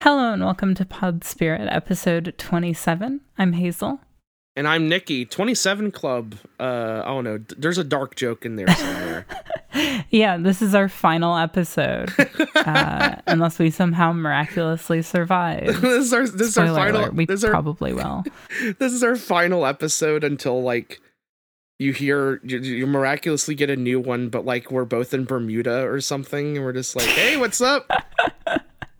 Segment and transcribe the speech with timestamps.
[0.00, 3.20] Hello and welcome to Pod Spirit episode 27.
[3.36, 3.98] I'm Hazel.
[4.54, 5.24] And I'm Nikki.
[5.24, 6.36] 27 Club.
[6.60, 7.38] Uh, I don't know.
[7.56, 9.26] There's a dark joke in there somewhere.
[10.10, 12.12] yeah, this is our final episode.
[12.54, 15.66] uh, unless we somehow miraculously survive.
[15.80, 17.00] this is our, this is our final.
[17.00, 18.22] Alert, we this probably will.
[18.78, 21.00] This is our final episode until like
[21.80, 25.84] you hear you, you miraculously get a new one, but like we're both in Bermuda
[25.88, 27.90] or something, and we're just like, hey, what's up?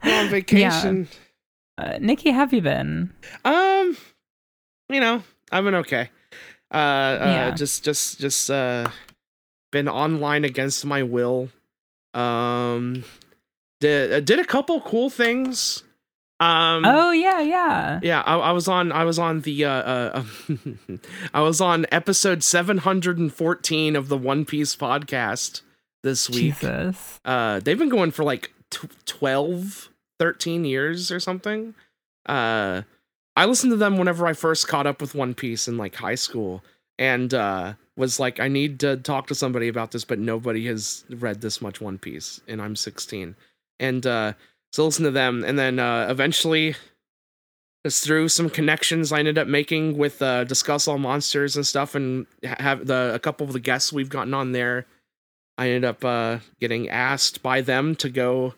[0.02, 1.08] On vacation.
[1.78, 1.84] Yeah.
[1.84, 3.12] Uh, Nikki, have you been?
[3.45, 3.96] Um,
[4.88, 6.10] you know, I've been okay.
[6.73, 7.50] Uh, uh yeah.
[7.52, 8.90] just, just, just, uh,
[9.70, 11.50] been online against my will.
[12.14, 13.04] Um,
[13.80, 15.82] did uh, did a couple cool things.
[16.40, 18.23] Um, oh yeah, yeah, yeah.
[18.23, 18.92] I, I was on.
[18.92, 19.65] I was on the.
[19.65, 20.24] Uh, uh
[21.34, 25.62] I was on episode seven hundred and fourteen of the One Piece podcast
[26.02, 26.59] this week.
[26.59, 27.20] Jesus.
[27.24, 31.74] Uh, they've been going for like t- 12, 13 years or something.
[32.26, 32.82] Uh,
[33.36, 36.16] I listened to them whenever I first caught up with One Piece in like high
[36.16, 36.62] school,
[36.98, 41.04] and uh, was like, I need to talk to somebody about this, but nobody has
[41.09, 43.37] read this much One Piece, and I'm 16,
[43.78, 44.32] and uh,
[44.73, 46.74] so listen to them, and then uh, eventually,
[47.87, 51.95] just through some connections I ended up making with uh, Discuss All Monsters and stuff,
[51.95, 54.84] and have the a couple of the guests we've gotten on there,
[55.59, 58.54] I ended up uh, getting asked by them to go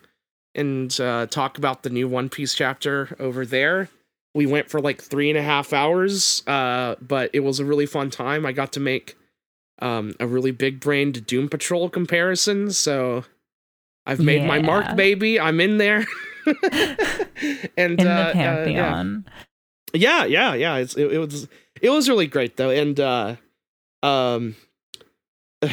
[0.53, 3.89] and uh, talk about the new One Piece chapter over there.
[4.35, 7.87] We went for like three and a half hours, uh, but it was a really
[7.87, 8.45] fun time.
[8.45, 9.17] I got to make
[9.79, 13.25] um, a really big brained Doom Patrol comparison, so
[14.05, 14.47] I've made yeah.
[14.47, 15.39] my mark, baby.
[15.39, 16.05] I'm in there.
[16.45, 19.25] and in the uh, pantheon.
[19.93, 20.25] yeah.
[20.25, 20.75] yeah, yeah, yeah.
[20.77, 21.47] It's, it, it was
[21.81, 23.35] it was really great though, and uh,
[24.03, 24.55] um.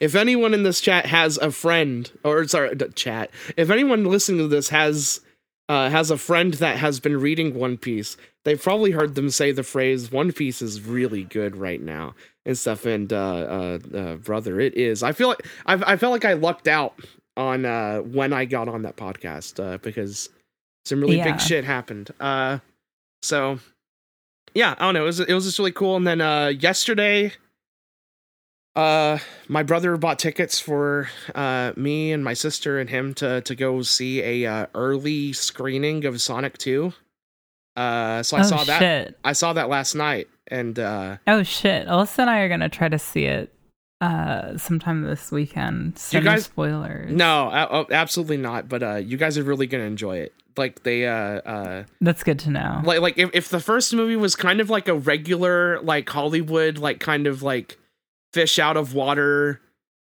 [0.00, 4.48] if anyone in this chat has a friend or sorry chat if anyone listening to
[4.48, 5.20] this has
[5.68, 9.52] uh, has a friend that has been reading one piece they've probably heard them say
[9.52, 12.14] the phrase one piece is really good right now
[12.46, 16.12] and stuff and uh, uh, uh brother it is i feel like I've, i felt
[16.12, 16.98] like i lucked out
[17.36, 20.30] on uh, when i got on that podcast uh, because
[20.86, 21.32] some really yeah.
[21.32, 22.10] big shit happened
[23.22, 23.58] so
[24.54, 26.20] yeah i don't know it was, it was just really cool and then
[26.58, 27.32] yesterday
[28.78, 29.18] uh,
[29.48, 33.82] my brother bought tickets for uh, me and my sister and him to to go
[33.82, 36.92] see a uh, early screening of Sonic Two.
[37.76, 38.78] Uh, so I oh, saw that.
[38.78, 39.18] Shit.
[39.24, 42.88] I saw that last night, and uh, oh shit, Alyssa and I are gonna try
[42.88, 43.52] to see it
[44.00, 45.98] uh sometime this weekend.
[45.98, 47.10] So you guys, spoilers.
[47.10, 48.68] No, uh, absolutely not.
[48.68, 50.32] But uh, you guys are really gonna enjoy it.
[50.56, 51.84] Like they uh uh.
[52.00, 52.80] That's good to know.
[52.84, 56.78] Like like if if the first movie was kind of like a regular like Hollywood
[56.78, 57.76] like kind of like
[58.32, 59.60] fish out of water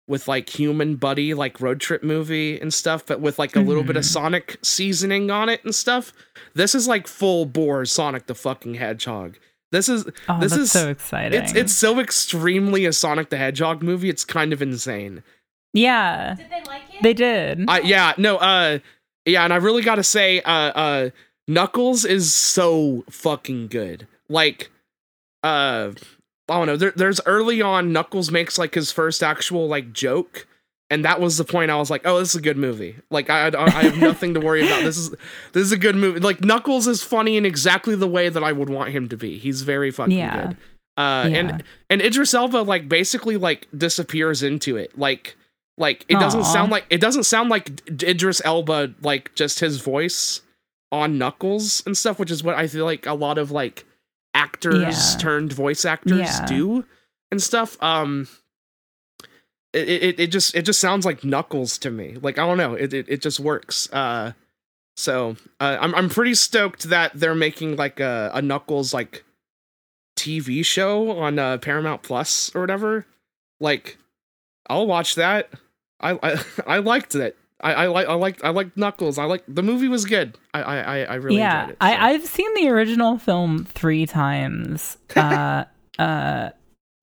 [0.09, 3.83] with like human buddy like road trip movie and stuff but with like a little
[3.83, 3.87] mm-hmm.
[3.87, 4.11] bit of mm-hmm.
[4.11, 6.11] sonic seasoning on it and stuff.
[6.55, 9.37] This is like full bore sonic the fucking hedgehog.
[9.71, 11.39] This is oh, this is so exciting.
[11.39, 15.21] it's it's so extremely a sonic the hedgehog movie it's kind of insane.
[15.73, 16.33] Yeah.
[16.33, 17.03] Did they like it?
[17.03, 17.69] They did.
[17.69, 18.79] Uh, yeah no uh
[19.25, 21.09] yeah and i really gotta say uh uh
[21.47, 24.07] knuckles is so fucking good.
[24.27, 24.71] Like
[25.43, 25.91] uh
[26.49, 26.77] I don't know.
[26.77, 30.47] There, there's early on Knuckles makes like his first actual like joke,
[30.89, 31.71] and that was the point.
[31.71, 32.95] I was like, oh, this is a good movie.
[33.09, 34.83] Like I, I, I have nothing to worry about.
[34.83, 35.09] This is
[35.53, 36.19] this is a good movie.
[36.19, 39.37] Like Knuckles is funny in exactly the way that I would want him to be.
[39.37, 40.47] He's very fucking yeah.
[40.47, 40.57] good.
[40.97, 41.37] Uh, yeah.
[41.37, 44.97] and and Idris Elba like basically like disappears into it.
[44.97, 45.37] Like
[45.77, 50.41] like it doesn't sound like it doesn't sound like Idris Elba like just his voice
[50.91, 53.85] on Knuckles and stuff, which is what I feel like a lot of like
[54.33, 55.17] actors yeah.
[55.19, 56.45] turned voice actors yeah.
[56.45, 56.85] do
[57.31, 57.81] and stuff.
[57.81, 58.27] Um,
[59.73, 62.17] it, it it just it just sounds like Knuckles to me.
[62.21, 63.91] Like I don't know, it it, it just works.
[63.91, 64.33] Uh,
[64.97, 69.23] so uh, I'm I'm pretty stoked that they're making like a, a Knuckles like
[70.17, 73.05] TV show on uh, Paramount Plus or whatever.
[73.61, 73.97] Like,
[74.69, 75.49] I'll watch that.
[75.99, 77.37] I I, I liked it.
[77.61, 79.17] I, I like I like I like Knuckles.
[79.17, 80.37] I like the movie was good.
[80.53, 81.61] I I I really yeah.
[81.61, 81.87] Enjoyed it, so.
[81.87, 84.97] I I've seen the original film three times.
[85.15, 85.65] uh
[85.97, 86.49] uh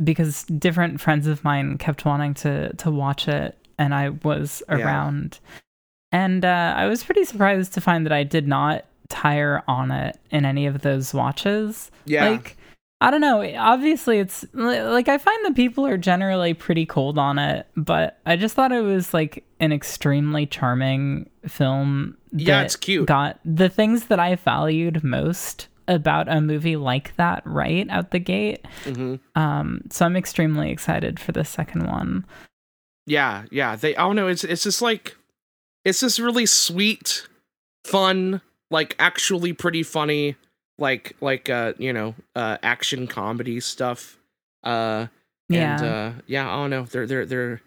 [0.02, 5.40] because different friends of mine kept wanting to to watch it and I was around.
[5.42, 6.20] Yeah.
[6.20, 10.18] And uh I was pretty surprised to find that I did not tire on it
[10.30, 11.90] in any of those watches.
[12.06, 12.30] Yeah.
[12.30, 12.56] Like
[13.00, 13.42] I don't know.
[13.58, 18.36] Obviously, it's like I find that people are generally pretty cold on it, but I
[18.36, 22.16] just thought it was like an extremely charming film.
[22.32, 23.06] Yeah, it's cute.
[23.06, 28.18] Got the things that I valued most about a movie like that right out the
[28.18, 28.64] gate.
[28.84, 29.16] Mm-hmm.
[29.38, 32.24] Um, so I'm extremely excited for the second one.
[33.06, 33.76] Yeah, yeah.
[33.76, 33.94] They.
[33.96, 35.16] Oh no, it's it's just like
[35.84, 37.28] it's this really sweet,
[37.84, 38.40] fun
[38.70, 40.34] like actually pretty funny
[40.78, 44.18] like like uh you know uh action comedy stuff
[44.64, 45.06] uh
[45.48, 45.74] Yeah.
[45.76, 46.84] and uh yeah i don't know.
[46.84, 47.60] They're they're they're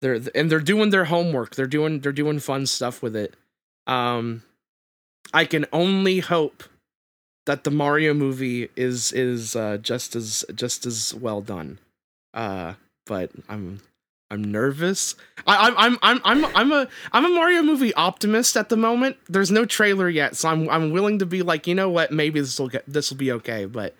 [0.00, 1.54] they're and they're doing their homework.
[1.56, 3.34] They're doing they're doing fun stuff with it.
[3.86, 4.42] Um
[5.34, 6.64] i can only hope
[7.46, 11.78] that the mario movie is is uh just as just as well done.
[12.34, 12.74] Uh
[13.06, 13.80] but i'm
[14.30, 15.14] i'm nervous
[15.46, 19.16] I, I'm I'm I'm I'm I'm a I'm a Mario movie optimist at the moment.
[19.28, 22.38] There's no trailer yet, so I'm I'm willing to be like, you know what, maybe
[22.40, 23.64] this will get this will be okay.
[23.64, 23.94] But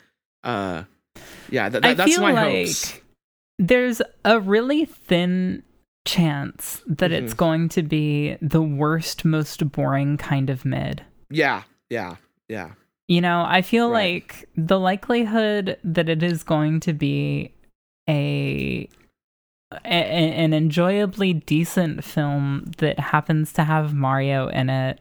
[0.45, 0.83] uh,
[1.49, 3.01] yeah, th- th- that's my like hopes.
[3.59, 5.63] there's a really thin
[6.07, 7.37] chance that it's Mhm.
[7.39, 11.03] going to be the worst, most boring kind of mid.
[11.31, 12.17] Yeah, yeah,
[12.49, 12.73] yeah,
[13.09, 14.23] You know, I feel Right.
[14.23, 17.53] like the likelihood that it is going to be
[18.09, 18.89] a,
[19.73, 25.01] a an enjoyably decent film that happens to have Mario in it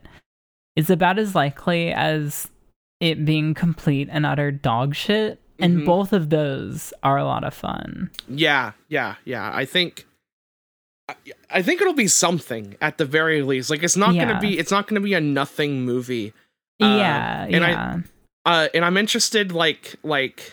[0.76, 2.48] is about as likely as
[3.00, 5.40] it being complete and utter dog shit.
[5.60, 5.86] And Mhm.
[5.86, 8.10] both of those are a lot of fun.
[8.28, 9.50] yeah, yeah, yeah.
[9.54, 10.06] I think.
[11.08, 11.14] I-
[11.50, 13.70] I think it'll be something at the very least.
[13.70, 14.26] Like it's not Yeah.
[14.26, 16.32] gonna be it's not gonna be a nothing movie.
[16.80, 18.02] Uh, yeah, and I-
[18.44, 20.52] uh and i'm interested like like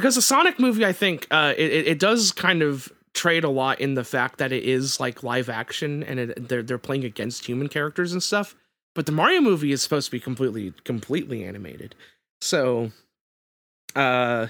[0.00, 3.80] because the sonic movie i think uh it, it does kind of trade a lot
[3.80, 7.46] in the fact that it is like live action and it, they're they're playing against
[7.46, 8.54] human characters and stuff.
[8.94, 11.96] But the mario movie is supposed to be completely completely animated.
[12.40, 12.92] So
[13.96, 14.46] uh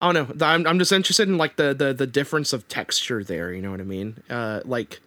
[0.00, 0.46] i don't know.
[0.46, 3.70] I'm, I'm just interested in like the, the the difference of texture there you know
[3.70, 4.22] what i mean?
[4.28, 5.00] Uh like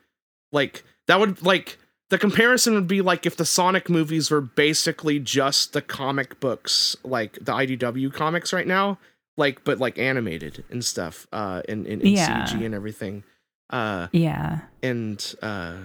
[0.54, 1.78] like that would like
[2.10, 6.96] the comparison would be like if the Sonic movies were basically just the comic books,
[7.04, 8.98] like the IDW comics right now,
[9.38, 12.46] like but like animated and stuff, uh, in in, in Yeah.
[12.46, 13.24] CG and everything,
[13.70, 14.62] uh, Yeah.
[14.84, 15.78] and uh,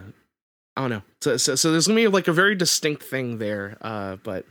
[0.76, 1.02] I don't know.
[1.20, 4.46] So, so so there's gonna be like a very distinct thing there, uh, but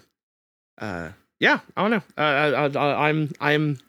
[0.80, 1.10] uh,
[1.40, 2.04] yeah, I don't know.
[2.18, 3.80] Uh, I, I, I'm I'm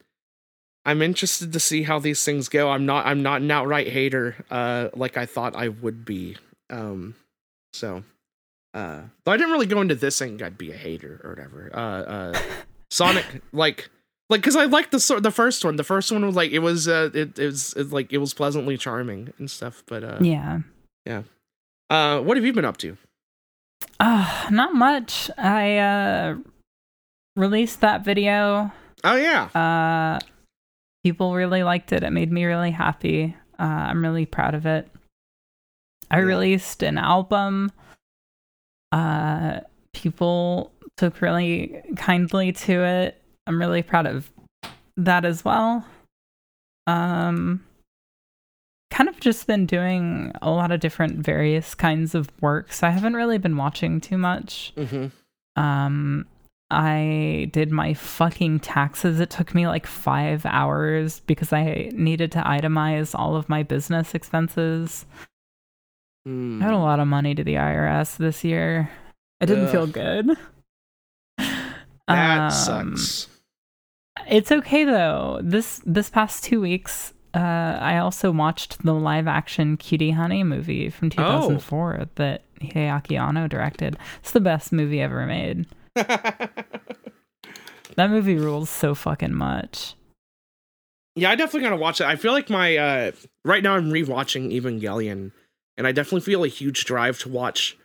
[0.84, 2.70] I'm interested to see how these things go.
[2.70, 6.36] I'm not I'm not an outright hater, uh, like I thought I would be.
[6.70, 7.14] Um,
[7.74, 8.02] so,
[8.74, 11.70] uh, though I didn't really go into this thing I'd be a hater or whatever.
[11.72, 12.40] Uh, uh,
[12.90, 13.88] Sonic, like,
[14.32, 15.76] like, cause I liked the the first one.
[15.76, 18.34] The first one was like it was, uh, it, it was it, like it was
[18.34, 19.84] pleasantly charming and stuff.
[19.86, 20.60] But uh, yeah,
[21.06, 21.22] Yeah.
[21.90, 22.96] uh, what have you been up to?
[24.00, 25.30] Uh, not much.
[25.38, 26.36] I uh
[27.36, 28.72] released that video.
[29.04, 30.18] Oh yeah, Uh
[31.04, 32.02] people really liked it.
[32.02, 33.36] It made me really happy.
[33.58, 34.88] Uh I'm really proud of it.
[36.10, 36.24] I Yeah.
[36.24, 37.70] released an album.
[38.90, 39.60] Uh
[39.92, 43.21] people took really kindly to it.
[43.46, 44.30] I'm really proud of
[44.96, 45.84] that as well.
[46.86, 47.64] Um
[48.90, 52.72] kind of just been doing a lot of different various kinds of work.
[52.74, 54.72] So I haven't really been watching too much.
[54.76, 55.06] mm-hmm.
[55.60, 56.26] Um,
[56.70, 59.18] I did my fucking taxes.
[59.18, 64.14] It took me like five hours because I needed to itemize all of my business
[64.14, 65.06] expenses.
[66.26, 66.60] Hmm.
[66.62, 68.90] I had a lot of money to the IRS this year.
[69.40, 70.30] It didn't feel good.
[71.38, 71.68] that
[72.08, 72.50] Um,
[72.96, 73.28] sucks.
[74.28, 75.40] It's okay though.
[75.42, 80.90] This this past two weeks, uh, I also watched the live action Cutie Honey movie
[80.90, 83.96] from 2004 that Hideaki Anno directed.
[84.20, 85.66] It's the best movie ever made.
[87.96, 89.94] That movie rules so fucking much.
[91.14, 92.06] yeah, I definitely gotta watch it.
[92.06, 93.12] I feel like my uh,
[93.44, 95.32] right now I'm rewatching Evangelion,
[95.76, 97.76] and I definitely feel a huge drive to watch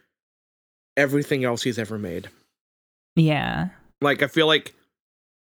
[0.96, 2.29] everything else he's ever made.
[3.17, 3.67] Yeah.
[4.00, 4.75] Like I feel like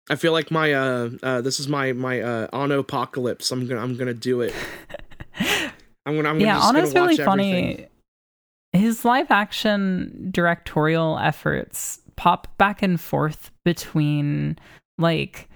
[0.09, 3.51] I feel like my uh, uh this is my my uh Anno apocalypse.
[3.51, 4.53] I'm gonna I'm gonna do it.
[6.05, 7.53] I'm gonna I'm gonna yeah, gonna really watch funny.
[7.53, 7.87] everything.
[8.73, 14.57] His live action directorial efforts pop back and forth between
[14.97, 15.47] like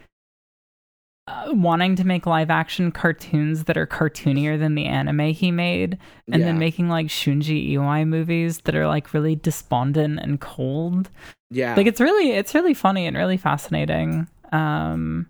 [1.28, 5.98] uh, wanting to make live action cartoons that are cartoonier than the anime he made
[6.32, 11.10] and then making like Shunji Iwai movies that are like really despondent and cold.
[11.50, 14.28] yeah Like it's really it's really funny and really fascinating.
[14.52, 15.28] Um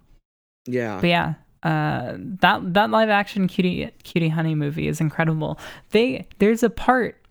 [0.66, 1.34] yeah but yeah,
[1.64, 5.60] uh, that that live action cutie cutie honey movie is incredible.
[5.90, 7.22] They there's a part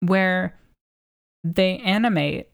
[0.00, 0.58] where
[1.44, 2.48] they animate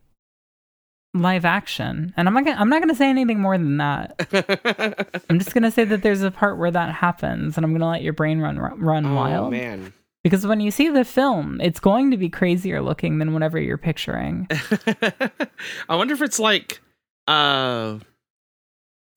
[1.15, 5.23] live action, and I'm not gonna, I'm not gonna say anything more than that.
[5.31, 8.03] I'm just gonna say that there's a part where that happens, and I'm gonna let
[8.03, 9.93] your brain run run oh wild man.
[10.23, 13.79] because when you see the film, it's going to be crazier looking than whatever you're
[13.79, 14.47] picturing.
[15.89, 16.81] I wonder if it's like
[17.27, 17.99] uh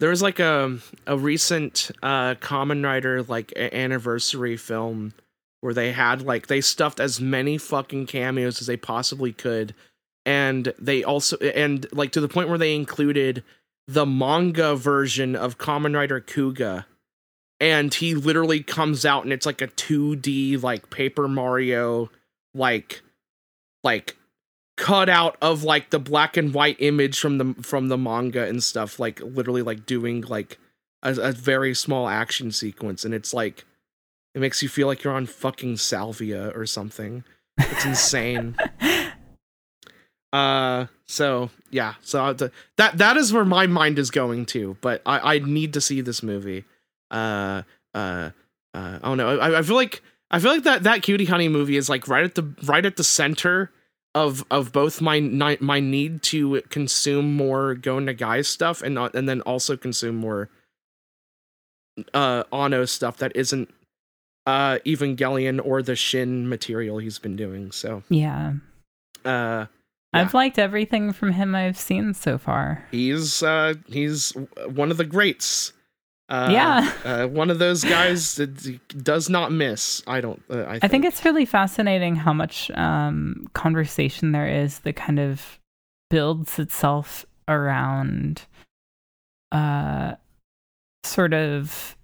[0.04, 5.14] there was like a a recent uh Kamen Rider like anniversary film
[5.62, 9.74] where they had like they stuffed as many fucking cameos as they possibly could.
[10.26, 13.46] And they also and like to the point where they included
[13.88, 16.84] the manga version of Kamen Rider Kuuga
[17.62, 22.12] and he literally comes out and it's like a 2D like Paper Mario
[22.54, 23.04] like
[23.86, 24.18] like
[24.76, 28.64] cut out of like the black and white image from the from the manga and
[28.64, 30.58] stuff like literally like doing like
[31.04, 33.06] a, a very small action sequence.
[33.06, 33.66] And it's like
[34.34, 37.24] it makes you feel like you're on fucking salvia or something.
[37.58, 38.56] It's insane.
[40.32, 41.94] Uh so yeah.
[42.02, 45.82] So that that is where my mind is going to but i i need to
[45.82, 46.66] see this movie.
[47.12, 47.62] Uh,
[47.94, 48.32] uh,
[48.74, 49.38] uh, I don't know.
[49.38, 50.02] I, I feel like
[50.32, 52.96] I feel like that that Cutie Honey movie is like right at the right at
[52.98, 53.72] the center
[54.16, 59.28] of of both my my need to consume more Go Nagai stuff and not, and
[59.28, 60.50] then also consume more
[62.14, 63.74] uh Anno stuff that isn't
[64.46, 67.72] uh Evangelion or the Shin material he's been doing.
[67.72, 68.54] So yeah.
[69.26, 69.66] Uh
[70.14, 70.22] yeah.
[70.22, 72.86] I've liked everything from him I've seen so far.
[72.92, 74.34] He's uh he's
[74.68, 75.74] one of the greats.
[76.30, 80.02] Uh, yeah, uh, one of those guys that does not miss.
[80.08, 80.42] I don't.
[80.50, 80.84] Uh, I, think.
[80.84, 81.06] I, think.
[81.06, 85.60] it's really fascinating how much um, conversation there is that kind of
[86.10, 88.44] builds itself around,
[89.52, 90.16] uh,
[91.04, 91.98] sort of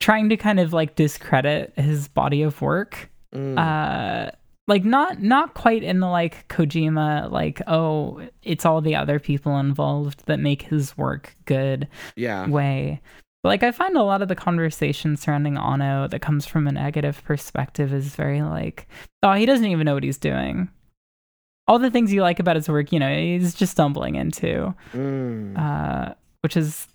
[0.00, 3.10] trying to kind of like discredit his body of work.
[3.34, 4.32] Mm.
[4.68, 9.56] Like not not quite in the like Kojima like oh it's all the other people
[9.56, 13.00] involved that make his work good yeah way.
[13.42, 16.72] But like I find a lot of the conversation surrounding Anno that comes from a
[16.72, 18.86] negative perspective is very like
[19.22, 20.68] oh he doesn't even know what he's doing.
[21.66, 24.74] All the things you like about his work, you know, he's just stumbling into.
[24.92, 25.58] Mm.
[25.58, 26.88] Uh, which is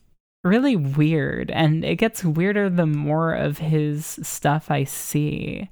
[0.43, 5.69] really weird and it gets weirder the more of his stuff I see.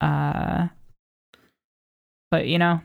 [0.00, 0.66] Uh
[2.32, 2.80] but you know,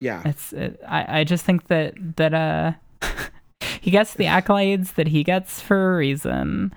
[0.00, 2.72] yeah, it's it, I I just think that that uh
[3.82, 6.72] he gets the accolades that he gets for a reason.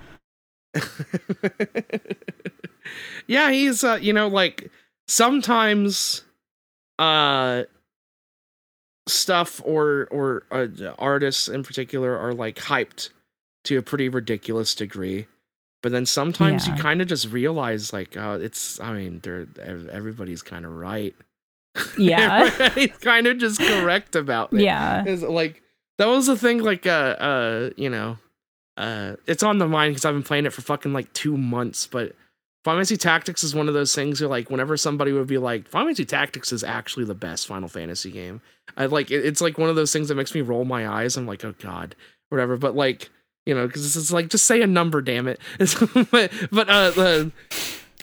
[3.28, 4.70] yeah, he's uh you know like
[5.08, 6.26] sometimes
[7.00, 7.64] uh
[9.08, 10.68] stuff or or uh,
[11.00, 13.10] artists in particular are like hyped
[13.64, 15.28] to a pretty ridiculous degree
[15.82, 16.76] but then sometimes yeah.
[16.76, 19.48] you kind of just realize like uh, it's i mean they're
[19.92, 21.16] everybody's kind of right
[21.98, 25.62] yeah he's kind of just correct about it yeah it's like
[25.98, 28.18] that was the thing like uh uh you know
[28.78, 31.88] uh it's on the mind because i've been playing it for fucking like two months
[31.88, 32.14] but
[32.64, 35.68] Final Fantasy Tactics is one of those things where like whenever somebody would be like
[35.68, 38.40] Final Fantasy Tactics is actually the best Final Fantasy game.
[38.78, 41.18] I like it, it's like one of those things that makes me roll my eyes.
[41.18, 41.96] I'm like, oh god,
[42.30, 42.58] whatever.
[42.58, 43.10] But like
[43.45, 45.39] you know, because it's like just say a number, damn it.
[46.12, 47.25] but but uh, uh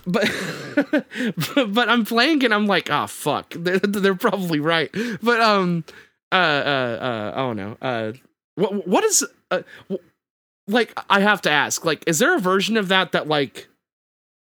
[0.08, 1.04] but,
[1.72, 2.52] but I'm playing it.
[2.52, 4.90] I'm like, oh fuck, they're, they're probably right.
[5.22, 5.84] But um,
[6.32, 7.76] uh, uh, uh, I don't know.
[7.80, 8.12] Uh,
[8.54, 9.62] what what is uh,
[10.66, 10.98] like?
[11.08, 11.84] I have to ask.
[11.84, 13.68] Like, is there a version of that that like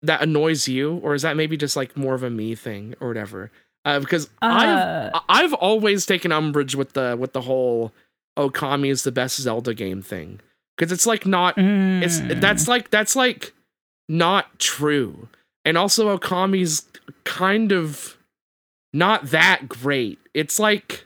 [0.02, 3.08] that annoys you, or is that maybe just like more of a me thing or
[3.08, 3.50] whatever?
[3.84, 7.92] Uh, because uh, I've I've always taken umbrage with the with the whole
[8.38, 10.40] Okami is the best Zelda game thing
[10.78, 12.02] because it's like not mm.
[12.02, 13.52] it's that's like that's like
[14.08, 15.28] not true
[15.64, 16.86] and also okami's
[17.24, 18.16] kind of
[18.92, 21.04] not that great it's like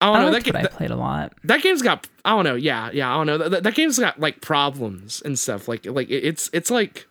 [0.00, 2.44] i don't I know that game i played a lot that game's got i don't
[2.44, 5.84] know yeah yeah i don't know that, that game's got like problems and stuff like
[5.84, 7.06] like it's it's like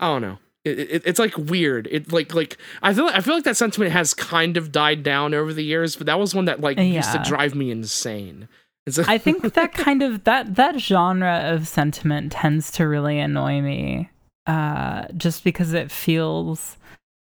[0.00, 1.88] i don't know it, it, it's like weird.
[1.90, 5.02] It like like I feel like, I feel like that sentiment has kind of died
[5.02, 6.84] down over the years, but that was one that like yeah.
[6.84, 8.48] used to drive me insane.
[9.06, 14.10] I think that kind of that that genre of sentiment tends to really annoy me,
[14.46, 16.76] uh, just because it feels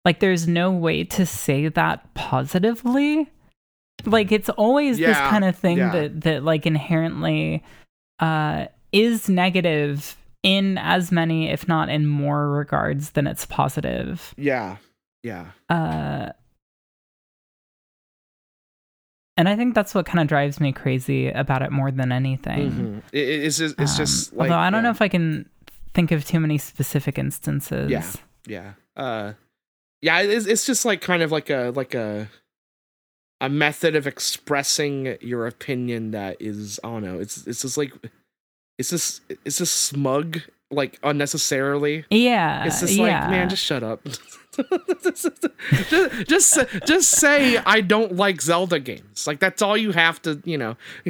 [0.04, 3.30] like there's no way to say that positively.
[4.04, 5.90] Like it's always yeah, this kind of thing yeah.
[5.92, 7.62] that that like inherently
[8.18, 14.35] uh, is negative in as many, if not in more regards than it's positive.
[14.37, 14.76] Yeah,
[15.23, 15.52] yeah.
[15.68, 16.30] Uh,
[19.36, 22.70] and I think that's what kind of drives me crazy about it more than anything.
[22.70, 22.98] Mm-hmm.
[23.12, 24.82] It, it's just, it's um, just like, although I don't yeah.
[24.82, 25.48] know if I can
[25.94, 27.90] think of too many specific instances.
[27.90, 28.04] Yeah,
[28.46, 29.32] yeah, uh,
[30.00, 30.20] yeah.
[30.20, 32.28] It's, it's just like kind of like a like a
[33.40, 37.18] a method of expressing your opinion that is I don't know.
[37.18, 37.92] It's it's just like
[38.78, 40.40] it's just it's just smug
[40.72, 42.04] like unnecessarily.
[42.10, 42.64] Yeah.
[42.64, 43.22] It's just yeah.
[43.22, 44.06] like, man, just shut up.
[45.02, 45.28] just,
[46.28, 49.26] just just say I don't like Zelda games.
[49.26, 50.76] Like that's all you have to, you know.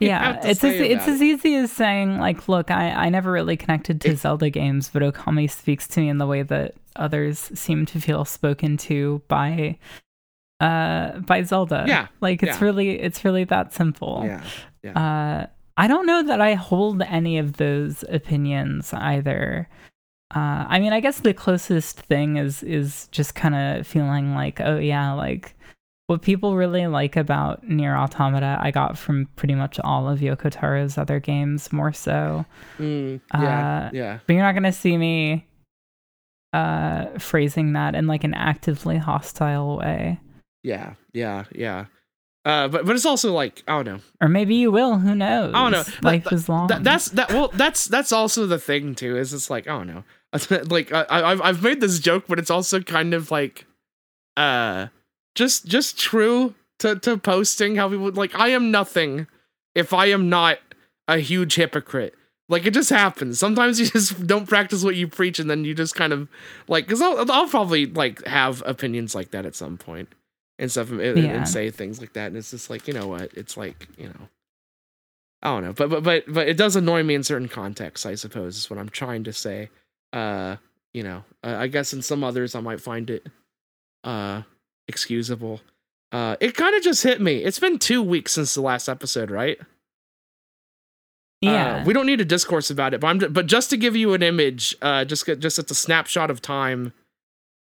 [0.00, 3.30] yeah, to it's as, it's about as easy as saying like, look, I I never
[3.30, 7.38] really connected to Zelda games, but Okami speaks to me in the way that others
[7.54, 9.76] seem to feel spoken to by
[10.60, 11.84] uh by Zelda.
[11.86, 12.64] Yeah, like it's yeah.
[12.64, 14.22] really it's really that simple.
[14.22, 14.40] it.
[14.82, 14.92] Yeah.
[14.92, 15.46] Uh,
[15.76, 19.68] I don't know that I hold any of those opinions either.
[20.34, 24.60] Uh, I mean, I guess the closest thing is is just kind of feeling like,
[24.60, 25.54] oh yeah, like
[26.06, 30.50] what people really like about Nier Automata, I got from pretty much all of Yoko
[30.50, 32.44] Taro's other games, more so.
[32.78, 33.86] Mm, yeah.
[33.86, 34.18] Uh, yeah.
[34.26, 35.46] But you're not gonna see me
[36.52, 40.20] uh, phrasing that in like an actively hostile way,
[40.62, 40.94] Yeah.
[41.12, 41.44] Yeah.
[41.52, 41.86] Yeah.
[42.44, 44.00] Uh, but but it's also like I don't know.
[44.20, 44.98] or maybe you will.
[44.98, 45.54] Who knows?
[45.54, 45.84] I don't know.
[46.02, 46.66] Life That- is long.
[46.68, 47.30] That, that's that.
[47.32, 49.16] Well, that's that's also the thing too.
[49.16, 50.04] Is it's like I don't know.
[50.68, 53.64] like I, I- I've I've made this joke, but it's also kind of like,
[54.36, 54.88] uh,
[55.34, 59.26] just just true to to posting how people like I am nothing
[59.74, 60.58] if I am not
[61.08, 62.14] a huge hypocrite.
[62.50, 63.38] Like it just happens.
[63.38, 66.28] Sometimes you just don't practice what you preach, and then you just kind of
[66.68, 70.10] like because I'll I'll probably like have opinions like that at some point
[70.64, 71.14] and stuff and, Yeah.
[71.36, 73.32] and say things like that, and it's just like you know what?
[73.34, 74.28] It's like you know.
[75.42, 78.04] I don't know, but but but but it does annoy me in certain contexts.
[78.06, 79.68] I suppose is what I'm trying to say.
[80.12, 80.56] Uh,
[80.94, 83.26] you know, uh, I guess in some others I might find it
[84.04, 84.42] uh
[84.88, 85.60] excusable.
[86.12, 87.38] Uh, it kind of just hit me.
[87.44, 89.58] It's been two weeks since the last episode, right?
[91.40, 91.76] yeah.
[91.82, 93.96] Uh, we don't need a discourse about it, but I'm ju- but just to give
[93.96, 96.92] you an image, uh, just just it's a snapshot of time,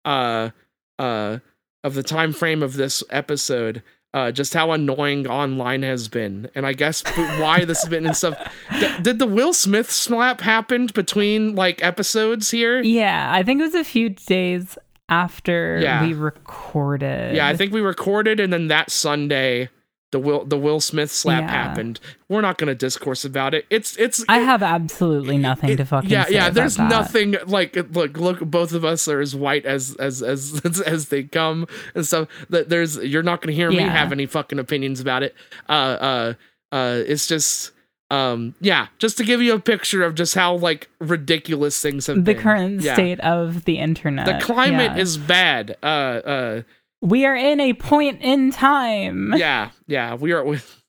[0.05, 0.49] uh,
[0.97, 1.39] uh,
[1.83, 3.81] of the time frame of this episode,
[4.13, 7.03] uh, just how annoying online has been, and I guess
[7.39, 8.37] why this has been and stuff.
[8.79, 12.81] D- did the Will Smith slap happened between like episodes here?
[12.81, 14.77] Yeah, I think it was a few days
[15.09, 16.05] after Yeah.
[16.05, 17.35] we recorded.
[17.35, 19.69] Yeah, I think we recorded, and then that Sunday,
[20.11, 21.51] the Will the Will Smith slap Yeah.
[21.51, 21.99] happened.
[22.27, 23.65] We're not gonna discourse about it.
[23.69, 26.89] It's it's I have absolutely nothing to It- fucking yeah say yeah there's that.
[26.89, 31.09] nothing like look look both of us are as white as as as as, as
[31.09, 34.99] they come and stuff that there's you're not gonna hear me have any fucking opinions
[34.99, 35.35] about it
[35.67, 36.33] uh uh
[36.71, 37.71] uh it's just
[38.11, 42.15] um yeah just to give you a picture of just how like ridiculous things have
[42.17, 42.95] the been current Yeah.
[42.95, 44.25] state of the internet.
[44.25, 45.01] the climate Yeah.
[45.03, 46.61] is bad uh uh
[47.01, 49.33] We are in a point in time.
[49.37, 50.81] yeah yeah we are with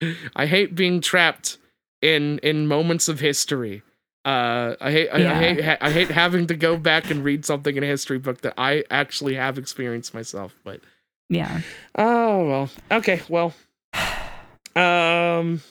[0.36, 1.56] i hate being trapped
[2.02, 3.82] in in moments of history
[4.26, 7.74] uh i hate I, I hate i hate having to go back and read something
[7.76, 10.80] in a history book that i actually have experienced myself but
[11.30, 11.62] Yeah.
[11.96, 13.54] oh well okay well
[14.76, 15.62] um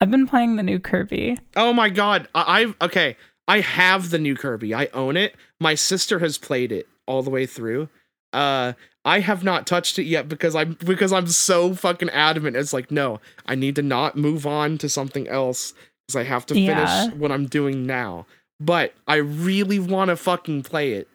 [0.00, 1.38] I've been playing the new Kirby.
[1.56, 3.16] oh my god I, i've okay
[3.48, 7.30] i have the new kirby i own it my sister has played it all the
[7.30, 7.88] way through
[8.34, 8.72] uh
[9.06, 12.56] I have not touched it yet because I'm because I'm so fucking adamant.
[12.56, 15.74] It's like no, I need to not move on to something else
[16.06, 17.08] because I have to finish Yeah.
[17.10, 18.26] what I'm doing now.
[18.60, 21.08] But I really want to fucking play it.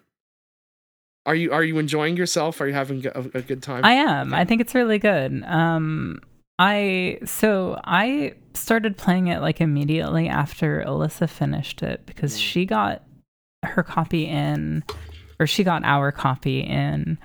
[1.26, 2.60] Are you are you enjoying yourself?
[2.62, 3.84] Are you having a, a good time?
[3.86, 4.34] I am.
[4.34, 5.44] I think it's really good.
[5.46, 6.22] Um
[6.58, 12.42] I so I started playing it like immediately after Alyssa finished it because Mm.
[12.42, 13.04] she got
[13.64, 14.84] her copy in
[15.40, 17.18] or she got our copy in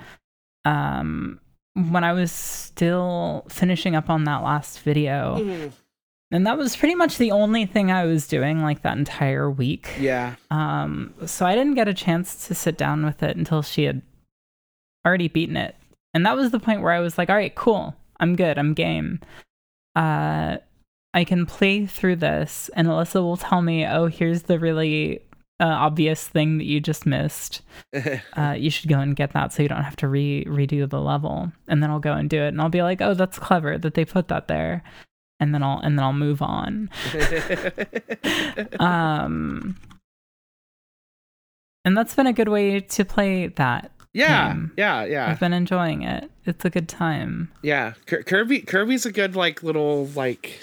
[0.64, 1.40] um
[1.74, 5.36] when I was still finishing up on that last video.
[5.40, 5.72] Mm,
[6.30, 9.88] And that was pretty much the only thing I was doing like that entire week.
[9.98, 10.36] yeah.
[10.52, 14.02] Um, so I didn't get a chance to sit down with it until she had
[15.04, 15.74] already beaten it.
[16.14, 17.96] And that was the point where I was like, all right, cool.
[18.20, 18.56] I'm good.
[18.56, 19.18] I'm game.
[19.96, 20.58] Uh,
[21.12, 25.22] I can play through this, and Alyssa will tell me, oh, here's the really
[25.64, 27.62] uh, obvious thing that you just missed.
[28.36, 31.00] Uh, you should go and get that so you don't have to re- redo the
[31.00, 31.50] level.
[31.68, 33.94] And then I'll go and do it, and I'll be like, oh, that's clever that
[33.94, 34.82] they put that there.
[35.40, 36.90] And then I'll and then I'll move on.
[38.80, 39.76] Um,
[41.84, 43.90] and that's been a good way to play that.
[44.12, 44.72] yeah, game.
[44.76, 46.30] yeah, yeah, I've been enjoying it.
[46.46, 47.50] It's a good time.
[47.62, 47.94] yeah.
[48.06, 50.58] Kirby Kirby's a good like little like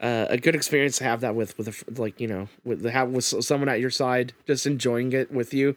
[0.00, 2.90] uh, a good experience to have that with with a, like you know with the
[2.90, 5.76] have with someone at your side just enjoying it with you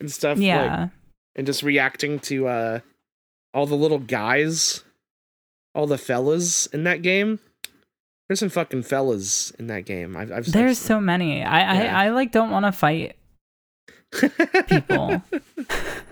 [0.00, 0.36] and stuff.
[0.36, 0.88] like, Yeah.
[1.34, 2.80] and just reacting to uh
[3.54, 4.84] all the little guys,
[5.74, 7.38] all the fellas in that game.
[8.28, 10.16] There's some fucking fellas in that game.
[10.16, 11.42] I've, I've There's so many.
[11.44, 11.96] I, Yeah.
[11.98, 13.16] I, I like don't want to fight
[14.68, 15.22] people.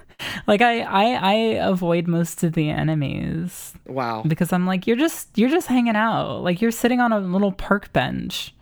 [0.46, 1.32] like I, I I
[1.66, 4.22] avoid most of the enemies wow.
[4.26, 6.42] because I'm like you're just you're just hanging out.
[6.42, 8.54] Like you're sitting on a little park bench.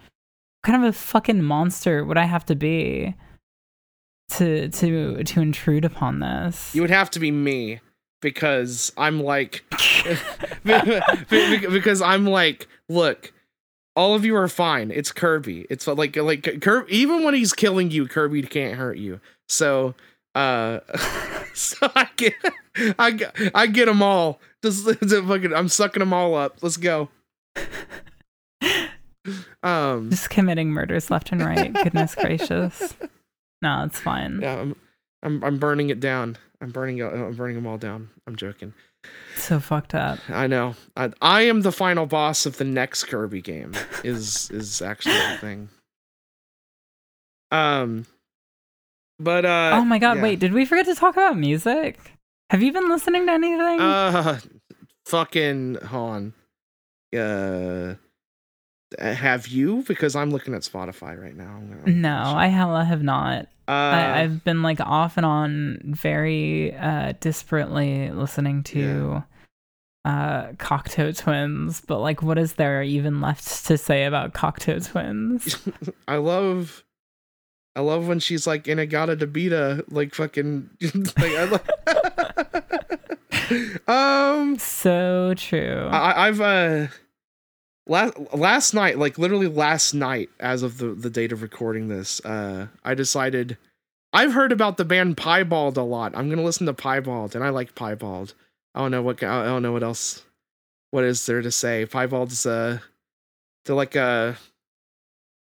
[0.63, 3.15] What kind of a fucking monster would I have to be
[4.31, 6.75] to to to intrude upon this?
[6.75, 7.81] You would have to be me
[8.21, 9.65] because I'm like
[10.65, 13.33] because I'm like, look,
[13.95, 14.91] all of you are fine.
[14.91, 15.67] It's Kirby.
[15.69, 16.97] It's like like Kirby.
[16.97, 19.21] Even when he's killing you, Kirby can't hurt you.
[19.49, 19.95] So
[20.35, 20.81] uh,
[21.55, 22.35] so I get
[22.99, 24.41] I get I get them all.
[24.63, 26.59] Just, just fucking, I'm sucking them all up.
[26.63, 27.09] Let's go.
[29.63, 31.73] Um, just committing murders left and right.
[31.73, 32.97] Goodness gracious.
[33.63, 34.41] No, it's fine.
[34.43, 34.77] Yeah, I'm,
[35.23, 36.37] I'm, I'm burning it down.
[36.61, 38.11] I'm burning, I'm burning them all down.
[38.27, 38.75] I'm joking.
[39.37, 40.19] So fucked up.
[40.29, 40.75] I know.
[40.97, 43.75] I, I am the final boss of the next Kirby game.
[44.03, 45.69] Is is actually the thing.
[47.53, 48.07] Um,
[49.19, 49.73] but uh.
[49.75, 50.19] Oh my god!
[50.19, 50.23] Yeah.
[50.23, 51.99] Wait, did we forget to talk about music?
[52.51, 53.81] Have you been listening to anything?
[53.81, 54.39] Uh,
[55.07, 56.35] fucking Han.
[57.17, 57.95] Uh,
[58.99, 59.85] have you?
[59.87, 61.63] Because I'm looking at Spotify right now.
[61.87, 63.47] No, I hella have not.
[63.69, 69.23] Uh, I, have been like off and on, very uh, disparately listening to
[70.05, 70.11] yeah.
[70.11, 71.81] uh, Cocteau Twins.
[71.81, 75.57] But like, what is there even left to say about Cocteau Twins?
[76.09, 76.85] I love.
[77.75, 81.63] I love when she's like In-A-Gadda-Da-Vida, like fucking like I love
[83.89, 85.89] um so true.
[85.91, 86.87] I, I've uh
[87.87, 92.25] last last night, like literally last night, as of the the date of recording this,
[92.25, 93.57] uh, I decided
[94.13, 96.17] I've heard about the band Piebald a lot.
[96.17, 98.35] I'm gonna listen to Piebald, and I like Piebald.
[98.75, 100.23] I don't know what I don't know what else.
[100.91, 101.87] What is there to say?
[101.87, 102.79] Piebald's uh,
[103.65, 104.37] they're like a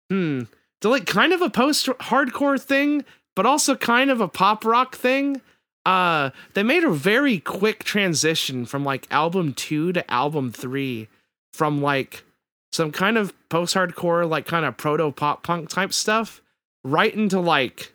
[0.09, 0.43] hmm,
[0.83, 3.03] like kind of a post hardcore thing,
[3.35, 5.41] but also kind of a pop rock thing.
[5.85, 11.07] Uh, they made a very quick transition from like album two to album three
[11.53, 12.23] from like
[12.71, 16.41] some kind of post hardcore, like kind of proto pop punk type stuff,
[16.83, 17.93] right into like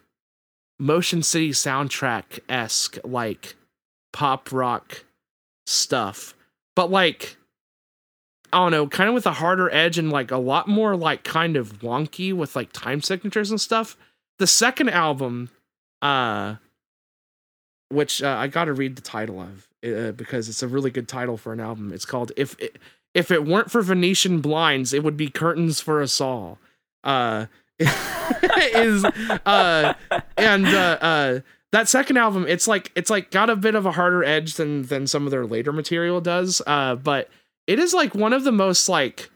[0.79, 3.55] Motion City soundtrack esque, like
[4.13, 5.05] pop rock
[5.67, 6.35] stuff.
[6.75, 7.37] But like,
[8.53, 11.25] I don't know, kind of with a harder edge and like a lot more like
[11.25, 13.97] kind of wonky with like time signatures and stuff.
[14.39, 15.51] The second album,
[16.03, 16.57] uh,
[17.89, 21.09] which uh, I got to read the title of uh, because it's a really good
[21.09, 21.93] title for an album.
[21.93, 22.79] It's called "If It,
[23.15, 26.59] if it weren't for Venetian blinds, it would be curtains for us all.
[27.05, 27.47] Uh,
[27.79, 29.95] is uh,
[30.37, 31.41] and uh, uh,
[31.73, 34.83] that second album, it's like it's like got a bit of a harder edge than
[34.85, 36.63] than some of their later material does.
[36.67, 37.29] Uh, but
[37.67, 39.31] it is like one of the most like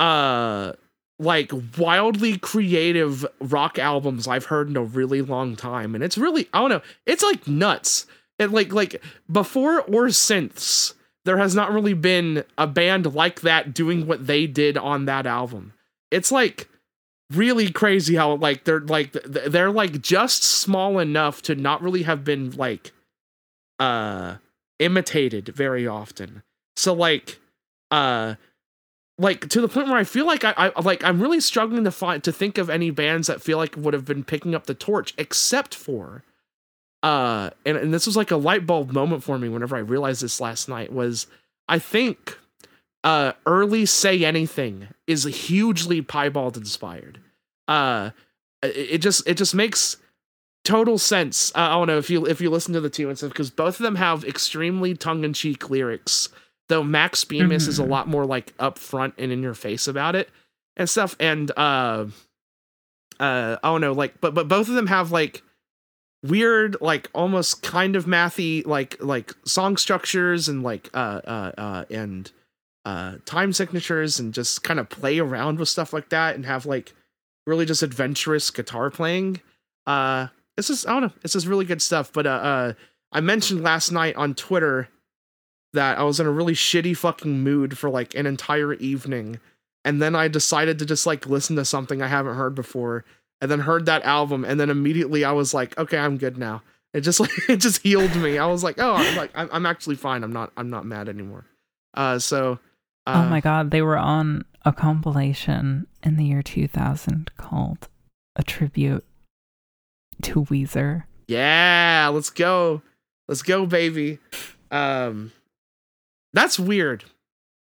[0.00, 0.72] uh
[1.18, 5.94] like wildly creative rock albums I've heard in a really long time.
[5.94, 8.06] And it's really I don't know, it's like nuts.
[8.38, 13.72] It like like before or since there has not really been a band like that
[13.72, 15.72] doing what they did on that album.
[16.10, 16.68] It's like
[17.30, 22.24] really crazy how like they're like they're like just small enough to not really have
[22.24, 22.92] been like
[23.78, 24.36] uh
[24.80, 26.42] imitated very often.
[26.76, 27.38] So like
[27.90, 28.34] uh
[29.18, 31.90] like to the point where I feel like I, I like I'm really struggling to
[31.90, 34.74] find to think of any bands that feel like would have been picking up the
[34.74, 36.24] torch except for
[37.02, 40.22] uh and, and this was like a light bulb moment for me whenever i realized
[40.22, 41.26] this last night was
[41.68, 42.38] i think
[43.04, 47.20] uh early say anything is hugely piebald inspired.
[47.68, 48.10] Uh
[48.62, 49.96] it, just it just makes
[50.64, 51.50] total sense.
[51.54, 53.50] Uh, i don't know if you if you listen to the two and stuff because
[53.50, 56.28] both of them have extremely tongue-in-cheek lyrics
[56.72, 57.68] though max bemis mm-hmm.
[57.68, 57.92] is a mm-hmm.
[57.92, 60.30] lot more like upfront and in your face about it
[60.76, 62.06] and stuff and uh
[63.20, 65.42] uh i don't know like but but both of them have like
[66.22, 71.84] weird like almost kind of mathy like like song structures and like uh uh uh
[71.90, 72.32] and
[72.86, 76.64] uh time signatures and just kind of play around with stuff like that and have
[76.64, 76.94] like
[77.46, 79.40] really just adventurous guitar playing
[79.86, 82.72] uh it's just i don't know it's just really good stuff but uh uh
[83.12, 84.88] i mentioned last night on twitter
[85.72, 89.38] that i was in a really shitty fucking mood for like an entire evening
[89.84, 93.04] and then i decided to just like listen to something i haven't heard before
[93.42, 96.62] and then heard that album and then immediately I was like, okay, I'm good now.
[96.94, 98.38] It just like it just healed me.
[98.38, 100.22] I was like, oh, I'm like I'm, I'm actually fine.
[100.22, 101.44] I'm not I'm not mad anymore.
[101.92, 102.58] Uh, so.
[103.04, 107.88] Uh, oh my god, they were on a compilation in the year 2000 called
[108.36, 109.04] "A Tribute
[110.22, 112.80] to Weezer." Yeah, let's go,
[113.26, 114.20] let's go, baby.
[114.70, 115.32] Um,
[116.32, 117.04] that's weird.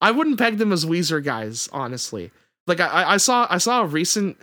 [0.00, 2.30] I wouldn't peg them as Weezer guys, honestly.
[2.66, 4.36] Like I, I saw I saw a recent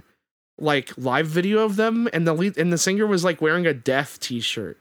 [0.57, 3.73] like live video of them and the lead and the singer was like wearing a
[3.73, 4.79] death t-shirt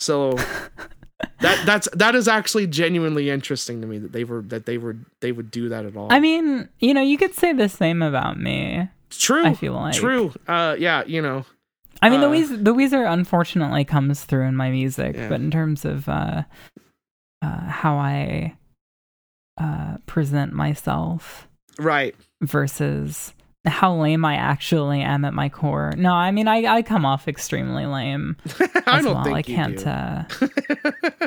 [0.00, 0.32] so
[1.40, 4.96] that that's that is actually genuinely interesting to me that they were that they were
[5.20, 6.12] they would do that at all.
[6.12, 8.88] I mean, you know, you could say the same about me.
[9.10, 9.44] true.
[9.46, 10.32] I feel like True.
[10.46, 11.44] Uh yeah, you know.
[12.02, 15.28] I mean, the Uh, Weezer, the Weezer unfortunately comes through in my music, Yeah.
[15.28, 16.42] but in terms of uh,
[17.42, 18.56] uh, how I
[19.58, 21.48] uh, present myself
[21.78, 22.14] Right.
[22.42, 23.32] versus
[23.66, 25.92] how lame I actually am at my core.
[25.96, 28.36] No, I mean, I, I come off extremely lame
[28.86, 29.24] I don't well.
[29.24, 29.86] think I you can't.
[29.86, 30.24] Uh,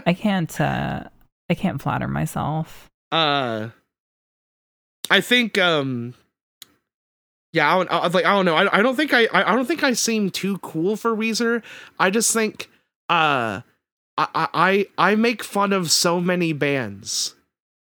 [0.06, 0.62] I can't.
[0.62, 1.04] Uh,
[1.50, 2.90] I can't flatter myself.
[3.12, 3.70] uh
[5.10, 6.14] I think um
[7.54, 8.56] yeah, I don't, I, like I don't know.
[8.56, 11.62] I, I don't think I I I don't think I seem too cool for Weezer.
[12.00, 12.70] I just think
[13.10, 13.62] uh
[14.18, 17.36] I I I make fun of so many bands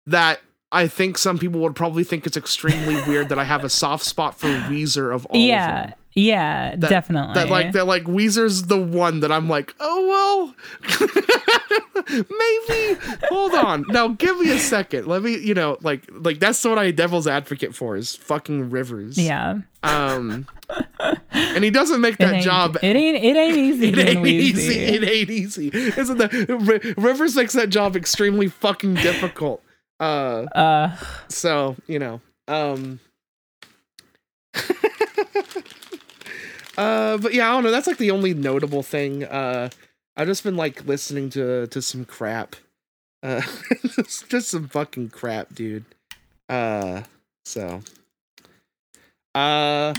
[0.08, 0.40] that
[0.72, 4.04] I think some people would probably think it's extremely weird that I have a soft
[4.06, 5.94] spot for Weezer of all of yeah, them.
[6.14, 7.34] yeah, That- definitely.
[7.36, 10.54] That like that like Weezer's the one that I'm like, oh
[10.90, 11.00] well,
[12.10, 13.00] maybe.
[13.30, 15.08] Hold on, now give me a second.
[15.08, 19.18] Let me, you know, like like that's what I devil's advocate for is fucking Rivers.
[19.18, 19.60] yeah.
[19.84, 20.48] Um,
[21.36, 22.78] and he doesn't make that ain't, job.
[22.82, 23.18] It ain't.
[23.24, 23.90] It ain't easy.
[23.90, 24.62] It ain't Wheezy.
[24.74, 24.80] easy.
[24.80, 25.68] It ain't easy.
[25.74, 29.62] Isn't that R- Rivers makes that job extremely fucking difficult.
[30.00, 30.96] Uh, Uh,
[31.30, 33.00] so you know um
[36.78, 39.70] uh but yeah i don't know that's like the only notable thing uh
[40.18, 42.56] i've just been like listening to to some crap
[43.24, 43.42] uh
[43.96, 45.86] just, just some fucking crap dude
[46.50, 47.02] uh
[47.46, 47.82] so
[49.34, 49.94] uh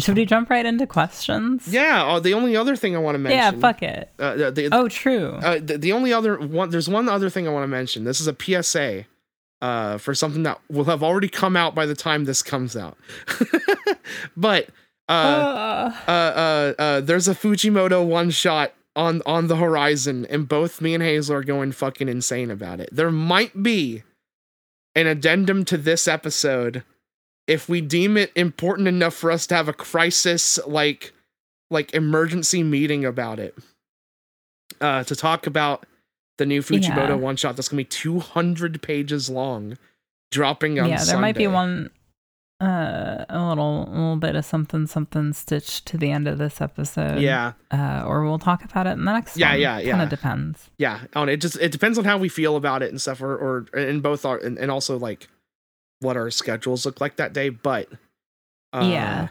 [0.00, 1.68] should we jump right into questions?
[1.68, 3.60] yeah uh, the only other thing i want to mention Yeah.
[3.60, 4.10] Fuck it.
[4.18, 5.38] uh, the, Oh, true.
[5.42, 8.04] uh, the, the only other one, there's one other thing I want to mention.
[8.04, 9.04] This is a PSA
[9.62, 12.96] uh, for something that will have already come out by the time this comes out.
[14.36, 14.68] but
[15.08, 20.48] uh, Uh, uh, uh, uh, there's a Fujimoto one shot on on the horizon, and
[20.48, 22.88] both me and Hazel are going fucking insane about it.
[22.92, 24.02] There might be
[24.94, 26.82] an addendum to this episode
[27.50, 31.12] if we deem it important enough for us to have a crisis like
[31.70, 33.54] like emergency meeting about it
[34.80, 35.84] uh to talk about
[36.38, 37.14] the new Fujimoto Yeah.
[37.14, 39.76] one shot that's gonna be 200 pages long
[40.30, 41.90] dropping on yeah, there might be one.
[42.62, 46.60] Uh, a little, a little bit of something, something stitched to the end of this
[46.60, 47.18] episode.
[47.18, 49.60] yeah Uh, or we'll talk about it in the next Yeah, one.
[49.62, 50.02] yeah, It Kind yeah.
[50.02, 50.70] of depends.
[50.76, 53.34] yeah on it just it depends on how we feel about it and stuff or
[53.74, 55.26] or in both our and, and also like
[56.00, 57.88] what our schedules look like that day but
[58.72, 59.28] uh, yeah,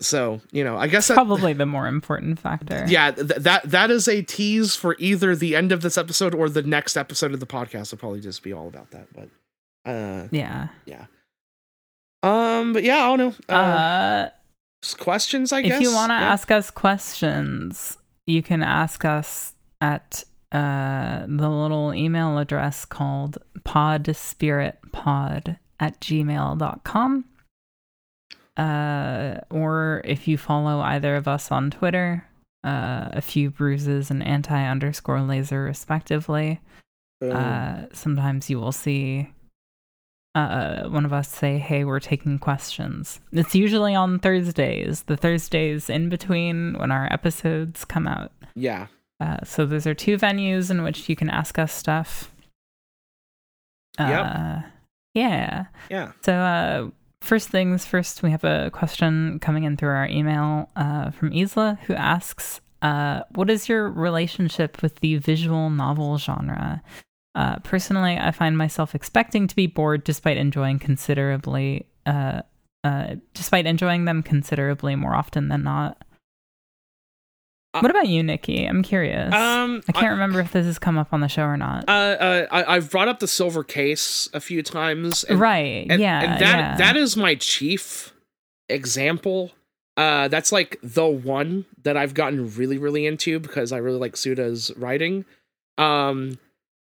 [0.00, 2.84] so you know i guess that, probably the more important factor.
[2.88, 6.48] yeah th- that that is a tease for either the end of this episode or
[6.48, 9.28] the next episode of the podcast will probably just be all about that but
[9.90, 10.68] uh Yeah.
[10.84, 11.06] Yeah.
[12.22, 14.28] Um but yeah i don't know uh, Uh,
[14.98, 16.32] questions i guess if you want to Yeah.
[16.32, 20.24] ask us questions, you can ask us at
[20.56, 27.24] uh, the little email address called podspiritpod at gmail.com.
[28.56, 32.26] Uh, or if you follow either of us on Twitter,
[32.64, 36.58] uh, a few bruises and anti underscore laser respectively,
[37.20, 39.30] uh, sometimes you will see
[40.34, 45.90] uh, one of us say, "Hey, we're taking questions." It's usually on Thursdays, the Thursdays
[45.90, 48.32] in between when our episodes come out.
[48.54, 48.86] yeah
[49.20, 52.30] Uh, so those are two venues in which you can ask us stuff.
[53.98, 54.72] Uh, Yep.
[55.14, 55.64] Yeah.
[55.88, 56.90] yeah So uh,
[57.22, 61.78] first things first, we have a question coming in through our email uh, from Isla,
[61.86, 66.82] who asks, uh, "What is your relationship with the visual novel genre?"
[67.34, 72.42] Uh, personally, I find myself expecting to be bored despite enjoying considerably, uh,
[72.84, 76.02] uh, despite enjoying them considerably more often than not.
[77.82, 78.64] What about you, Nikki?
[78.64, 79.32] I'm curious.
[79.34, 81.88] um I can't remember if this has come up on the show or not.
[81.88, 85.86] uh, uh I, i've brought up the silver case a few times and, right?
[85.88, 86.22] and, yeah.
[86.22, 86.76] and that yeah.
[86.76, 88.12] that is my chief
[88.68, 89.52] example
[89.96, 94.16] uh that's like the one that i've gotten really really into because i really like
[94.16, 95.24] suda's writing
[95.78, 96.38] um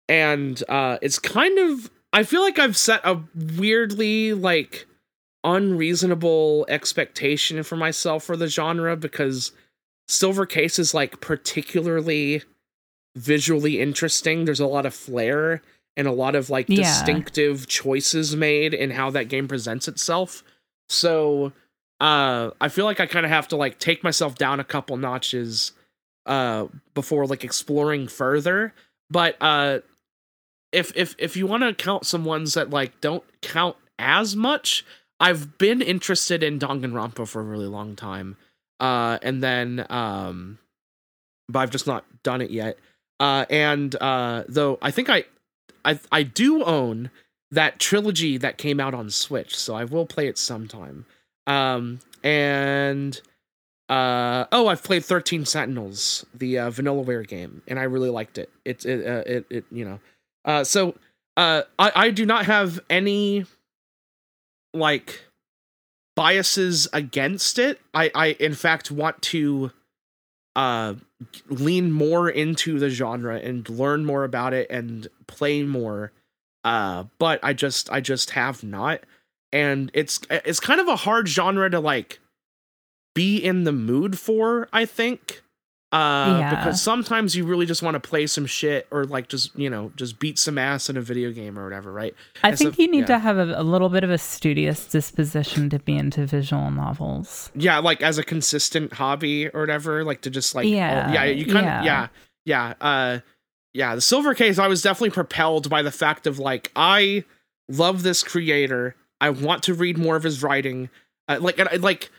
[0.07, 3.19] and uh it's kind of i feel like i've set a
[3.57, 4.85] weirdly like
[5.43, 9.51] unreasonable expectation for myself for the genre because
[10.07, 12.41] silver case is like particularly
[13.15, 14.45] visually interesting.
[14.45, 15.61] There's a lot of flair
[15.95, 16.77] and a lot of like Yeah.
[16.77, 20.43] distinctive choices made in how that game presents itself.
[20.89, 21.53] So
[22.01, 24.97] uh i feel like i kind of have to like take myself down a couple
[24.97, 25.71] notches
[26.25, 28.73] uh before like exploring further.
[29.11, 29.79] But uh
[30.71, 34.83] if if if you want to count some ones that like don't count as much
[35.19, 38.35] i've been interested in danganronpa for a really long time
[38.83, 40.59] uh and then um
[41.49, 42.77] but i've just not done it yet
[43.19, 45.23] Uh, and uh, though I think I,
[45.85, 47.09] I I do own
[47.51, 51.05] that trilogy that came out on Switch, so I will play it sometime.
[51.47, 53.21] Um, and
[53.87, 58.49] uh, oh, I've played Thirteen Sentinels, the uh, Vanillaware game, and I really liked it.
[58.65, 59.99] It it uh, it, it you know,
[60.43, 60.95] uh, so
[61.37, 63.45] uh, I I do not have any
[64.73, 65.21] like
[66.15, 67.79] biases against it.
[67.93, 69.71] I I in fact want to
[70.55, 70.95] uh
[71.49, 76.11] lean more into the genre and learn more about it and play more
[76.63, 79.01] uh but i just i just have not
[79.51, 82.19] and it's it's kind of a hard genre to like
[83.15, 85.42] be in the mood for i think
[85.93, 86.49] uh Yeah.
[86.55, 89.91] because sometimes you really just want to play some shit or like just you know
[89.95, 92.79] just beat some ass in a video game or whatever right I And so- think
[92.79, 93.05] you need yeah.
[93.15, 97.51] to have a, a little bit of a studious disposition to be into visual novels.
[97.55, 101.23] yeah like as a consistent hobby or whatever like to just like oh, Yeah, yeah
[101.25, 101.79] you kind yeah.
[101.79, 102.07] of yeah
[102.45, 103.19] yeah uh
[103.73, 107.23] yeah the silver case i was definitely propelled by the fact of like i
[107.69, 110.89] love this creator i want to read more of his writing
[111.29, 112.09] uh, like and I- like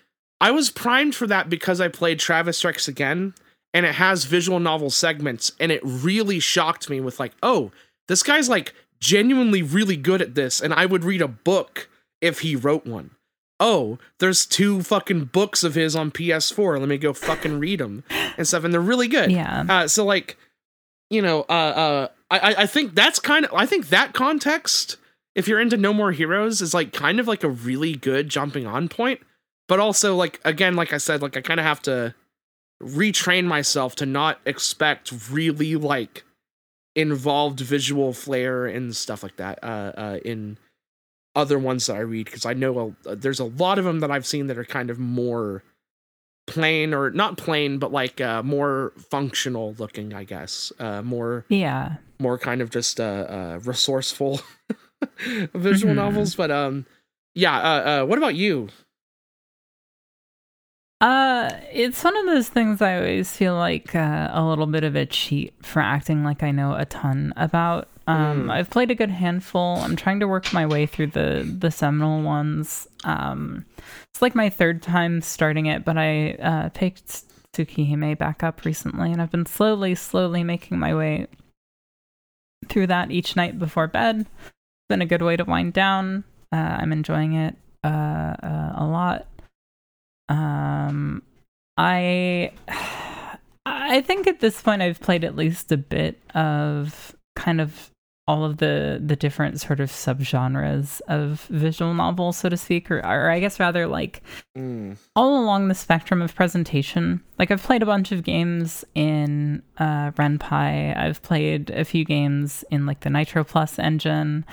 [0.41, 3.35] i was primed for that because i played travis strikes again
[3.75, 7.71] and it has visual novel segments and it really shocked me with like oh
[8.09, 11.91] this guy's like genuinely really good at this and i would read a book
[12.23, 13.11] if he wrote one
[13.61, 16.81] oh, there's two fucking books of his on PS4.
[16.81, 18.03] Let me go fucking read them
[18.37, 18.65] and stuff.
[18.65, 19.31] And they're really good.
[19.31, 19.65] Yeah.
[19.69, 20.37] Uh, so like,
[21.09, 24.97] you know, uh, uh, I, I- I think that's kind of, I think that context,
[25.37, 28.67] if you're into No More Heroes, is like kind of like a really good jumping
[28.67, 29.21] on point.
[29.69, 32.13] But also, like, again, like I said, like I kind of have to
[32.83, 36.25] retrain myself to not expect really like
[36.97, 40.57] involved visual flair and stuff like that uh, uh, in
[41.35, 44.11] other ones that I read because I know a, there's a lot of them that
[44.11, 45.65] I've seen that are kind of more
[46.47, 51.97] plain or not plain but like uh, more functional looking I guess uh, more yeah.
[52.21, 54.41] more kind of just uh, uh, resourceful
[55.55, 55.97] visual Mhm.
[55.97, 56.87] novels but um
[57.35, 58.69] yeah uh, uh, what about you
[61.05, 64.97] Uh, it's one of those things I always feel like uh, a little bit of
[64.97, 67.88] a cheat for acting like I know a ton about.
[68.07, 68.51] Um, Mm.
[68.51, 69.77] I've played a good handful.
[69.81, 72.88] I'm trying to work my way through the the seminal ones.
[73.05, 73.67] Um,
[74.11, 79.12] it's like my third time starting it, but I uh, picked Tsukihime back up recently,
[79.12, 81.27] and I've been slowly, slowly making my way
[82.71, 84.21] through that each night before bed.
[84.21, 86.25] It's been a good way to wind down.
[86.51, 89.27] Uh, I'm enjoying it uh, uh, a lot.
[90.29, 91.23] Um,
[91.77, 92.53] I
[93.67, 97.91] I think at this point I've played at least a bit of kind of
[98.27, 102.99] all of the the different sort of subgenres of visual novel, so to speak, or,
[103.01, 104.23] or I guess rather like
[104.57, 104.97] Mm.
[105.17, 107.21] all along the spectrum of presentation.
[107.39, 110.97] Like I've played a bunch of games in uh, Ren'Py.
[110.97, 114.47] I've played a few games in like the Nitro Plus engine.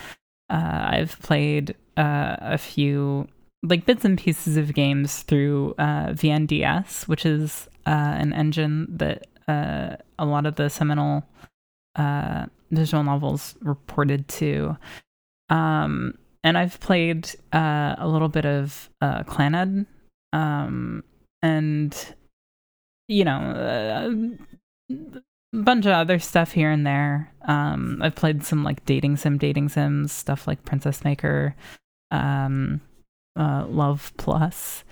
[0.50, 3.28] Uh, I've played uh, a few
[3.64, 9.28] like bits and pieces of games through uh, VNDS, which is uh, an engine that
[9.48, 11.24] uh, a lot of the seminal
[11.96, 14.78] uh, visual novels reported to.
[15.50, 19.86] Um, and I've played uh, a little bit of uh, Clannad,
[20.34, 21.04] um,
[21.44, 22.16] and
[23.08, 24.10] you know,
[24.90, 27.32] a bunch of other stuff here and there.
[27.44, 31.56] Um, I've played some like dating sim, dating sims stuff like Princess Maker,
[32.10, 32.82] um,
[33.36, 34.84] uh, Love Plus.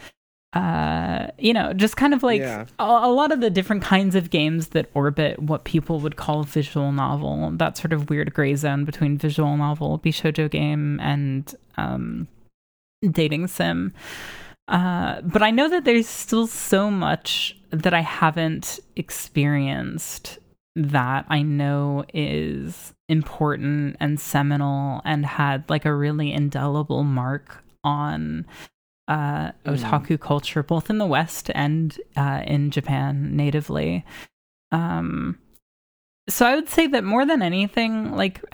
[0.52, 2.66] Uh, you know, just kind of like Yeah.
[2.80, 6.44] a, a lot of the different kinds of games that orbit what people would call
[6.44, 7.52] visual novel.
[7.52, 12.28] That sort of weird gray zone between visual novel, bishojo game, and um,
[13.12, 13.94] dating sim.
[14.68, 20.40] Uh, but I know that there's still so much that I haven't experienced
[20.76, 28.46] that I know is important and seminal and had like a really indelible mark on
[29.08, 29.78] uh, Mm.
[29.78, 34.06] otaku culture, both in the West and uh, in Japan natively.
[34.72, 35.40] Um,
[36.28, 38.44] so I would say that more than anything, like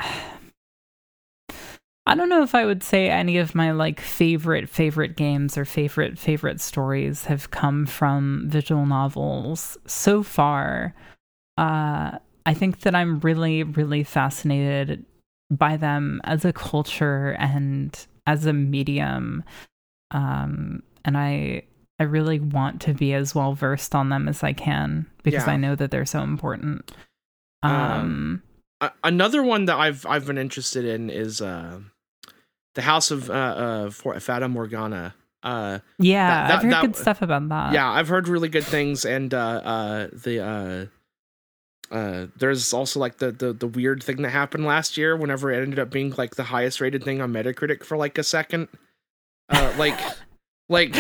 [2.08, 5.66] I don't know if I would say any of my like favorite favorite games or
[5.66, 10.94] favorite favorite stories have come from visual novels so far.
[11.58, 15.04] Uh, I think that I'm really really fascinated
[15.50, 19.44] by them as a culture and as a medium.
[20.12, 21.64] Um, and I
[22.00, 25.54] I really want to be as well versed on them as I can because Yeah.
[25.54, 26.92] I know that they're so important.
[27.64, 28.42] Um,
[28.82, 31.80] Um, another one that I've I've been interested in is uh,
[32.76, 35.16] the House of uh, uh, for Fata Morgana.
[35.42, 37.72] Uh, yeah, that- that- I've heard that- good stuff about that.
[37.74, 40.90] yeah, I've heard really good things, and uh, uh, the
[41.92, 45.52] uh, uh, there's also like the, the the weird thing that happened last year whenever
[45.52, 48.68] it ended up being like the highest rated thing on Metacritic for like a second.
[49.50, 50.00] Uh, like
[50.70, 50.96] like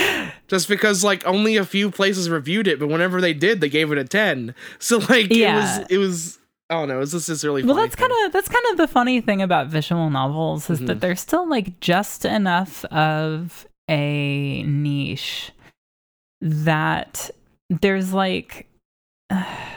[0.47, 3.91] just because like only a few places reviewed it, but whenever they did, they gave
[3.91, 4.53] it a ten.
[4.79, 5.53] So like Yeah.
[5.53, 8.11] it was it was I don't know, it was just this really well that's kind
[8.25, 10.87] of that's kind of the funny thing about visual novels is Mhm.
[10.87, 15.51] that there's still like just enough of a niche
[16.41, 17.29] that
[17.69, 18.67] there's like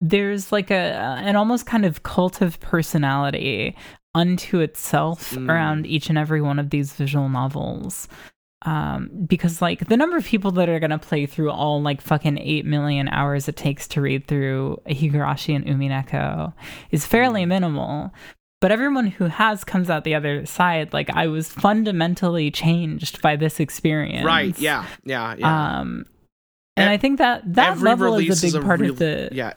[0.00, 3.76] there's like a an almost kind of cult of personality
[4.14, 5.50] unto itself Mm.
[5.50, 8.08] around each and every one of these visual novels
[8.62, 12.00] um because like the number of people that are going to play through all like
[12.00, 16.52] fucking 8 million hours it takes to read through Higurashi and Umineko
[16.90, 17.48] is fairly Mm.
[17.48, 18.12] minimal
[18.60, 23.36] but everyone who has comes out the other side like I was fundamentally changed by
[23.36, 25.78] this experience Right, yeah, yeah, yeah.
[25.80, 26.06] um
[26.76, 29.52] and I think that that level is a big part real- of the Yeah.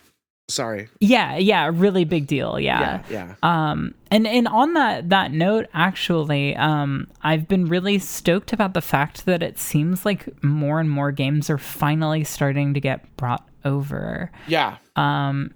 [0.51, 0.89] Sorry.
[0.99, 3.35] yeah yeah really big deal Yeah, yeah.
[3.43, 8.81] um and and on that that note actually um i've been really stoked about the
[8.81, 13.47] fact that it seems like more and more games are finally starting to get brought
[13.65, 14.77] over Yeah.
[14.95, 15.51] um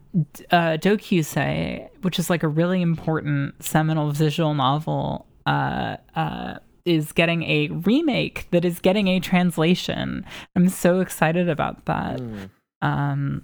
[0.52, 7.41] uh Dokyusei which is like a really important seminal visual novel uh uh is getting
[7.43, 10.24] a remake that is getting a translation
[10.56, 12.50] i'm so excited about that Mm.
[12.84, 13.41] um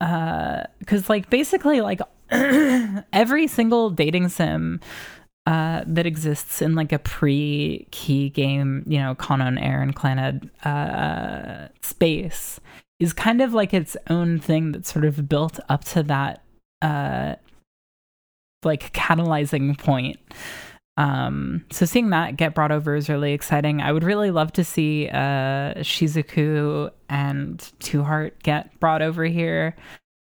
[0.00, 2.00] uh because like basically like
[3.12, 4.80] every single dating sim
[5.46, 11.68] uh that exists in like a pre-key game you know Kanon air and Clannad uh
[11.82, 12.60] space
[12.98, 16.42] is kind of like its own thing that's sort of built up to that
[16.82, 17.34] uh
[18.62, 20.18] like catalyzing point
[20.96, 24.64] um so seeing that get brought over is really exciting i would really love to
[24.64, 29.76] see uh shizuku and To Heart get brought over here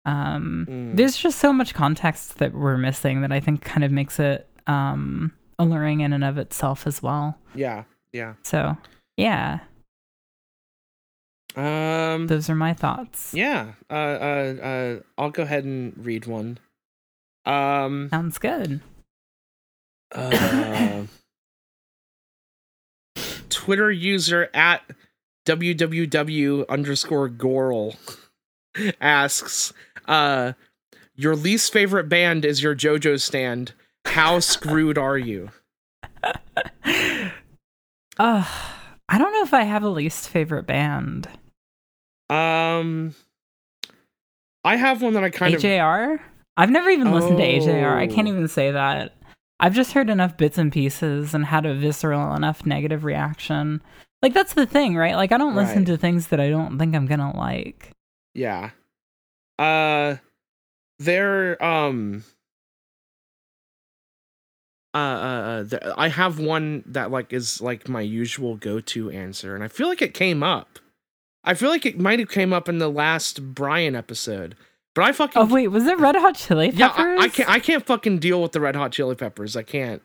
[0.06, 0.96] um Mm.
[0.98, 4.48] there's just so much context that we're missing that i think kind of makes it
[4.68, 7.84] um alluring in and of itself as well Yeah.
[8.14, 8.34] Yeah.
[8.44, 8.78] so
[9.16, 9.60] yeah
[11.56, 13.74] Um those are my thoughts Yeah.
[13.90, 16.60] Uh uh uh I'll go ahead and read one.
[17.46, 18.82] Um sounds good
[20.14, 21.04] uh,
[23.50, 24.82] Twitter user at
[25.46, 27.96] www underscore Gorl
[29.02, 29.74] asks,
[30.08, 30.54] uh,
[31.16, 33.74] your least favorite band is your JoJo stand.
[34.06, 35.50] How screwed are you?
[38.20, 38.44] uh
[39.10, 41.28] i don't know if i have a least favorite band
[42.30, 43.14] Um
[44.64, 46.20] I have one that I kind of AJR?
[46.58, 47.96] I've never even listened to AJR.
[47.96, 48.32] I can't Oh.
[48.32, 49.14] even say that.
[49.60, 53.82] I've just heard enough bits and pieces and had a visceral enough negative reaction.
[54.22, 55.16] Like that's the thing, right?
[55.16, 55.88] Like I don't listen Right.
[55.88, 57.92] to things that I don't think I'm gonna like.
[58.34, 58.72] Yeah.
[59.60, 60.18] Uh
[61.00, 62.24] there um
[64.94, 69.54] uh, uh, uh th- I have one that like is like my usual go-to answer
[69.56, 70.80] and I feel like it came up.
[71.44, 74.56] I feel like it might have came up in the last Brian episode.
[74.98, 77.20] But I fucking Oh wait, was it Red Hot Chili Yeah, Peppers?
[77.20, 79.56] I, I can't I can't fucking deal with the Red Hot Chili Peppers.
[79.56, 80.02] I can't.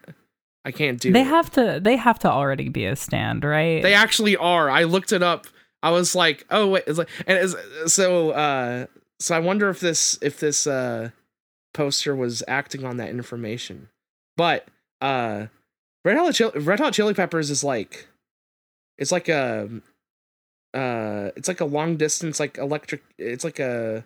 [0.67, 1.29] I can't do They it.
[1.29, 1.81] have to.
[1.83, 3.83] They have to already be a stand, right?
[3.83, 4.69] They actually are.
[4.69, 5.47] I looked it up.
[5.83, 7.57] I was like, oh wait, it's like, and it's,
[7.95, 8.85] so uh,
[9.19, 11.09] so I wonder if this if this uh
[11.73, 13.89] poster was acting on that information.
[14.37, 14.69] But
[15.01, 15.47] uh,
[16.05, 18.09] Red Hot Chili, Red Hot Chili Peppers is like,
[18.99, 19.71] it's like a
[20.75, 23.03] uh, it's like a long distance like electric.
[23.17, 24.05] It's like a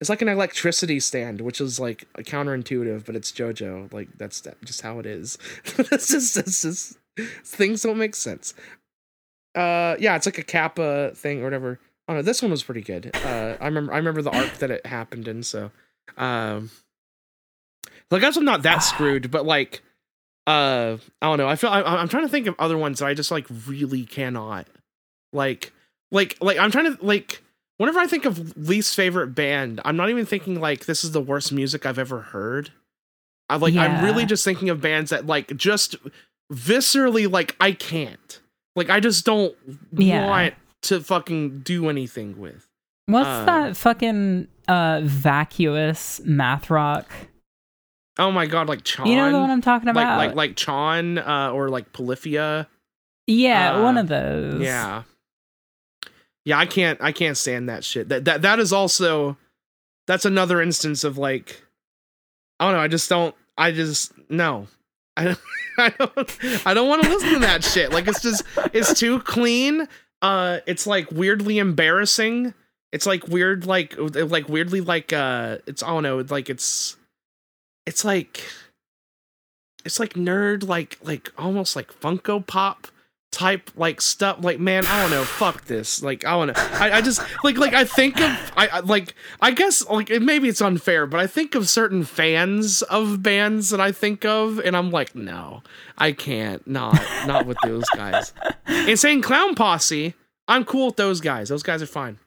[0.00, 3.92] it's like an electricity stand, which is like counterintuitive, but it's JoJo.
[3.92, 5.36] Like that's that, just how it is.
[5.78, 6.98] it's just it's just
[7.44, 8.54] things don't make sense.
[9.54, 11.78] Uh, yeah, it's like a Kappa thing or whatever.
[12.08, 13.10] Oh no, this one was pretty good.
[13.14, 15.42] Uh, I remember I remember the arc that it happened in.
[15.42, 15.70] So,
[16.16, 16.70] um,
[18.10, 19.82] like I guess I'm not that screwed, but like,
[20.46, 21.48] uh, I don't know.
[21.48, 24.06] I feel I, I'm trying to think of other ones that I just like really
[24.06, 24.66] cannot,
[25.34, 25.72] like,
[26.10, 27.42] like, like I'm trying to like
[27.80, 31.20] whenever I think of least favorite band, I'm not even thinking like this is the
[31.20, 32.72] worst music I've ever heard.
[33.48, 35.96] I like I'm really just thinking of bands that like just
[36.52, 38.38] viscerally like I can't.
[38.76, 39.56] Like I just don't
[39.92, 40.26] Yeah.
[40.26, 42.68] want to fucking do anything with.
[43.06, 47.10] What's uh, that fucking uh vacuous math rock?
[48.18, 49.06] Oh my god, like Chon.
[49.06, 50.18] You know the one I'm talking like about?
[50.18, 52.68] like like Chon uh, or like Polyphia.
[53.26, 54.60] yeah, uh, one of those.
[54.60, 55.04] Yeah.
[56.44, 58.08] Yeah, I can't I can't stand that shit.
[58.08, 59.36] That that that is also
[60.06, 61.62] that's another instance of like
[62.58, 64.66] I don't know, I just don't I just no.
[65.16, 65.38] I don't
[65.78, 67.92] I don't I don't want to listen to that shit.
[67.92, 69.86] Like it's just it's too clean
[70.22, 72.54] uh it's like weirdly embarrassing.
[72.92, 76.96] It's like weird like like weirdly like uh it's I don't know, like it's
[77.86, 78.42] it's like
[79.84, 82.88] it's like nerd like like almost like Funko Pop
[83.30, 86.96] type like stuff like man i don't know fuck this like i want to I,
[86.96, 90.60] I just like like i think of I, I like i guess like maybe it's
[90.60, 94.90] unfair but i think of certain fans of bands that i think of and i'm
[94.90, 95.62] like no
[95.96, 98.32] i can't not not with those guys.
[98.66, 100.14] Insane clown posse
[100.48, 102.18] i'm cool with those guys those guys are fine.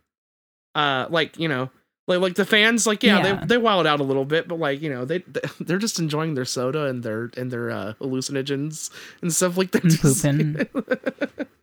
[0.73, 1.69] Uh like you know
[2.07, 3.35] like like the fans like yeah, Yeah.
[3.39, 5.23] they they wild out a little bit but like you know they
[5.59, 8.89] they're just enjoying their soda and their and their uh hallucinogens
[9.21, 11.47] and stuff like that pooping.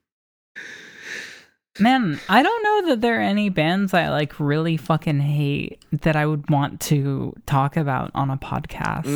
[1.81, 6.14] Man, I don't know that there are any bands I like really fucking hate that
[6.16, 9.07] I would want to talk about on a podcast.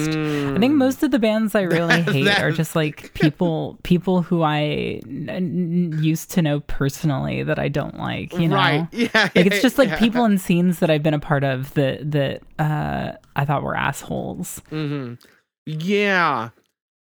[0.56, 0.78] I think Mm.
[0.78, 5.98] most of the bands I really hate are just like people people who I n-
[6.00, 8.56] used to know personally that I don't like, you know.
[8.56, 9.98] right yeah Like it's just like yeah.
[9.98, 13.76] people in scenes that I've been a part of that that uh I thought were
[13.76, 14.60] assholes.
[14.70, 15.14] hmm
[15.66, 16.50] Yeah,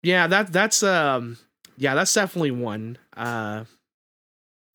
[0.03, 0.27] yeah.
[0.27, 1.37] That that's um,
[1.77, 2.97] yeah, that's definitely one.
[3.15, 3.65] Uh,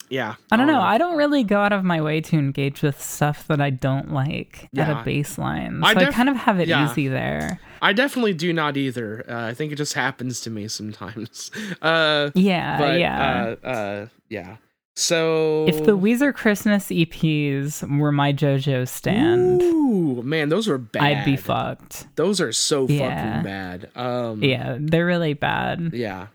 [0.09, 0.35] yeah.
[0.51, 0.81] I don't know.
[0.81, 4.13] I don't really go out of my way to engage with stuff that I don't
[4.13, 5.81] like at a baseline.
[5.81, 6.91] So I I, kind of have it yeah.
[6.91, 7.61] easy there.
[7.83, 9.25] I definitely do not either.
[9.29, 11.51] Uh, I think it just happens to me sometimes.
[11.83, 13.55] Uh, Yeah, but yeah.
[13.63, 14.57] Uh, uh, yeah.
[14.97, 21.03] So if the Weezer Christmas EPs were my JoJo stand, Ooh, man, those are bad.
[21.03, 22.07] I'd be fucked.
[22.17, 23.09] Those are so Yeah.
[23.09, 23.91] fucking bad.
[23.97, 25.91] Um, Yeah, they're really bad.
[25.93, 26.29] yeah.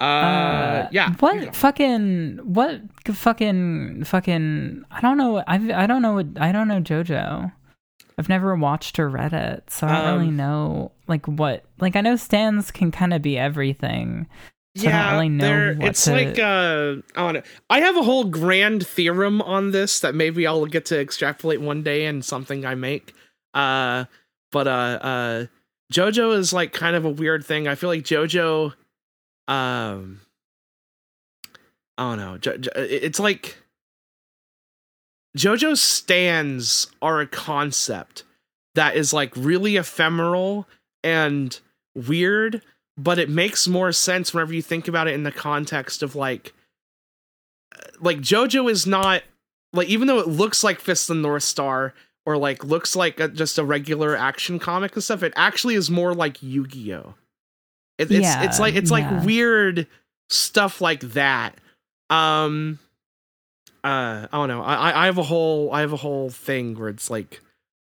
[0.00, 1.12] Uh, yeah.
[1.20, 2.80] What fucking what
[3.12, 5.38] fucking fucking I don't know.
[5.46, 7.52] I I don't know what I don't know JoJo.
[8.18, 11.96] I've never watched or read it, so I don't really Um, know like what like
[11.96, 14.26] I know stands can kind of be everything.
[14.76, 17.42] So I don't really know it's to- like uh, I don't know.
[17.68, 21.82] I have a whole grand theorem on this that maybe I'll get to extrapolate one
[21.82, 23.12] day in something I make.
[23.52, 24.04] Uh,
[24.52, 24.70] but uh,
[25.02, 25.46] uh,
[25.92, 27.66] JoJo is like kind of a weird thing.
[27.66, 28.72] I feel like JoJo,
[29.50, 30.20] um,
[31.98, 32.38] I don't know.
[32.38, 33.56] Jo- Jo- it's like
[35.36, 38.24] JoJo stands are a concept
[38.74, 40.66] that is like really ephemeral
[41.02, 41.58] and
[41.94, 42.62] weird,
[42.96, 46.54] but it makes more sense whenever you think about it in the context of like
[48.00, 49.22] like JoJo is not
[49.72, 51.92] like even though it looks like Fist the North Star
[52.24, 55.90] or like looks like a, just a regular action comic and stuff, it actually is
[55.90, 57.14] more like Yu-Gi-Oh.
[58.00, 59.10] It, it's Yeah, it's like it's yeah.
[59.10, 59.86] like weird
[60.28, 61.54] stuff like that.
[62.08, 62.78] Um
[63.82, 64.62] uh I don't know.
[64.62, 67.40] I I- have a whole I have a whole thing where it's like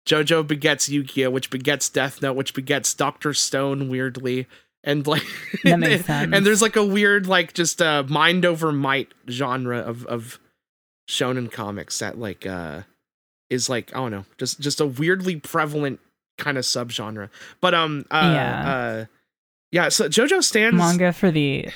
[0.07, 4.47] JoJo begets Yu-Gi-Oh, which begets Death Note, which begets Doctor Stone weirdly,
[4.85, 5.25] and like
[5.64, 6.33] That makes sense.
[6.33, 10.39] And there's like a weird like just uh mind over might genre of of
[11.09, 12.83] shonen comics that like uh
[13.51, 16.01] is like I don't know, just just a weirdly prevalent
[16.39, 17.31] kind of subgenre.
[17.61, 18.71] But um uh Yeah.
[18.71, 19.05] uh
[19.73, 21.69] yeah, so JoJo stands manga for the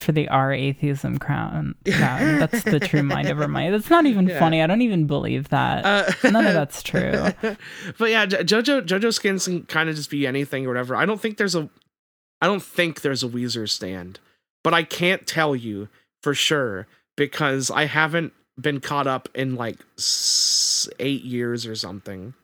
[0.00, 1.74] for the R atheism crown.
[1.90, 2.38] crown.
[2.38, 3.70] That's the true mind over might.
[3.70, 4.38] That's not even Yeah.
[4.38, 4.62] funny.
[4.62, 5.84] I don't even believe that.
[5.84, 7.10] Uh, None of that's true.
[7.98, 10.94] but yeah, JoJo JoJo skins can kind of just be anything or whatever.
[10.94, 11.68] I don't think there's a
[12.40, 14.20] I don't think there's a Weezer stand,
[14.62, 15.88] but I can't tell you
[16.22, 16.86] for sure
[17.16, 22.34] because I haven't been caught up in like s- eight years or something.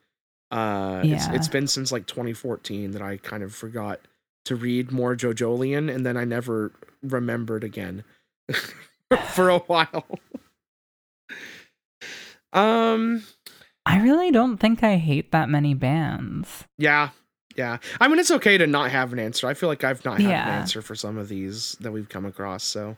[0.50, 1.34] Uh, it's, Yeah.
[1.34, 4.00] it's been since like 2014 that I kind of forgot
[4.44, 6.72] to read more JoJolion, and then I never
[7.02, 8.04] remembered again
[9.32, 10.06] for a while.
[12.52, 13.24] um.
[13.86, 16.64] I really don't think I hate that many bands.
[16.78, 17.10] Yeah.
[17.54, 17.76] Yeah.
[18.00, 19.46] I mean, it's okay to not have an answer.
[19.46, 20.48] I feel like I've not had Yeah.
[20.48, 22.64] an answer for some of these that we've come across.
[22.64, 22.96] So,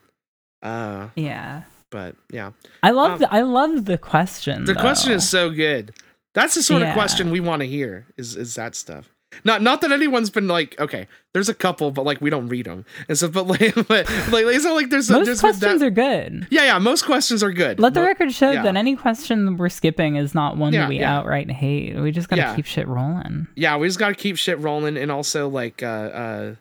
[0.63, 1.63] uh, Yeah.
[1.91, 2.53] but yeah.
[2.85, 4.65] I love Um, the, I love the question.
[4.65, 5.93] The question is so good.
[6.35, 9.09] That's the sort of question we want to hear is, is that stuff.
[9.45, 12.67] Not, not that anyone's been like, okay, there's a couple, but like we don't read
[12.67, 12.85] them.
[13.09, 15.91] And so, but like, but, like, it's not like there's, most there's questions that, are
[15.91, 16.47] good.
[16.51, 17.79] yeah, yeah, most questions are good.
[17.79, 18.63] Let the Mo- record show yeah.
[18.63, 21.19] that any question we're skipping is not one Yeah, that we yeah.
[21.19, 21.97] outright hate.
[21.97, 23.47] We just gotta keep shit rolling.
[23.55, 26.55] yeah, we just got to keep shit rolling, and also like, uh, uh,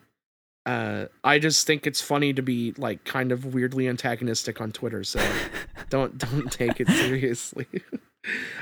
[0.66, 5.04] uh, I just think it's funny to be like kind of weirdly antagonistic on Twitter,
[5.04, 5.20] so
[5.90, 7.66] don't don't take it seriously.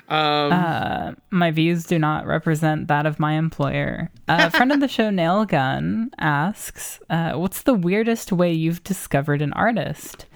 [0.08, 4.10] um, Uh, my views do not represent that of my employer.
[4.28, 9.52] A friend of the show, Nailgun, asks, uh, "What's the weirdest way you've discovered an
[9.54, 10.26] artist?"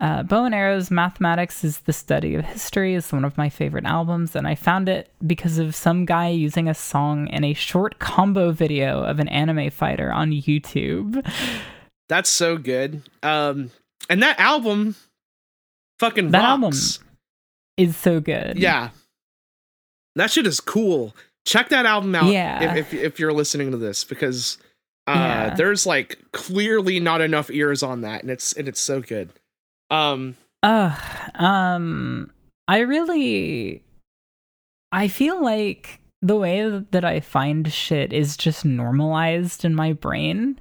[0.00, 3.84] Uh, Bow and Arrows Mathematics is the study of history is one of my favorite
[3.84, 7.98] albums, and I found it because of some guy using a song in a short
[7.98, 11.22] combo video of an anime fighter on YouTube.
[12.08, 13.02] that's so good.
[13.22, 13.70] Um,
[14.08, 14.96] and that album,
[15.98, 16.98] fucking That rocks.
[16.98, 17.09] album
[17.82, 18.58] is so good.
[18.58, 18.90] Yeah.
[20.16, 21.14] That shit is cool.
[21.46, 22.74] Check that album out Yeah.
[22.74, 24.58] if, if if you're listening to this because
[25.06, 25.54] uh Yeah.
[25.54, 29.30] there's like clearly not enough ears on that and it's and it's so good.
[29.90, 31.00] Um Ugh.
[31.36, 32.30] Um.
[32.68, 33.82] I really.
[34.92, 40.60] I feel like the way that I find shit is just normalized in my brain,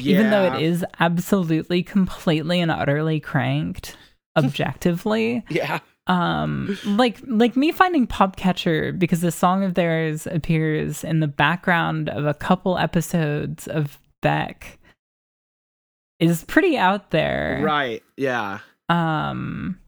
[0.00, 3.96] even though it is absolutely, completely, and utterly cranked
[4.36, 5.44] objectively.
[5.50, 5.78] Yeah.
[6.08, 12.08] Um like like me finding popcatcher because a song of theirs appears in the background
[12.08, 14.78] of a couple episodes of beck
[16.18, 18.02] is pretty out there Right.
[18.16, 18.60] Yeah.
[18.88, 19.78] um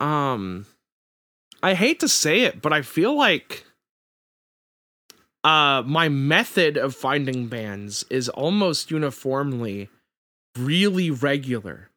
[0.00, 0.66] um
[1.62, 3.64] i hate to say it but i feel like
[5.44, 9.88] uh my method of finding bands is almost uniformly
[10.58, 11.88] really regular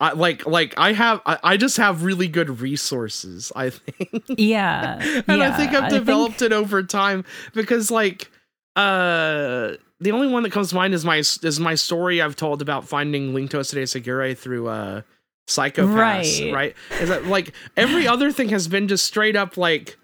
[0.00, 4.24] I, like like i have I, I just have really good resources i think.
[4.38, 4.98] Yeah.
[5.28, 7.24] And i think i've developed it over time
[7.54, 8.30] because like
[8.76, 12.62] uh the only one that comes to mind is my is my story i've told
[12.62, 15.02] about finding link to Today Segure through uh
[15.48, 16.54] psychopaths Right.
[16.54, 16.76] right?
[17.00, 19.98] Is that like every other thing has been just straight up like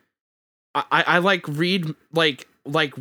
[0.74, 2.94] i i I, like read like like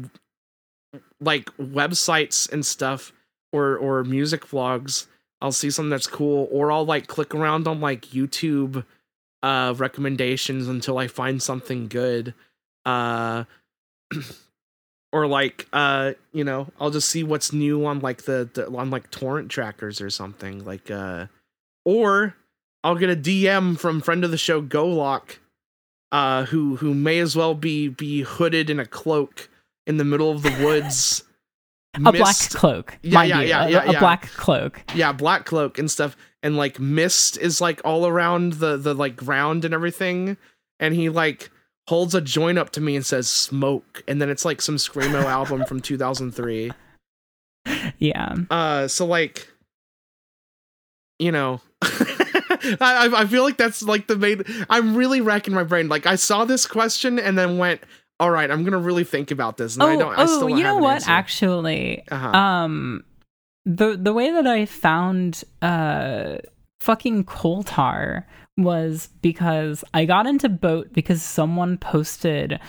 [1.19, 3.11] like websites and stuff
[3.51, 5.07] or or music vlogs
[5.41, 8.85] i'll see something that's cool or i'll like click around on like youtube
[9.43, 12.33] uh recommendations until i find something good
[12.85, 13.43] uh
[15.11, 18.89] or like uh you know i'll just see what's new on like the, the on
[18.89, 21.25] like torrent trackers or something like uh
[21.83, 22.35] or
[22.83, 25.37] i'll get a dm from friend of the show golock
[26.11, 29.49] uh who who may as well be be hooded in a cloak
[29.85, 31.24] in the middle of the woods
[32.05, 33.99] a black cloak Yeah, yeah, you, yeah, a- yeah, a yeah.
[33.99, 34.81] black cloak.
[34.93, 39.15] Yeah black cloak and stuff and like mist is like all around the the like
[39.15, 40.37] ground and everything
[40.79, 41.49] and he like
[41.87, 45.23] holds a joint up to me and says smoke and then it's like some screamo
[45.25, 46.71] album from 2003
[47.99, 48.35] yeah.
[48.49, 49.47] Uh so like
[51.19, 55.87] you know I I feel like that's like the main i'm really racking my brain.
[55.87, 57.81] Like i saw this question and then went
[58.19, 60.63] all right i'm gonna really think about this and oh i don't i oh you
[60.63, 61.09] know what answer.
[61.09, 62.29] actually uh-huh.
[62.29, 63.03] um
[63.65, 66.37] the the way that i found uh
[66.79, 68.25] fucking Coaltar
[68.57, 72.59] was because i got into boat because someone posted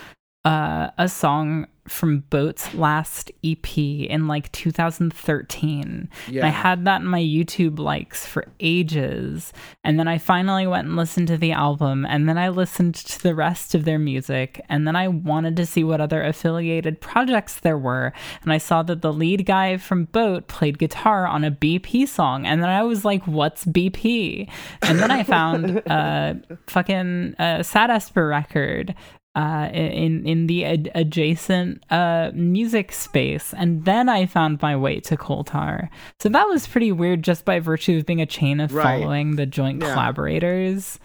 [0.46, 7.06] uh a song from boat's last ep in like 2013 yeah I had that in
[7.06, 9.52] my YouTube likes for ages.
[9.84, 12.06] And then I finally went and listened to the album.
[12.06, 14.64] And then I listened to the rest of their music.
[14.68, 18.12] And then I wanted to see what other affiliated projects there were.
[18.42, 22.46] And I saw that the lead guy from Boat played guitar on a BP song.
[22.46, 24.48] And then I was like, what's BP?
[24.82, 28.94] And then I found a fucking uh, Sadesper record
[29.36, 34.98] uh, in in the ad- adjacent uh, music space, and then I found my way
[35.00, 35.88] to Coaltar.
[36.20, 39.00] So that was pretty weird, just by virtue of being a chain of Right.
[39.02, 39.92] following the joint Yeah.
[39.92, 40.98] collaborators.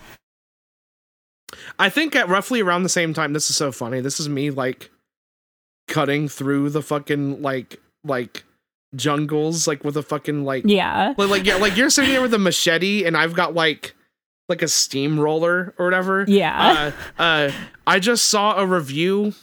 [1.77, 3.99] I think at roughly around the same time, this is so funny.
[3.99, 4.89] This is me like
[5.87, 8.45] cutting through the fucking like like
[8.95, 12.33] jungles like with a fucking like Yeah, like, like yeah like you're sitting there with
[12.33, 13.93] a machete and I've got like
[14.49, 16.25] like a steamroller or whatever.
[16.27, 17.51] yeah, Uh, uh,
[17.87, 19.33] I just saw a review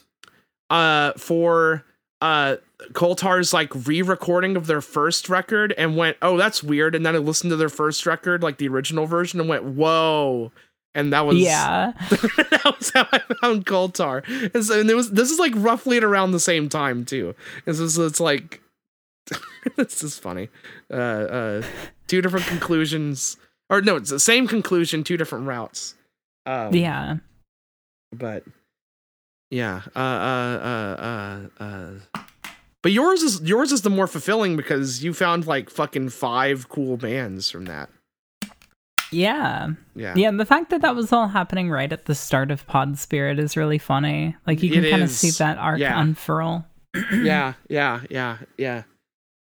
[0.70, 1.82] uh for
[2.20, 2.57] uh
[2.92, 7.18] Coaltar's like re-recording of their first record and went, "Oh, that's weird." And then I
[7.18, 10.53] listened to their first record, like the original version, and went, "Whoa!"
[10.94, 11.92] And that was yeah.
[12.11, 14.22] that was how I found Coltar.
[14.55, 17.34] And, so, and it was this is like roughly at around the same time too.
[17.66, 18.61] And so, so it's like
[19.76, 20.49] this is funny.
[20.92, 21.62] Uh, uh,
[22.07, 23.36] two different conclusions,
[23.71, 25.95] or no, it's the same conclusion, two different routes.
[26.47, 27.16] Um, yeah.
[28.12, 28.45] but
[29.51, 30.59] yeah, uh, uh,
[31.61, 32.21] uh, uh, uh.
[32.83, 36.97] But yours is yours is the more fulfilling because you found like fucking five cool
[36.97, 37.91] bands from that.
[39.11, 39.71] Yeah.
[39.95, 42.99] Yeah, Yeah, the fact that that was all happening right at the start of Pod
[42.99, 44.37] Spirit is really funny.
[44.47, 45.99] Like you can kind of see that arc Yeah.
[46.01, 46.66] unfurl.
[47.12, 48.83] yeah, yeah, yeah, yeah,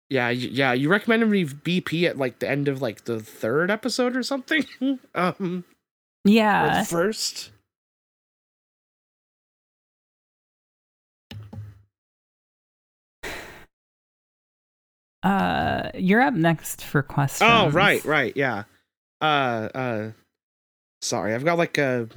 [0.09, 0.73] yeah, yeah.
[0.73, 4.65] You recommended me BP at like the end of like the third episode or something.
[5.15, 5.63] um,
[6.25, 6.81] Yeah.
[6.81, 7.51] the first.
[15.23, 17.49] Uh, you're up next for questions.
[17.51, 18.63] Oh, right, right, yeah.
[19.21, 20.11] Uh, uh,
[21.01, 22.09] sorry, I've got like a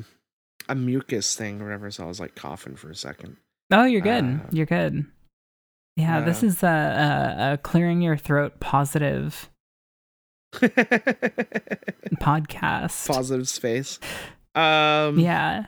[0.68, 3.36] a mucus thing or whatever, so I was like coughing for a second.
[3.70, 4.24] Oh, you're good.
[4.24, 5.06] Uh, you're good.
[5.96, 9.48] Yeah, this uh, is a, a, a clearing your throat positive
[12.20, 13.08] podcast.
[13.08, 13.98] Positive space.
[14.54, 15.66] Um, yeah.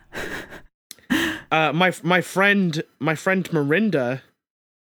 [1.51, 4.21] uh, my my friend my friend Marinda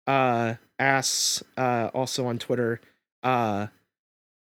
[0.07, 2.81] uh, asks uh, also on Twitter
[3.23, 3.67] uh,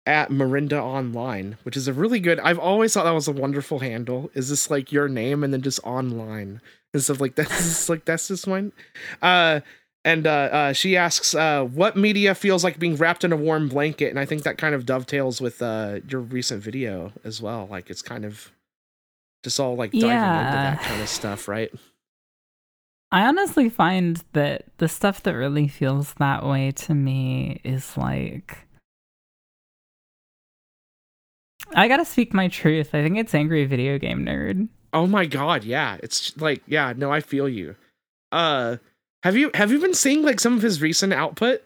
[0.06, 2.38] at Marinda Online, which is a really good.
[2.40, 4.30] I've always thought that was a wonderful handle.
[4.34, 6.60] Is this like your name and then just online
[6.92, 7.48] and stuff like that?
[7.48, 8.72] This like that's just mine.
[10.06, 13.68] And uh, uh, she asks, uh, "What media feels like being wrapped in a warm
[13.68, 17.66] blanket?" And I think that kind of dovetails with uh, your recent video as well.
[17.70, 18.52] Like it's kind of
[19.42, 20.40] just all like diving Yeah.
[20.46, 21.70] into that kind of stuff, right?
[23.12, 28.58] I honestly find that the stuff that really feels that way to me is like.
[31.74, 32.88] I gotta speak my truth.
[32.94, 34.68] I think it's Angry Video Game Nerd.
[34.92, 35.96] Oh my god, yeah.
[36.02, 37.76] It's like yeah, no, I feel you.
[38.32, 38.76] Uh
[39.24, 41.62] have you have you been seeing like some of his recent output?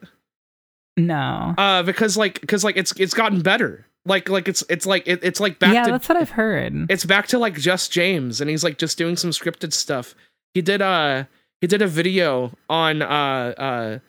[0.97, 1.53] No.
[1.57, 3.85] Uh because like cuz like it's it's gotten better.
[4.05, 6.89] Like like it's it's like it, it's like back yeah, to that's what I've heard.
[6.89, 10.15] it's back to like just James and he's like just doing some scripted stuff.
[10.53, 11.25] He did uh
[11.59, 13.99] he did a video on uh uh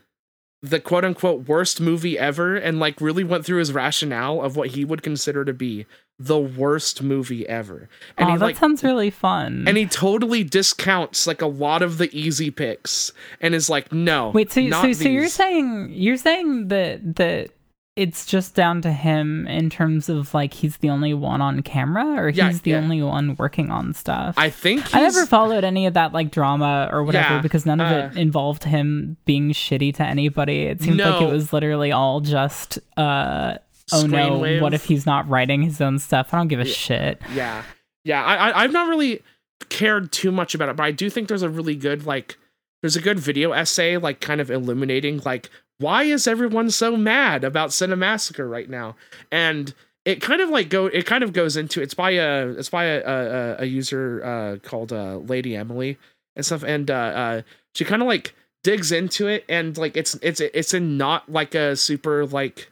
[0.63, 4.71] the quote unquote worst movie ever and like really went through his rationale of what
[4.71, 5.87] he would consider to be
[6.23, 7.89] the worst movie ever.
[8.19, 9.65] And oh, he that like sounds really fun.
[9.67, 13.11] and he totally discounts like a lot of the easy picks
[13.41, 17.51] and is like no Wait, so so, so you're saying you're saying that that
[17.97, 22.05] it's just down to him in terms of like he's the only one on camera
[22.23, 22.77] or he's Yeah, the yeah.
[22.79, 24.35] only one working on stuff?
[24.39, 27.65] i think he's, I never followed any of that like drama or whatever Yeah, because
[27.67, 30.65] none of uh, it involved him being shitty to anybody.
[30.65, 33.57] It seemed like it was literally all just uh
[33.93, 36.33] oh no, what if he's not writing his own stuff?
[36.33, 36.73] I don't give a Yeah.
[36.73, 37.23] shit.
[37.35, 37.63] yeah
[38.05, 39.23] yeah I, I i've not really
[39.69, 42.39] cared too much about it but i do think there's a really good like
[42.83, 47.45] there's a good video essay like kind of illuminating like why is everyone so mad
[47.45, 48.97] about cinemassacre right now
[49.31, 49.75] and
[50.07, 52.85] it kind of like go it kind of goes into it's by a it's by
[52.85, 55.99] a a, a user uh called uh lady emily
[56.37, 57.43] and stuff and uh uh
[57.75, 58.35] she kind of like
[58.65, 62.71] digs into it and like it's it's it's in not like a super like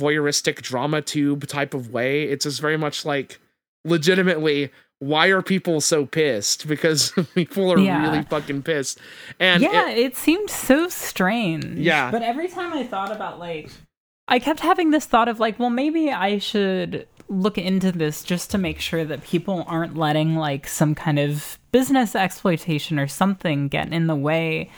[0.00, 3.38] voyeuristic drama tube type of way it's just very much like
[3.84, 8.02] legitimately why are people so pissed because people are Yeah.
[8.10, 8.98] really fucking pissed
[9.38, 11.78] and yeah, it- it, seemed so strange.
[11.78, 12.10] Yeah.
[12.10, 13.70] But every time I thought about like
[14.28, 18.50] I kept having this thought of like, well, maybe I should look into this just
[18.50, 23.68] to make sure that people aren't letting like some kind of business exploitation or something
[23.68, 24.70] get in the way.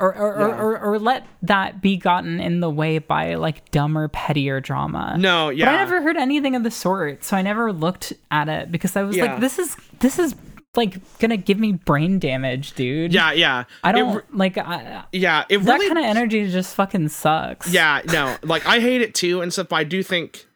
[0.00, 0.46] Or or, Yeah.
[0.46, 5.16] or, or, or let that be gotten in the way by like dumber, pettier drama.
[5.18, 8.48] no yeah But I never heard anything of the sort, so I never looked at
[8.48, 9.24] it because I was Yeah.
[9.26, 10.34] like, this is this is
[10.76, 13.12] like gonna give me brain damage, dude.
[13.12, 16.74] yeah yeah I don't re- like I, yeah it that really kind of energy just
[16.76, 17.68] fucking sucks.
[17.72, 20.46] yeah no like i hate it too and stuff but i do think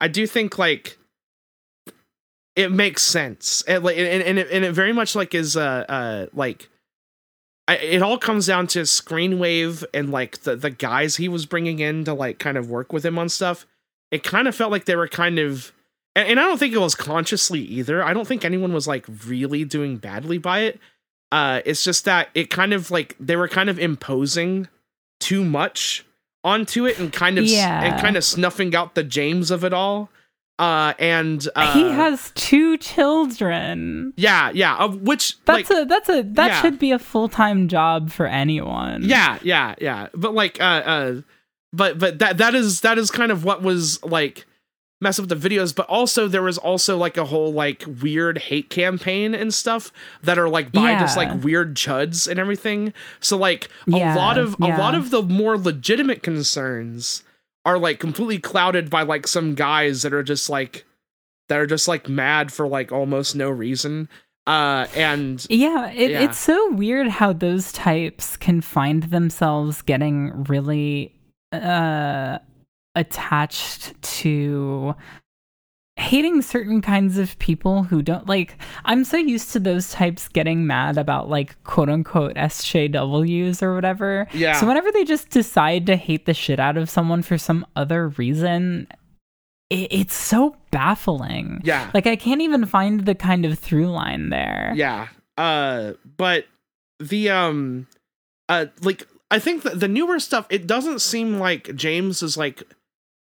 [0.00, 0.96] i do think like
[2.56, 5.84] it makes sense and like and, and, it, and it very much like is uh
[5.88, 6.68] uh like
[7.68, 11.78] I, it all comes down to screenwave and like the the guys he was bringing
[11.78, 13.66] in to like kind of work with him on stuff
[14.10, 15.72] it kind of felt like they were kind of
[16.16, 19.04] and, and i don't think it was consciously either i don't think anyone was like
[19.26, 20.80] really doing badly by it
[21.30, 24.66] uh it's just that it kind of like they were kind of imposing
[25.20, 26.06] too much
[26.44, 27.82] onto it and kind of Yeah.
[27.82, 30.08] and kind of snuffing out the James of it all.
[30.58, 34.12] Uh and uh he has two children.
[34.16, 36.62] yeah, yeah, of which That's like a that's a that yeah.
[36.62, 39.02] should be a full time job for anyone.
[39.04, 40.08] yeah, yeah, yeah.
[40.14, 41.20] But like uh uh
[41.72, 44.46] but but that that is that is kind of what was like
[45.00, 48.68] mess up the videos but also there was also like a whole like weird hate
[48.68, 49.92] campaign and stuff
[50.24, 54.38] that are like by just like weird chuds and everything so like a Yeah, lot
[54.38, 57.22] of a lot of the more legitimate concerns
[57.68, 60.84] are like completely clouded by like some guys that are just like
[61.48, 64.08] that are just like mad for like almost no reason
[64.46, 66.22] uh and Yeah, it, Yeah.
[66.24, 71.14] it's so weird how those types can find themselves getting really
[71.52, 72.38] uh
[72.94, 74.94] attached to
[75.98, 80.64] hating certain kinds of people who don't like I'm so used to those types getting
[80.66, 84.28] mad about like quote unquote SJWs or whatever.
[84.32, 84.60] Yeah.
[84.60, 88.08] So whenever they just decide to hate the shit out of someone for some other
[88.10, 88.86] reason,
[89.70, 91.60] it, it's so baffling.
[91.64, 94.72] yeah Like I can't even find the kind of through line there.
[94.76, 95.08] Yeah.
[95.36, 96.46] Uh but
[97.00, 97.88] the um
[98.48, 102.62] uh like I think that the newer stuff it doesn't seem like James is like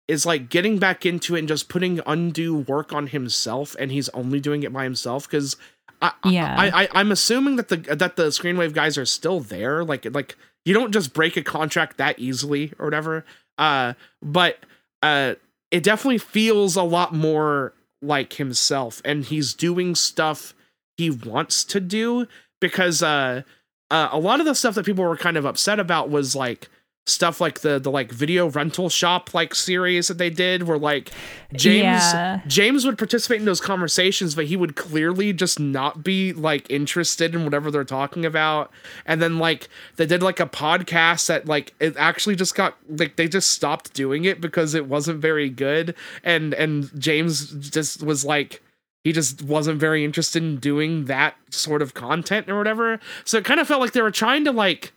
[0.09, 4.09] is like getting back into it and just putting undue work on himself and he's
[4.11, 5.57] only doing it by himself cuz
[6.03, 6.55] I, Yeah.
[6.59, 10.37] I, I I'm assuming that the that the Screenwave guys are still there like like
[10.65, 13.25] you don't just break a contract that easily or whatever
[13.59, 14.59] uh but
[15.03, 15.35] uh
[15.71, 20.55] it definitely feels a lot more like himself and he's doing stuff
[20.97, 22.27] he wants to do
[22.61, 23.43] because uh,
[23.91, 26.69] uh a lot of the stuff that people were kind of upset about was like
[27.07, 31.11] stuff like the the like video rental shop like series that they did where like
[31.53, 32.41] James Yeah.
[32.47, 37.35] James would participate in those conversations but he would clearly just not be like interested
[37.35, 38.71] in whatever they're talking about.
[39.05, 43.17] And then like they did like a podcast that like it actually just got like
[43.17, 45.95] they just stopped doing it because it wasn't very good.
[46.23, 48.63] And and James just was like
[49.03, 52.99] he just wasn't very interested in doing that sort of content or whatever.
[53.27, 54.95] So it kind of felt like they were trying to like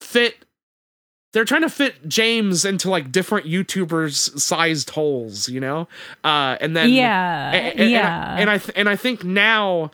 [0.00, 0.46] fit
[1.32, 5.88] they're trying to fit James into like different YouTubers sized holes, you know?
[6.24, 8.36] Uh and then yeah, and, and- yeah.
[8.36, 9.90] and I, and I th- and I think now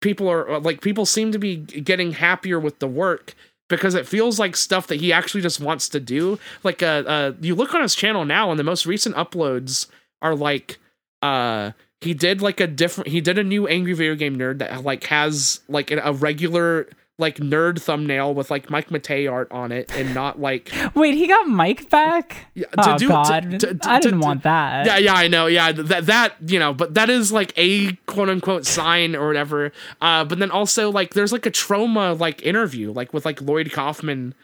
[0.00, 3.34] people are like people seem to be getting happier with the work
[3.68, 6.38] because it feels like stuff that he actually just wants to do.
[6.64, 9.86] Like uh, uh you look on his channel now and the most recent uploads
[10.20, 10.78] are like
[11.22, 11.70] uh
[12.00, 15.04] he did like a different he did a new angry video game nerd that like
[15.04, 16.88] has like a regular
[17.22, 21.26] like nerd thumbnail with like Mike Matei art on it and not like Wait, he
[21.26, 22.48] got Mike back?
[22.54, 24.84] Yeah, to oh do- God, to- to- I didn't to- want that.
[24.84, 25.46] yeah, yeah, I know.
[25.46, 29.72] Yeah, that that you know, but that is like a quote unquote sign or whatever.
[30.02, 33.72] Uh, but then also like there's like a Troma like interview like with like Lloyd
[33.72, 34.34] Kaufman,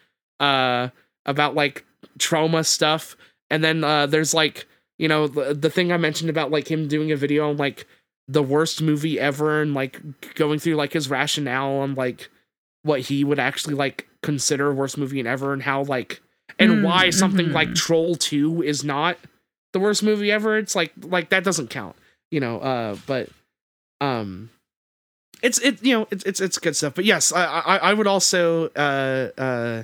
[0.41, 0.89] uh,
[1.27, 1.85] about like
[2.19, 3.17] Troma stuff,
[3.51, 4.67] and then uh, there's like
[4.99, 7.87] you know the, the thing I mentioned about like him doing a video on like
[8.31, 10.01] the worst movie ever and like
[10.35, 12.29] going through like his rationale on like
[12.83, 16.21] what he would actually like consider worst movie ever and how like
[16.59, 17.53] and Mm, why something mhm.
[17.53, 19.17] like Troll 2 is not
[19.73, 20.57] the worst movie ever.
[20.59, 21.97] It's like like that doesn't count,
[22.31, 22.59] you know.
[22.61, 23.29] Uh, but
[24.01, 24.51] um,
[25.43, 26.95] it's it you know it's it's it's good stuff.
[26.95, 29.83] But yes, I I, I would also uh uh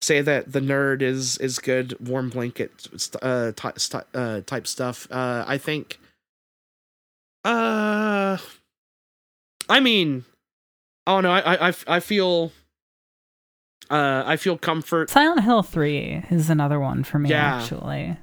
[0.00, 1.96] say that the nerd is is good.
[2.06, 2.88] Warm blanket
[3.22, 5.08] uh, ty- st- uh type stuff.
[5.10, 5.98] Uh, I think.
[7.44, 8.36] Uh,
[9.68, 10.24] I mean,
[11.06, 12.52] oh no, I I I- I feel.
[13.90, 17.56] Uh, I feel comfort Silent Hill 3 is another one for me, Yeah.
[17.56, 18.16] actually.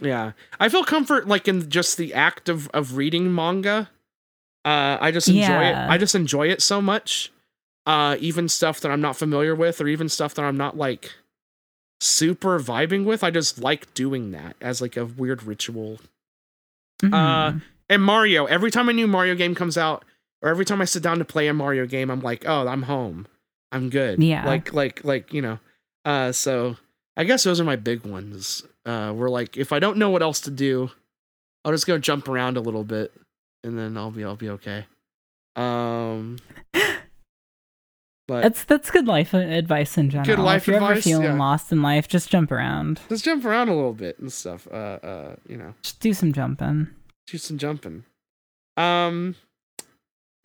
[0.00, 3.90] Yeah, I feel comfort like in just the act of of reading manga.
[4.64, 5.86] Uh, I just enjoy Yeah.
[5.86, 5.90] it.
[5.90, 7.30] I just enjoy it so much.
[7.84, 11.12] Uh, even stuff that I'm not familiar with, or even stuff that I'm not like
[12.00, 13.22] super vibing with.
[13.22, 15.98] I just like doing that as like a weird ritual.
[17.02, 17.06] Uh,
[17.52, 17.62] Mhm.
[17.88, 20.04] And Mario, every time a new Mario game comes out,
[20.42, 22.82] or every time I sit down to play a Mario game, I'm like, oh, I'm
[22.82, 23.26] home.
[23.72, 24.22] I'm good.
[24.22, 24.46] Yeah.
[24.46, 25.58] Like, like, like, you know.
[26.04, 26.76] Uh, so
[27.16, 28.62] I guess those are my big ones.
[28.84, 30.90] Uh, where like, if I don't know what else to do,
[31.64, 33.12] I'll just go jump around a little bit,
[33.64, 34.86] and then I'll be, I'll be okay.
[35.56, 36.38] Um,
[38.28, 40.36] but That's that's good life advice in general.
[40.36, 41.38] Good life if you're ever advice, feeling yeah.
[41.38, 43.00] lost in life, just jump around.
[43.08, 44.66] just jump around a little bit and stuff.
[44.70, 45.74] Uh, uh, you know.
[45.82, 46.88] Just do some jumping.
[47.26, 48.04] do some jumping.
[48.76, 49.36] Um,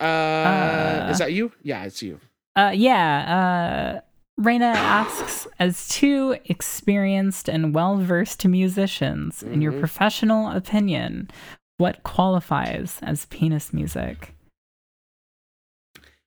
[0.02, 1.52] uh, Uh, is that you?
[1.62, 2.18] Yeah, it's you.
[2.56, 4.00] Uh, yeah.
[4.00, 9.78] Uh, Raina asks, as two experienced and well-versed musicians, in your Mhm.
[9.80, 11.30] professional opinion,
[11.78, 14.34] what qualifies as penis music?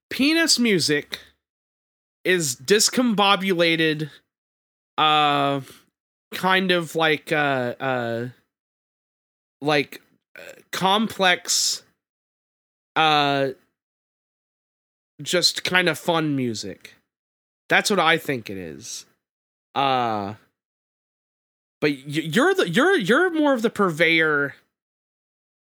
[0.10, 1.20] Penis music
[2.24, 4.10] is discombobulated,
[4.98, 5.62] uh,
[6.34, 8.28] kind of like uh, uh,
[9.62, 10.02] like
[10.38, 11.84] uh, complex,
[12.96, 13.50] uh,
[15.22, 16.96] just kind of fun music.
[17.70, 19.06] That's what I think it is.
[19.74, 20.36] Uh
[21.82, 24.56] but you're the you're you're more of the purveyor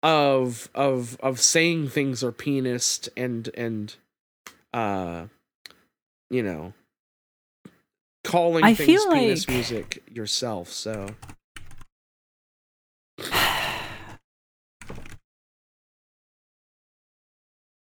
[0.01, 3.95] of of of saying things are penis and and
[4.73, 5.25] uh
[6.29, 6.73] you know
[8.23, 11.09] calling I things feel penis like- music yourself so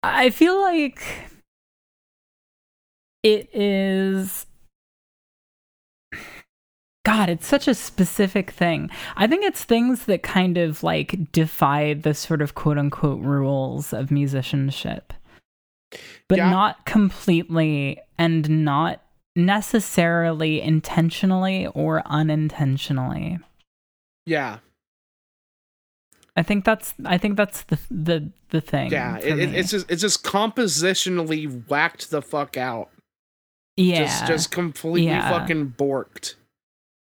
[0.03, 1.03] I feel like
[3.35, 4.47] it is.
[7.05, 8.91] God, it's such a specific thing.
[9.17, 13.93] I think it's things that kind of like defy the sort of quote unquote rules
[13.93, 15.13] of musicianship,
[16.29, 16.51] but Yeah.
[16.51, 19.03] not completely and not
[19.37, 23.39] necessarily intentionally or unintentionally.
[24.27, 24.59] yeah
[26.37, 28.91] I think that's I think that's the the the thing.
[28.93, 32.91] yeah it, it- it's just it's just compositionally whacked the fuck out
[33.79, 33.99] yeah.
[34.05, 35.29] just just completely Yeah.
[35.31, 36.35] fucking borked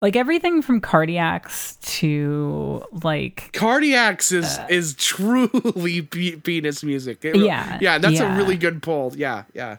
[0.01, 7.37] like everything from cardiacs to like cardiacs is Uh, is truly pe- penis music It-
[7.37, 8.35] yeah yeah that's yeah.
[8.35, 9.77] a really good pull yeah yeah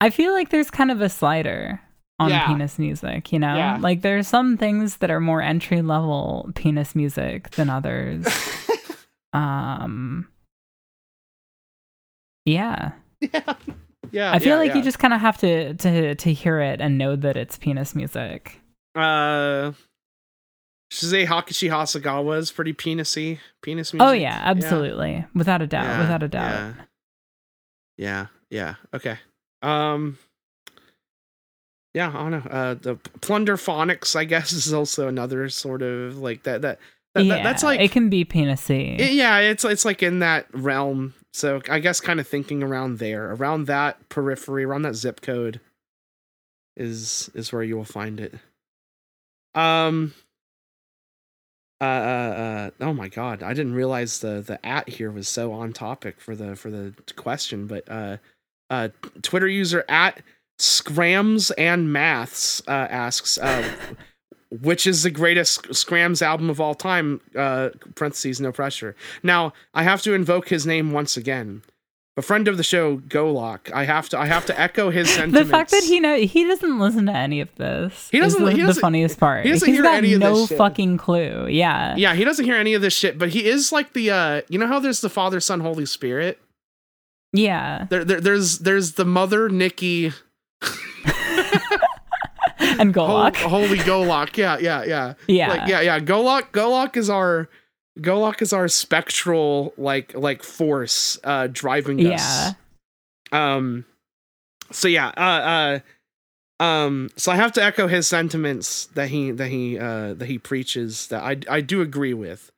[0.00, 1.80] i feel like there's kind of a slider
[2.18, 2.46] on Yeah.
[2.48, 3.56] penis music, you know?
[3.56, 3.78] Yeah.
[3.80, 8.26] Like there's some things that are more entry level penis music than others.
[9.32, 10.28] um
[12.44, 12.92] Yeah.
[13.20, 13.54] yeah.
[14.12, 14.32] Yeah.
[14.32, 14.76] I feel yeah, like yeah.
[14.78, 17.94] you just kind of have to to to hear it and know that it's penis
[17.94, 18.60] music.
[18.94, 19.72] uh
[20.92, 23.38] Shizei Hakushi Hasegawa is pretty penisy.
[23.62, 24.06] Penis music.
[24.08, 25.24] Oh yeah, absolutely.
[25.34, 26.52] Without a doubt, Yeah, without a doubt.
[26.52, 26.74] Yeah.
[27.96, 28.26] Yeah.
[28.50, 28.74] Yeah.
[28.94, 29.18] Okay.
[29.62, 30.18] Um
[31.94, 32.50] Yeah, I don't know.
[32.50, 36.78] Uh the Plunder Phonics, I guess, is also another sort of like that that,
[37.14, 38.98] that, yeah, that- that's like it can be penisy.
[38.98, 41.14] it- yeah, it's it's like in that realm.
[41.32, 45.60] So I guess kind of thinking around there, around that periphery, around that zip code
[46.76, 48.34] is is where you will find it.
[49.54, 50.14] Um
[51.80, 55.50] uh, uh, uh oh my god i didn't realize the the at here was so
[55.50, 58.18] on topic for the for the question but uh
[58.68, 58.88] uh
[59.22, 60.20] twitter user at
[60.58, 63.66] scrams and maths uh asks uh
[64.50, 69.82] which is the greatest skramz album of all time uh parentheses no pressure now i
[69.82, 71.62] have to invoke his name once again
[72.16, 75.12] a friend of the show golok i have to i have to echo his the
[75.14, 78.08] sentiments fact that he know he doesn't listen to any of this.
[78.10, 79.46] He doesn't- the, he the doesn't- funniest part.
[79.46, 80.58] he doesn't He's hear got any of this no shit.
[80.58, 81.46] fucking clue.
[81.48, 81.94] Yeah.
[81.96, 84.58] yeah he doesn't hear any of this shit but he is like the uh you
[84.58, 86.38] know how there's the father son holy spirit
[87.32, 87.86] Yeah.
[87.88, 90.12] there, there there's there's the mother nikki
[92.82, 93.36] And Golok.
[93.36, 95.48] holy golok yeah yeah yeah yeah.
[95.48, 97.48] like yeah yeah golok golok is our
[97.98, 102.14] golok is our spectral like like force uh driving Yeah.
[102.14, 102.54] us
[103.32, 103.84] um
[104.72, 105.80] so yeah uh
[106.60, 110.26] uh um so i have to echo his sentiments that he that he uh that
[110.26, 112.50] he preaches that i i do agree with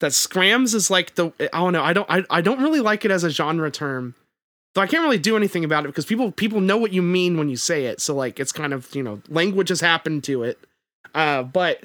[0.00, 3.04] that skramz is like the i don't know i don't i, I don't really like
[3.04, 4.14] it as a genre term
[4.74, 7.36] so i can't really do anything about it because people people know what you mean
[7.36, 8.00] when you say it.
[8.00, 10.58] So like it's kind of you know language has happened to it.
[11.14, 11.84] Uh but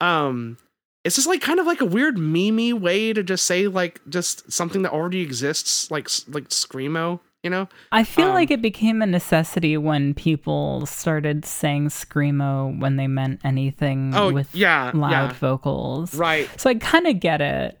[0.00, 0.58] um
[1.04, 4.50] it's just like kind of like a weird memey way to just say like just
[4.52, 7.68] something that already exists like like screamo you know?
[7.90, 13.08] I feel um, like it became a necessity when people started saying screamo when they
[13.08, 15.32] meant anything oh with yeah loud yeah.
[15.32, 16.14] vocals.
[16.14, 16.48] right.
[16.60, 17.78] So I kind of get it.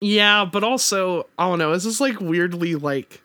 [0.00, 3.22] yeah but also i don't know it's just like weirdly like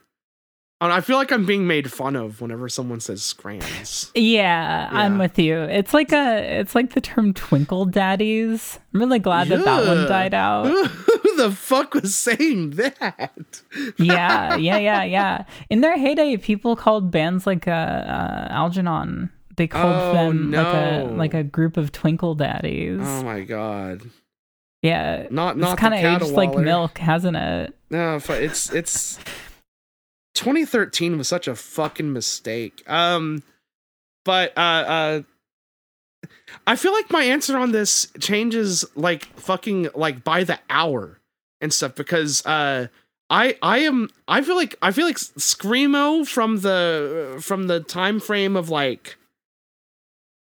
[0.82, 5.18] I, I feel like i'm being made fun of whenever someone says skramz Yeah, I'm
[5.18, 5.58] with you.
[5.62, 8.80] It's like a it's like the term twinkle daddies.
[8.94, 10.66] I'm really glad that that one died out.
[10.68, 13.62] who the fuck was saying that
[13.98, 15.46] yeah, yeah, yeah, yeah.
[15.70, 19.30] In their heyday, people called bands like uh, uh Algernon.
[19.58, 23.00] They called Oh, them like a like a group of twinkle daddies.
[23.02, 24.02] oh my god
[24.82, 27.76] yeah, not not kind of the aged like milk, hasn't it?
[27.90, 29.18] No, fu- it's it's
[30.36, 32.84] 2013 was such a fucking mistake.
[32.88, 33.42] Um
[34.24, 35.22] but uh uh
[36.68, 41.20] I feel like my answer on this changes like fucking like by the hour
[41.62, 42.88] and stuff because uh
[43.30, 48.20] I I am I feel like I feel like screamo from the from the time
[48.20, 49.18] frame of like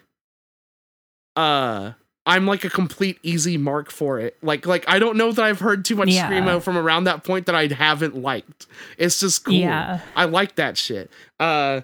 [1.35, 1.93] uh
[2.25, 5.59] i'm like a complete easy mark for it like like i don't know that i've
[5.59, 6.29] heard too much Yeah.
[6.29, 8.67] screamo from around that point that i haven't liked
[8.97, 10.01] it's just cool Yeah.
[10.15, 11.09] i like that shit
[11.39, 11.81] uh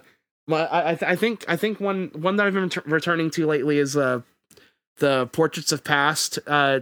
[0.48, 3.30] my, I, I th- I think I think one one that I've been ret- returning
[3.30, 4.20] to lately is uh
[4.98, 6.78] the Portraits of Past uh,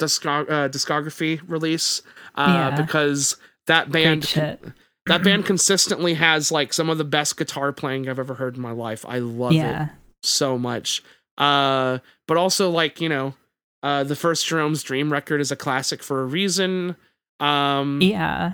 [0.00, 2.00] discog- uh discography release
[2.36, 2.80] uh Yeah.
[2.80, 4.64] because that band shit.
[5.06, 8.62] That band consistently has like some of the best guitar playing I've ever heard in
[8.62, 9.04] my life.
[9.08, 9.84] I love Yeah.
[9.86, 9.90] it
[10.22, 11.02] so much.
[11.38, 13.34] Uh, but also like you know,
[13.82, 16.96] uh, the first Jerome's Dream record is a classic for a reason.
[17.40, 18.52] Um, Yeah.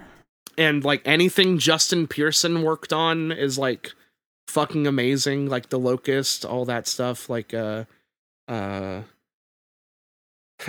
[0.59, 3.93] and like anything Justin Pearson worked on is like
[4.49, 5.49] fucking amazing.
[5.49, 7.31] Like the Locust, all that stuff.
[7.31, 7.85] Like uh,
[8.49, 9.03] uh.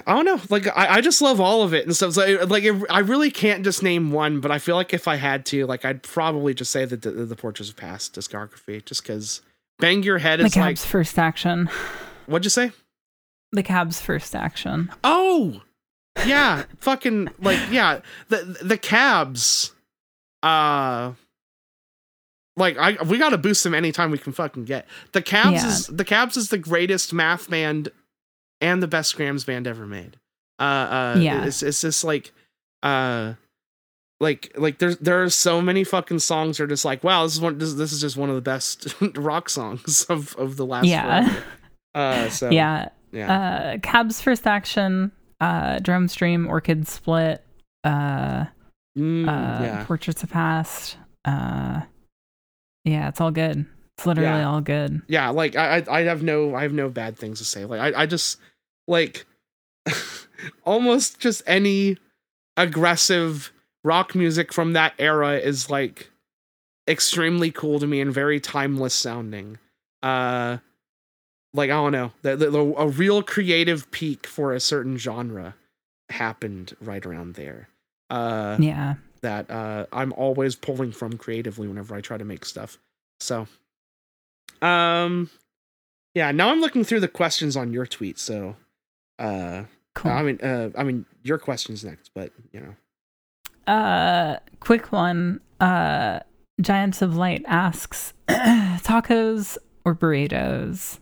[0.08, 0.40] I don't know.
[0.50, 2.14] Like I, I just love all of it and stuff.
[2.14, 5.16] So like it, I really can't just name one, but I feel like if I
[5.16, 9.04] had to, like I'd probably just say that the, the Portraits of Past discography, just
[9.04, 9.42] because
[9.80, 11.70] Bang Your Head The is like cab's first action.
[12.26, 12.72] what'd you say?
[13.52, 14.92] The cab's first action.
[15.04, 15.62] Oh,
[16.26, 18.02] yeah, fucking like yeah.
[18.30, 19.74] The the cabs,
[20.42, 21.14] uh,
[22.56, 24.88] like I we gotta boost them anytime we can fucking get.
[25.12, 25.68] The cabs Yeah.
[25.70, 27.90] is the cabs is the greatest math band
[28.64, 30.18] and the best Skramz band ever made.
[30.60, 31.46] Uh, uh, Yeah.
[31.46, 32.32] it's it's just like,
[32.82, 33.34] uh.
[34.20, 37.42] Like, like there's there are so many fucking songs are just like, wow, this is
[37.42, 40.86] one this, this is just one of the best rock songs of of the last
[40.88, 41.42] Yeah.
[41.96, 42.90] Uh, so yeah.
[43.12, 43.32] yeah.
[43.76, 45.12] Uh, Cab's first action,
[45.42, 47.44] uh, Jerome's Dream, Orchid Split,
[47.84, 48.46] uh,
[48.98, 49.84] Mm, uh, yeah.
[49.86, 50.98] Portraits of Past.
[51.26, 51.82] Uh,
[52.86, 53.66] yeah, it's all good.
[53.98, 54.50] It's literally Yeah.
[54.50, 55.02] all good.
[55.08, 57.80] yeah like I, I i have no i have no bad things to say like
[57.96, 58.40] i, I just
[58.88, 59.26] like
[60.66, 61.98] almost just any
[62.58, 63.52] aggressive
[63.84, 66.10] rock music from that era is like
[66.88, 69.58] extremely cool to me and very timeless sounding
[70.04, 70.58] uh
[71.54, 75.56] like i don't know the, the, the- a real creative peak for a certain genre
[76.10, 77.70] happened right around there
[78.10, 78.96] uh Yeah.
[79.22, 82.78] that uh, I'm always pulling from creatively whenever I try to make stuff.
[83.22, 83.48] So,
[84.62, 85.30] um,
[86.14, 86.32] yeah.
[86.32, 88.20] Now I'm looking through the questions on your tweet.
[88.20, 88.58] So,
[89.20, 89.64] uh,
[89.96, 90.12] Cool.
[90.12, 95.40] I mean, uh, I mean, your questions next, but you know, Uh, quick one.
[95.60, 96.20] Uh,
[96.60, 100.98] Giants of Light asks, tacos or burritos?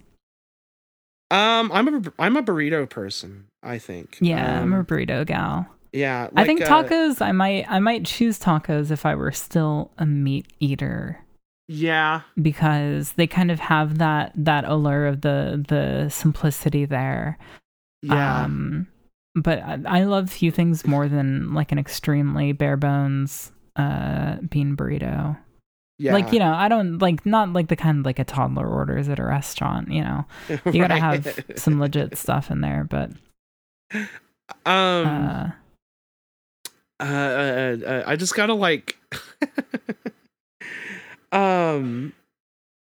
[1.30, 3.46] um, I'm a I'm a burrito person.
[3.64, 4.18] I think.
[4.20, 5.68] Yeah, um, I'm a burrito gal.
[5.94, 6.30] yeah.
[6.36, 7.22] I think like, uh, tacos.
[7.22, 7.66] I might.
[7.72, 11.20] I might choose tacos if I were still a meat eater
[11.68, 12.22] yeah.
[12.42, 17.38] because they kind of have that that allure of the the simplicity there.
[18.02, 18.44] Yeah.
[18.44, 18.88] Um,
[19.36, 24.76] but I, I love few things more than like an extremely bare bones uh bean
[24.76, 25.38] burrito.
[25.98, 26.14] yeah.
[26.14, 29.20] Like you know, I don't like not like the kind like a toddler orders at
[29.20, 29.92] a restaurant.
[29.92, 30.26] You know,
[30.66, 32.84] you gotta have some legit stuff in there.
[32.90, 33.12] But
[34.66, 35.08] um.
[35.08, 35.52] uh,
[37.02, 38.96] uh, uh, uh, I just gotta like,
[41.32, 42.14] um,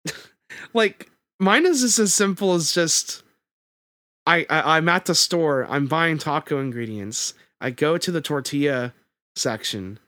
[0.74, 3.24] like mine is just as simple as just,
[4.26, 7.34] I, I I'm at the store, I'm buying taco ingredients.
[7.62, 8.94] I go to the tortilla
[9.36, 10.00] section,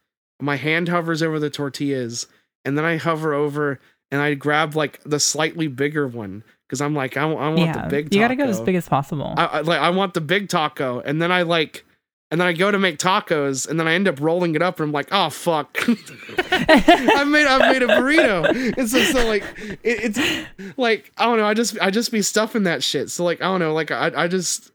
[0.41, 2.27] my hand hovers over the tortillas,
[2.65, 3.79] and then I hover over
[4.11, 7.83] and I grab like the slightly bigger one because I'm like I, I want yeah,
[7.83, 8.05] the big.
[8.05, 8.15] Taco.
[8.15, 9.33] you gotta go as big as possible.
[9.37, 11.85] I, I like I want the big taco, and then I like,
[12.29, 14.79] and then I go to make tacos, and then I end up rolling it up,
[14.79, 18.77] and I'm like, oh fuck, I made I made a burrito.
[18.77, 19.43] And so so like
[19.83, 23.09] it, it's like I don't know, I just I just be stuffing that shit.
[23.09, 24.71] So like I don't know, like I I just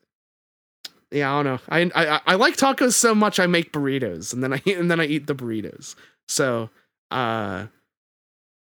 [1.11, 1.61] yeah I don't know.
[1.69, 5.01] I I I like tacos so much I make burritos, and then I and then
[5.01, 5.95] I eat the burritos.
[6.29, 6.71] So
[7.11, 7.67] uh,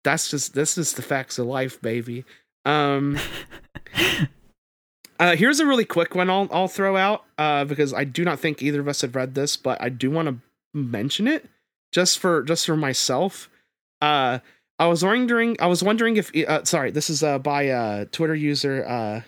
[0.04, 2.24] that's just this is the facts of life, baby.
[2.66, 3.18] Um.
[5.18, 8.38] Uh, here's a really quick one I'll I'll throw out uh, because I do not
[8.38, 10.36] think either of us have read this, but I do want to
[10.78, 11.48] mention it
[11.92, 13.48] just for just for myself.
[14.02, 14.40] Uh,
[14.78, 18.34] I was wondering I was wondering if uh, sorry this is uh, by uh, Twitter
[18.34, 18.86] user.
[18.86, 19.22] Uh,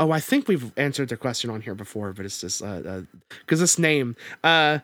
[0.00, 3.78] oh, I think we've answered the question on here before, but it's just because this
[3.78, 4.78] name uh,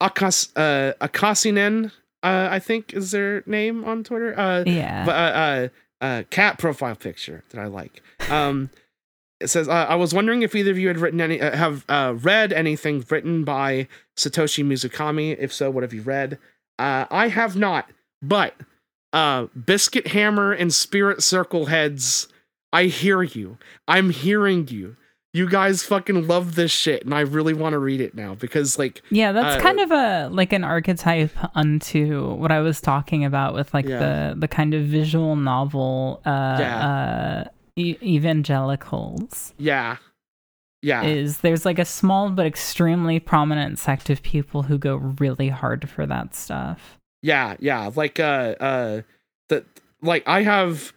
[0.00, 4.38] Akas uh, Akasinen uh, I think is their name on Twitter.
[4.38, 5.04] Uh, yeah.
[5.04, 8.02] but uh, cat profile picture that I like.
[8.28, 8.70] Um,
[9.40, 12.14] it says, "I was wondering if either of you had written any, uh, have uh,
[12.16, 15.36] read anything written by Satoshi Mizukami.
[15.38, 16.38] If so, what have you read?
[16.78, 17.90] Uh, I have not,
[18.20, 18.54] but
[19.12, 22.28] uh, Biscuit Hammer and Spirit Circle heads.
[22.72, 23.58] I hear you.
[23.88, 24.96] I'm hearing you.
[25.32, 28.78] You guys fucking love this shit, and I really want to read it now because,
[28.80, 33.24] like, Yeah, that's Uh, kind of a like an archetype unto what I was talking
[33.24, 33.98] about with like Yeah.
[34.32, 36.88] the the kind of visual novel uh Yeah.
[36.88, 37.44] uh
[37.76, 39.96] e- evangelicals yeah,
[40.82, 45.48] yeah, is there's like a small but extremely prominent sect of people who go really
[45.48, 46.98] hard for that stuff.
[47.22, 47.88] Yeah, yeah.
[47.94, 49.02] Like uh uh
[49.48, 49.64] the
[50.02, 50.92] like I have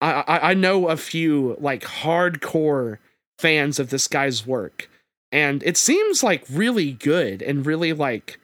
[0.00, 2.98] I I, I know a few like hardcore
[3.42, 4.88] fans of this guy's work.
[5.32, 8.38] And it seems like really good and really like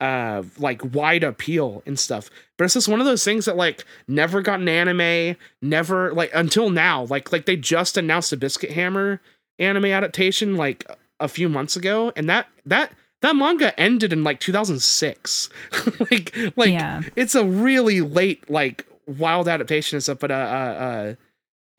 [0.00, 2.28] uh like wide appeal and stuff.
[2.58, 6.30] But it's just one of those things that like never got an anime, never like
[6.34, 7.04] until now.
[7.04, 9.20] Like like they just announced a Biscuit Hammer
[9.58, 10.84] anime adaptation like
[11.20, 15.48] a few months ago and that that that manga ended in like 2006
[16.10, 17.00] like like yeah.
[17.14, 21.14] it's a really late like wild adaptation and stuff but uh uh uh,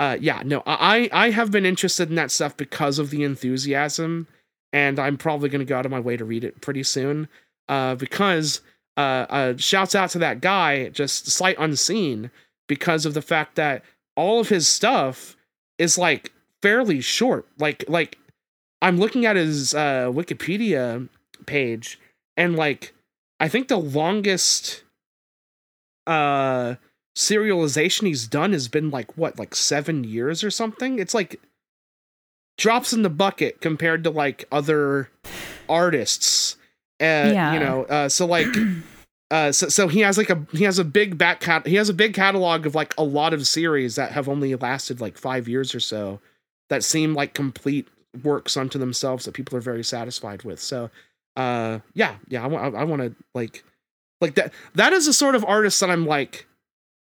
[0.04, 4.28] uh yeah no i i have been interested in that stuff because of the enthusiasm
[4.74, 7.28] and i'm probably going to go out of my way to read it pretty soon
[7.70, 8.62] uh because
[8.98, 12.30] uh uh shouts out to that guy just sight unseen
[12.68, 13.84] because of the fact that
[14.16, 15.38] all of his stuff
[15.78, 16.32] is like
[16.62, 18.18] fairly short like like
[18.82, 21.08] i'm looking at his uh wikipedia
[21.46, 22.00] page
[22.36, 22.94] and like
[23.40, 24.84] i think the longest
[26.08, 26.76] uh
[27.16, 31.00] serialization he's done has been like what like seven years or something?
[31.00, 31.40] It's like
[32.58, 35.10] drops in the bucket compared to like other
[35.70, 36.58] artists.
[37.00, 37.54] Uh Yeah.
[37.54, 38.48] you know uh so like
[39.32, 41.90] uh, so, so he has like a he has a big back cat he has
[41.90, 45.48] a big catalog of like a lot of series that have only lasted like five
[45.48, 46.20] years or so
[46.70, 47.88] that seem like complete
[48.24, 50.60] works unto themselves that people are very satisfied with.
[50.60, 50.92] So
[51.36, 53.64] uh yeah yeah i, I, I want to like
[54.22, 56.46] like that that is a sort of artist that i'm like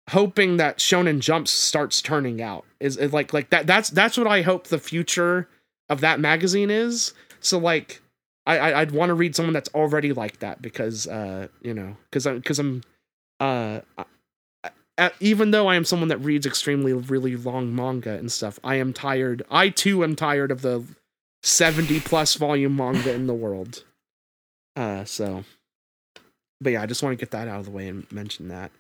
[0.09, 4.27] hoping that shonen jump starts turning out is, is like like that that's that's what
[4.27, 5.47] i hope the future
[5.89, 8.01] of that magazine is so like
[8.45, 11.95] I, I would want to read someone that's already like that because uh you know
[12.09, 12.83] because I'm because I'm
[13.39, 13.81] uh
[14.99, 18.75] I, even though I am someone that reads extremely really long manga and stuff, I
[18.75, 19.43] am tired.
[19.49, 20.83] I too am tired of the
[21.41, 23.83] seventy plus volume manga in the world.
[24.75, 25.45] Uh, so,
[26.59, 28.71] but yeah, I just want to get that out of the way and mention that.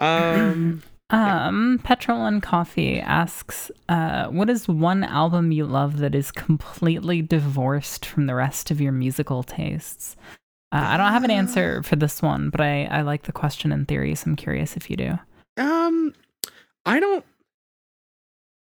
[0.00, 6.30] Um, um, Petrol and Coffee asks, uh, what is one album you love that is
[6.30, 10.16] completely divorced from the rest of your musical tastes?
[10.72, 13.72] Uh, I don't have an answer for this one, but I, I like the question
[13.72, 15.18] in theory, so I'm curious if you do.
[15.56, 16.12] Um,
[16.84, 17.24] I don't,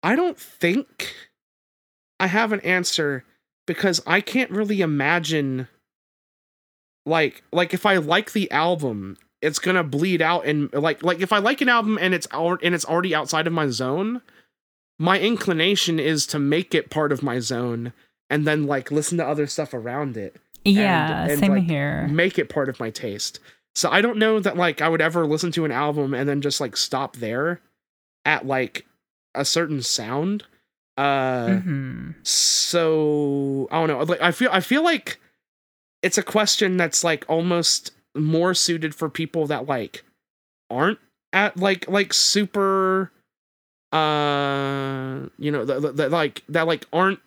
[0.04, 1.16] I don't think
[2.20, 3.26] I have an answer
[3.66, 5.68] because I can't really imagine
[7.06, 11.32] like like if I like the album it's gonna bleed out and like like if
[11.32, 14.22] I like an album and it's out and it's already outside of my zone,
[15.00, 17.94] my inclination is to make it part of my zone
[18.30, 20.36] and then like listen to other stuff around it.
[20.66, 22.08] Yeah, and, and, same like, here.
[22.08, 23.40] Make it part of my taste.
[23.76, 26.42] So I don't know that like I would ever listen to an album and then
[26.42, 27.62] just like stop there
[28.26, 28.86] at like
[29.36, 30.44] a certain sound.
[30.98, 32.12] Uh mm-hmm.
[32.24, 34.04] so I don't know.
[34.04, 35.20] Like I feel I feel like
[36.02, 40.04] it's a question that's like almost more suited for people that like
[40.70, 41.00] aren't
[41.34, 43.12] at like like super
[43.92, 47.20] uh you know that, that like that like aren't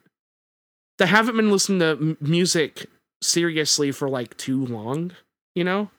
[0.98, 2.86] that haven't been listening to m- music
[3.22, 5.12] seriously for like too long
[5.54, 5.90] you know?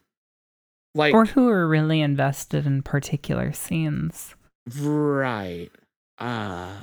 [0.93, 4.35] Like or who are really invested in particular scenes.
[4.79, 5.71] Right.
[6.17, 6.73] Uh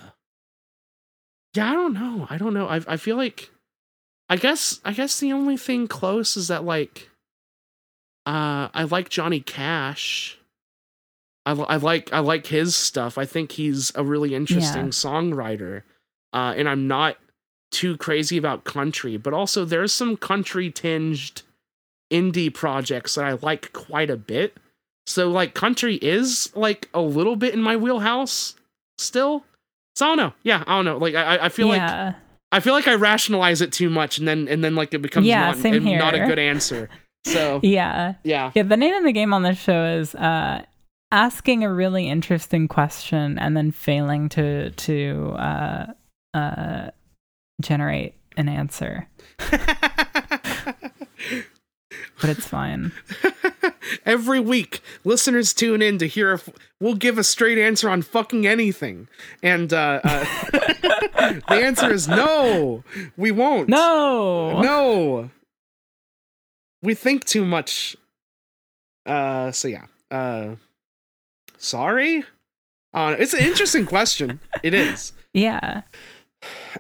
[1.54, 2.26] yeah i don't know.
[2.30, 2.68] I don't know.
[2.68, 3.50] I, I feel like
[4.30, 7.08] i guess i guess the only thing close is that like
[8.28, 10.36] uh, I like Johnny Cash.
[11.46, 13.16] I, I like I like his stuff.
[13.16, 14.90] I think he's a really interesting yeah.
[14.90, 15.82] songwriter.
[16.34, 17.16] Uh, and I'm not
[17.70, 21.40] too crazy about country, but also there's some country tinged
[22.12, 24.58] indie projects that I like quite a bit.
[25.06, 28.56] So like country is like a little bit in my wheelhouse
[28.98, 29.42] still.
[29.96, 30.32] So I don't know.
[30.42, 30.98] Yeah, I don't know.
[30.98, 32.04] Like I I feel yeah.
[32.04, 32.14] like
[32.52, 35.26] I feel like I rationalize it too much and then and then like it becomes
[35.26, 36.90] yeah, not, not a good answer.
[37.24, 38.62] So yeah, yeah, yeah.
[38.62, 40.62] The name of the game on this show is uh,
[41.10, 45.86] asking a really interesting question and then failing to to uh,
[46.34, 46.90] uh,
[47.60, 49.08] generate an answer.
[49.50, 50.76] but
[52.22, 52.92] it's fine.
[54.04, 56.48] Every week, listeners tune in to hear if
[56.80, 59.08] we'll give a straight answer on fucking anything,
[59.42, 62.84] and uh, uh, the answer is no.
[63.16, 63.68] We won't.
[63.68, 64.60] No.
[64.60, 65.30] No
[66.82, 67.96] we think too much.
[69.06, 69.86] Uh, so yeah.
[70.10, 70.56] Uh,
[71.56, 72.24] sorry.
[72.92, 74.40] Uh, it's an interesting question.
[74.62, 75.12] It is.
[75.32, 75.82] Yeah.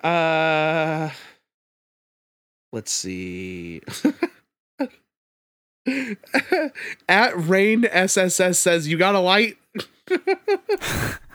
[0.02, 1.10] Uh,
[2.72, 3.82] let's see.
[7.08, 9.56] At Rain SSS says, "You got a light."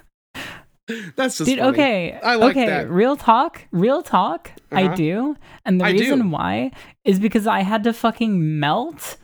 [1.15, 1.71] That's just Dude, funny.
[1.71, 2.19] okay.
[2.23, 2.89] I like okay, that.
[2.89, 4.51] real talk, real talk.
[4.71, 4.81] Uh-huh.
[4.91, 5.35] I do.
[5.65, 6.27] And the I reason do.
[6.29, 6.71] why
[7.05, 9.17] is because I had to fucking melt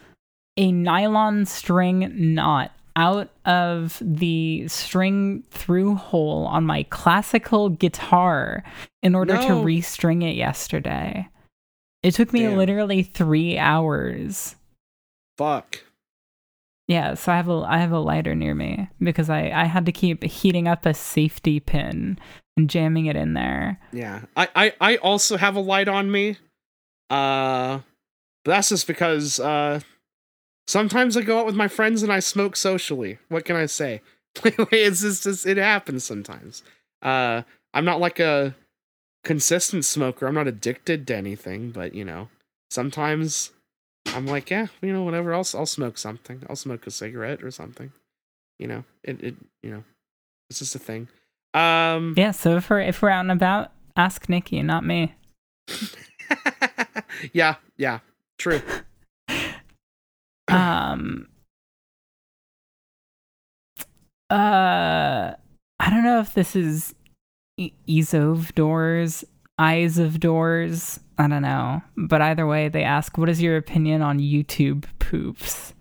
[0.57, 8.63] a nylon string knot out of the string through hole on my classical guitar
[9.01, 9.41] in order No.
[9.47, 11.27] to restring it yesterday.
[12.03, 12.57] It took me Damn.
[12.57, 14.55] literally 3 hours.
[15.37, 15.83] Fuck.
[16.89, 19.85] Yeah, so I have a I have a lighter near me because I I had
[19.85, 22.17] to keep heating up a safety pin
[22.57, 23.79] and jamming it in there.
[23.93, 24.21] Yeah.
[24.35, 26.37] I, I I also have a light on me.
[27.11, 27.81] Uh
[28.43, 29.81] but that's just because uh
[30.67, 33.19] sometimes I go out with my friends and I smoke socially.
[33.29, 34.01] What can I say?
[34.43, 36.63] it's just, just it happens sometimes.
[37.03, 38.55] Uh I'm not like a
[39.23, 40.25] consistent smoker.
[40.25, 42.29] I'm not addicted to anything, but you know,
[42.71, 43.51] sometimes
[44.15, 45.33] I'm like, yeah, you know, whatever.
[45.33, 46.43] I'll I'll smoke something.
[46.49, 47.91] I'll smoke a cigarette or something.
[48.57, 49.83] You know, it it you know,
[50.49, 51.07] it's just a thing.
[51.53, 55.15] Um, Yeah, so if we're if we're out and about, ask Nikki, not me.
[57.33, 57.99] yeah, yeah,
[58.37, 58.61] true.
[60.47, 61.27] Um
[64.29, 65.33] uh
[65.81, 66.93] I don't know if this is
[67.57, 67.71] e-
[68.13, 69.23] of doors,
[69.57, 70.99] eyes of doors.
[71.19, 71.83] I don't know.
[71.95, 75.75] But either way, they ask, what is your opinion on YouTube poops?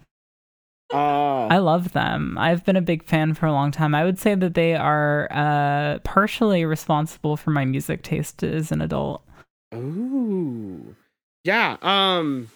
[0.92, 2.36] Uh, I love them.
[2.38, 3.94] I've been a big fan for a long time.
[3.94, 8.82] I would say that they are uh, partially responsible for my music taste as an
[8.82, 9.22] adult.
[9.74, 10.96] Ooh.
[11.44, 12.50] Yeah, um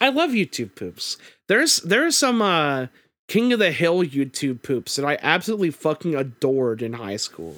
[0.00, 1.16] I love YouTube poops.
[1.48, 2.86] There's there's some uh
[3.28, 7.56] King of the Hill YouTube poops that I absolutely fucking adored in high school.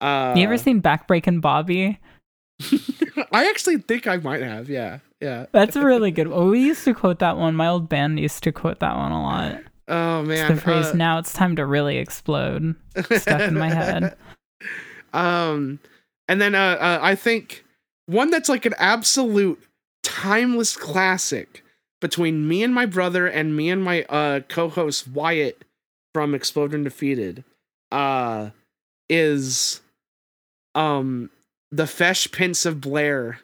[0.00, 1.98] Uh you ever seen Backbreaking Bobby?
[3.32, 4.98] I actually think I might have, yeah.
[5.20, 5.46] Yeah.
[5.52, 6.48] That's a really good one.
[6.48, 7.54] We used to quote that one.
[7.54, 9.60] My old band used to quote that one a lot.
[9.88, 10.50] Oh man.
[10.50, 12.74] It's the phrase uh, now it's time to really explode.
[13.12, 14.16] Stuck in my head.
[15.12, 15.80] Um
[16.28, 17.64] and then uh, uh I think
[18.06, 19.62] one that's like an absolute
[20.02, 21.64] timeless classic
[22.00, 25.64] between me and my brother and me and my uh co-host Wyatt
[26.14, 27.44] from Explode and Defeated
[27.92, 28.50] uh
[29.08, 29.80] is
[30.74, 31.30] um
[31.70, 33.40] the Fesh Prince of Blair.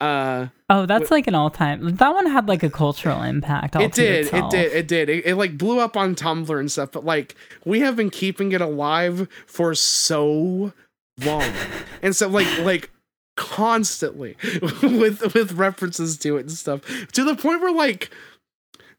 [0.00, 1.96] Uh Oh, that's like an all time.
[1.96, 3.76] That one had like a cultural impact.
[3.76, 5.08] it did, it did, it did.
[5.08, 7.34] It, it like blew up on Tumblr and stuff, but like
[7.64, 10.72] we have been keeping it alive for so
[11.24, 11.52] long.
[12.02, 12.90] and so like like
[13.36, 14.36] constantly
[14.82, 16.82] with with references to it and stuff
[17.12, 18.10] to the point where like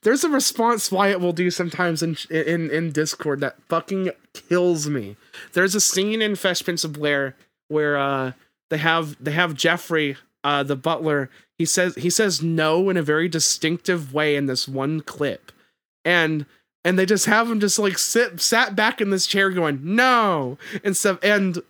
[0.04, 5.16] there's a response Wyatt will do sometimes in in in Discord that fucking kills me.
[5.54, 7.36] There's a scene in Fresh Prince of Blair
[7.68, 8.32] where uh
[8.72, 11.30] they have they have Geoffrey uh the butler.
[11.60, 15.52] He says he says no in a very distinctive way in this one clip.
[16.04, 16.48] And
[16.84, 20.58] and they just have him just like sit sat back in this chair going no
[20.84, 21.20] and stuff.
[21.22, 21.62] And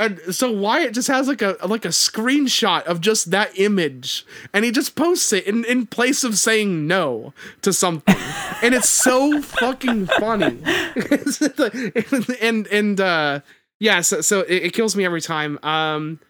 [0.00, 4.24] and so Wyatt just has like a like a screenshot of just that image,
[4.54, 8.14] and he just posts it in, in place of saying no to something,
[8.62, 10.58] and it's so fucking funny.
[12.40, 13.40] and and uh,
[13.80, 15.58] yeah, so so it, it kills me every time.
[15.62, 16.20] Um,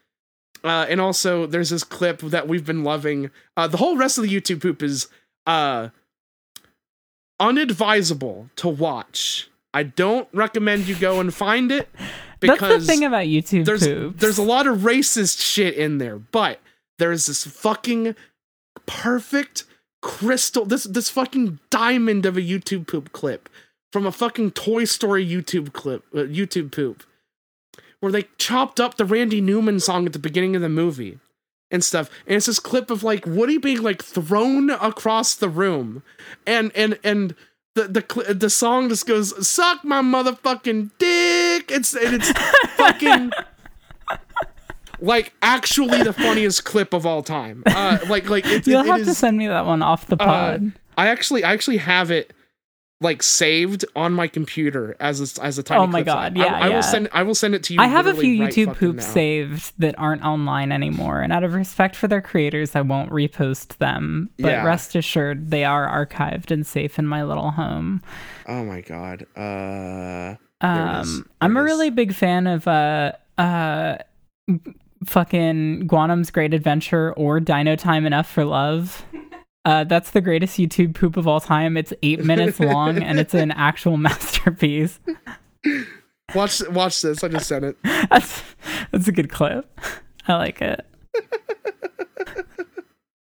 [0.65, 3.31] uh, and also there's this clip that we've been loving.
[3.57, 5.09] Uh, the whole rest of the YouTube poop is
[5.47, 5.89] uh
[7.41, 9.49] unadvisable to watch.
[9.73, 11.89] I don't recommend you go and find it
[12.41, 14.21] because That's the thing about YouTube there's poops.
[14.21, 16.61] there's a lot of racist shit in there, but
[16.99, 18.17] there's this fucking
[18.87, 19.65] perfect
[20.01, 23.49] crystal this this fucking diamond of a YouTube poop clip
[23.93, 27.05] from a fucking Toy Story YouTube clip uh, YouTube poop
[28.01, 31.19] where they chopped up the Randy Newman song at the beginning of the movie
[31.71, 32.09] and stuff.
[32.27, 36.03] And it's this clip of like Woody being like thrown across the room
[36.47, 37.35] and and and
[37.75, 41.71] the the the song just goes suck my motherfucking dick.
[41.71, 42.31] It's and it's
[42.77, 43.33] fucking
[45.01, 47.63] like actually the funniest clip of all time.
[47.67, 50.17] Uh, like like it, You'll it have is- to send me that one off the
[50.21, 50.73] uh, pod.
[50.97, 52.33] I actually I actually have it
[53.01, 56.59] like saved on my computer as a, as a tiny Oh my God, I, yeah,
[56.61, 57.81] I will send I will send it to you.
[57.81, 59.13] I have a few right YouTube poops now.
[59.13, 63.77] saved that aren't online anymore, and out of respect for their creators, I won't repost
[63.79, 64.31] them.
[64.39, 64.65] But Yeah.
[64.65, 68.03] rest assured, they are archived and safe in my little home.
[68.49, 69.27] Oh my god.
[69.37, 71.09] Uh There it is.
[71.19, 73.99] Um, I'm a really big fan of uh uh
[75.05, 79.05] fucking Guanum's Great Adventure or Dino Time Enough for Love.
[79.65, 81.77] Uh, that's the greatest YouTube poop of all time.
[81.77, 84.99] It's eight minutes long and it's an actual masterpiece.
[86.35, 87.23] watch watch this.
[87.23, 87.77] I just sent it.
[88.11, 88.43] That's
[88.93, 89.69] that's a good clip.
[90.27, 90.87] I like it.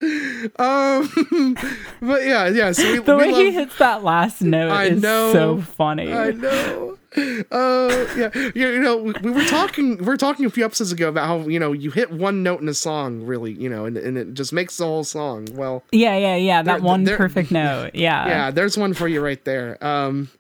[0.02, 1.54] Um
[2.00, 2.72] but yeah, yeah.
[2.72, 5.32] So we, The we way love, he hits that last note I is know.
[5.32, 6.12] so funny.
[6.12, 6.96] I know.
[7.16, 10.92] Uh, yeah, you, you know, we, we were talking, we were talking a few episodes
[10.92, 13.84] ago about how you know you hit one note in a song, really, you know,
[13.84, 15.48] and, and it just makes the whole song.
[15.54, 16.62] Well, Yeah, yeah, yeah.
[16.62, 17.94] That There- one there- perfect note.
[17.94, 18.28] Yeah.
[18.28, 19.76] yeah, there's one for you right there.
[19.84, 20.30] Um,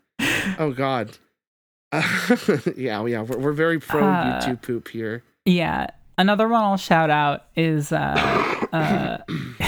[0.60, 1.18] oh God,
[1.90, 2.02] uh,
[2.76, 5.24] yeah, yeah, we're, we're very pro Uh, YouTube poop here.
[5.44, 5.88] Yeah.
[6.20, 9.18] Another one I'll shout out is uh, uh,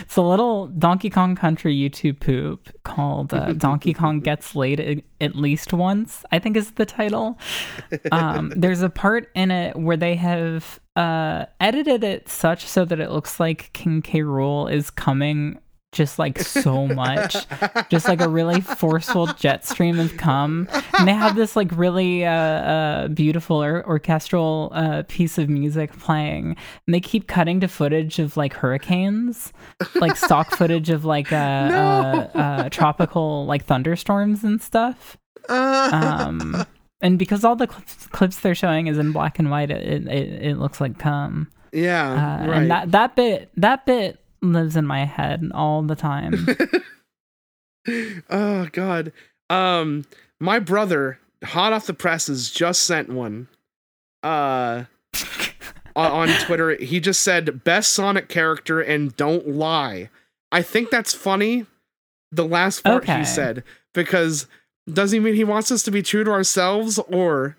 [0.00, 5.34] it's a little Donkey Kong Country YouTube poop called uh, Donkey Kong Gets Laid at,
[5.34, 7.36] Least Once, I think is the title.
[8.12, 13.00] Um, there's a part in it where they have uh, edited it such so that
[13.00, 14.20] it looks like King K.
[14.20, 15.58] Rool is coming
[15.96, 17.36] just like so much.
[17.88, 20.68] Just like a really forceful jet stream of cum.
[20.98, 25.98] And they have this like really uh, uh beautiful or- orchestral uh piece of music
[25.98, 26.56] playing.
[26.86, 29.52] And they keep cutting to footage of like hurricanes
[29.94, 35.16] like stock footage of like uh, uh, uh tropical like thunderstorms and stuff.
[35.48, 36.66] Um
[37.00, 40.42] and because all the clips, clips they're showing is in black and white it it,
[40.42, 41.50] it looks like cum.
[41.72, 42.56] Yeah, uh, right.
[42.58, 46.46] and that that bit that bit lives in my head all the time
[48.30, 49.12] oh God,
[49.48, 50.04] um,
[50.40, 53.48] my brother, hot off the presses, just sent one.
[54.22, 54.84] Uh.
[55.94, 60.10] on, Twitter, he just said best Sonic character and don't lie.
[60.52, 61.66] I think that's funny
[62.32, 63.18] the last part Okay.
[63.18, 63.62] he said
[63.94, 64.46] because
[64.92, 67.56] does he mean he wants us to be true to ourselves or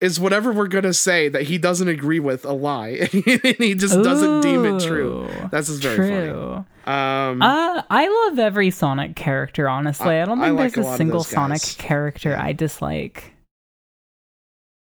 [0.00, 3.24] is whatever we're gonna say that he doesn't agree with a lie and
[3.58, 5.28] he just doesn't deem it true?
[5.50, 6.30] That's just very funny.
[6.30, 6.64] true.
[6.92, 10.16] Um, Uh, I love every Sonic character, honestly.
[10.16, 12.36] I- I, don't I think like there's lot a single Sonic character.
[12.36, 13.34] I dislike.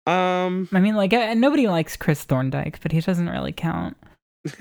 [0.07, 3.97] um, I mean, like, uh, nobody likes Chris Thorndike, but he doesn't really count.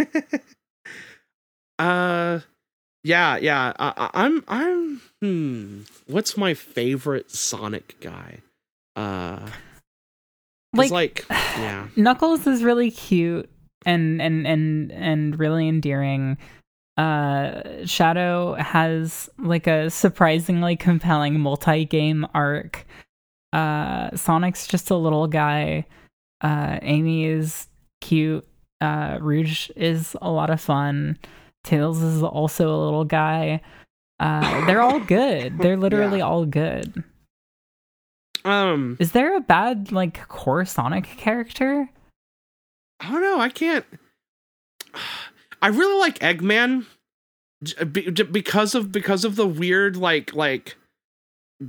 [1.79, 2.39] uh,
[3.03, 3.73] yeah, yeah.
[3.79, 5.01] I, I- I'm, I'm.
[5.21, 5.81] Hmm.
[6.07, 8.39] What's my favorite Sonic guy?
[8.95, 9.47] Uh,
[10.77, 11.87] Like, like, yeah.
[11.95, 13.49] Knuckles is really cute
[13.85, 16.37] and and and and really endearing.
[16.97, 22.85] Uh, Shadow has like a surprisingly compelling multi-game arc.
[23.53, 25.85] Uh, Sonic's just a little guy.
[26.41, 27.67] Uh, Amy is
[28.01, 28.47] cute.
[28.81, 31.17] Uh, Rouge is a lot of fun.
[31.63, 33.61] Tails is also a little guy.
[34.19, 35.57] Uh, they're all good.
[35.59, 36.25] They're literally Yeah.
[36.25, 37.03] all good.
[38.47, 41.89] Um, Is there a bad like core Sonic character?
[42.99, 43.39] I don't know.
[43.39, 43.85] I can't.
[45.61, 46.85] I really like Eggman,
[47.63, 50.77] j- be- j- because of because of the weird like like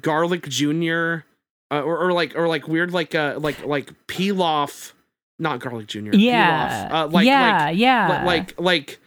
[0.00, 1.24] Garlic Junior,
[1.70, 4.92] uh, or or like or like weird like uh like like Pilaf,
[5.38, 6.12] not Garlic Junior.
[6.14, 8.20] Yeah, Pilaf, uh, like yeah, like yeah.
[8.20, 9.00] li- like like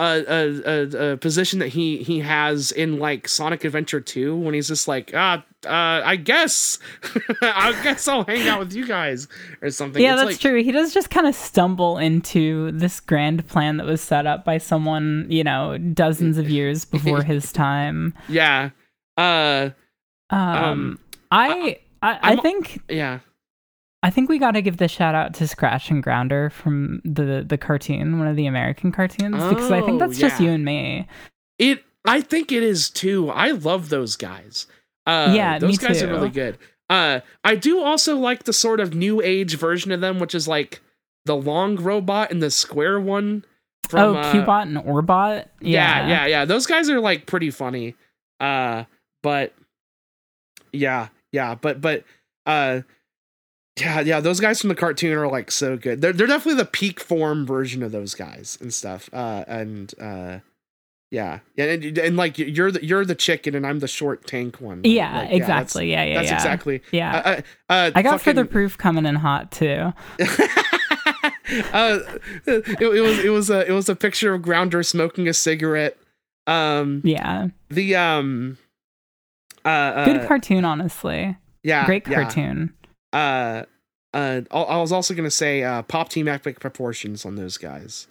[0.00, 4.68] a, a, a, position that he he has in like Sonic Adventure 2 when he's
[4.68, 6.78] just like ah uh, I guess
[7.42, 9.26] I guess I'll hang out with you guys
[9.60, 10.00] or something.
[10.00, 10.62] yeah, It's that's like, true.
[10.62, 14.58] He does just kind of stumble into this grand plan that was set up by
[14.58, 18.14] someone, you know, dozens of years before his time.
[18.28, 18.70] Yeah.
[19.16, 19.70] Uh
[20.30, 20.98] Um, Um,
[21.32, 23.18] I, I, I I'm- think, yeah.
[24.02, 27.44] I think we got to give the shout out to Scratch and Grounder from the
[27.46, 30.64] the cartoon, one of the American cartoons, because I think Oh, that's just you and
[30.64, 31.06] me.
[31.58, 33.28] It I think it is too.
[33.30, 34.66] I love those guys.
[35.06, 36.06] Uh Yeah, those guys too.
[36.06, 36.58] are really good.
[36.88, 40.46] Uh I do also like the sort of new age version of them, which is
[40.46, 40.80] like
[41.24, 43.44] the long robot and the square one
[43.88, 45.46] from oh, uh, Cubot and Orbot.
[45.60, 46.44] yeah, yeah, yeah.
[46.44, 47.94] Those guys are like pretty funny.
[48.38, 48.84] Uh,
[49.22, 49.54] but
[50.72, 52.04] yeah, yeah, but but
[52.46, 52.82] uh,
[53.80, 54.20] yeah, yeah.
[54.20, 56.00] Those guys from the cartoon are like so good.
[56.00, 59.08] They're they're definitely the peak form version of those guys and stuff.
[59.12, 60.38] Uh, and uh,
[61.10, 64.60] yeah, yeah, and, and like you're the you're the chicken and I'm the short tank
[64.60, 64.82] one.
[64.84, 65.90] Yeah, Like, exactly.
[65.90, 66.34] Yeah, yeah, that's, yeah.
[66.36, 66.82] exactly.
[66.92, 67.16] Yeah.
[67.16, 67.40] Uh, uh,
[67.72, 69.92] uh, I got fucking- further proof coming in hot too.
[71.72, 72.00] uh,
[72.46, 75.96] it, it was it was a it was a picture of Grounder smoking a cigarette.
[76.46, 77.48] Um, Yeah.
[77.68, 78.56] the um,
[79.64, 81.36] uh, uh Good cartoon, honestly.
[81.62, 82.22] yeah, Great yeah.
[82.22, 82.72] cartoon.
[83.12, 83.64] Uh,
[84.14, 88.06] uh, I I was also gonna say uh, pop team epic proportions on those guys.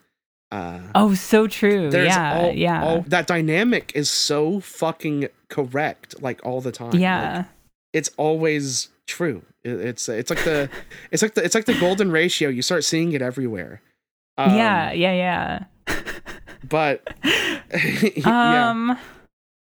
[0.52, 1.90] Uh, Oh, so true.
[1.92, 2.84] yeah, all, yeah.
[2.84, 6.94] all that dynamic is so fucking correct, like all the time.
[6.96, 7.38] yeah.
[7.38, 7.46] Like,
[7.94, 9.42] it's always true.
[9.64, 10.70] It, it's it's like the
[11.12, 12.48] it's like the it's like the golden ratio.
[12.50, 13.82] You start seeing it everywhere.
[14.38, 15.14] Um, yeah, yeah,
[15.88, 15.96] yeah.
[16.70, 17.14] but
[18.16, 18.70] yeah.
[18.70, 18.98] Um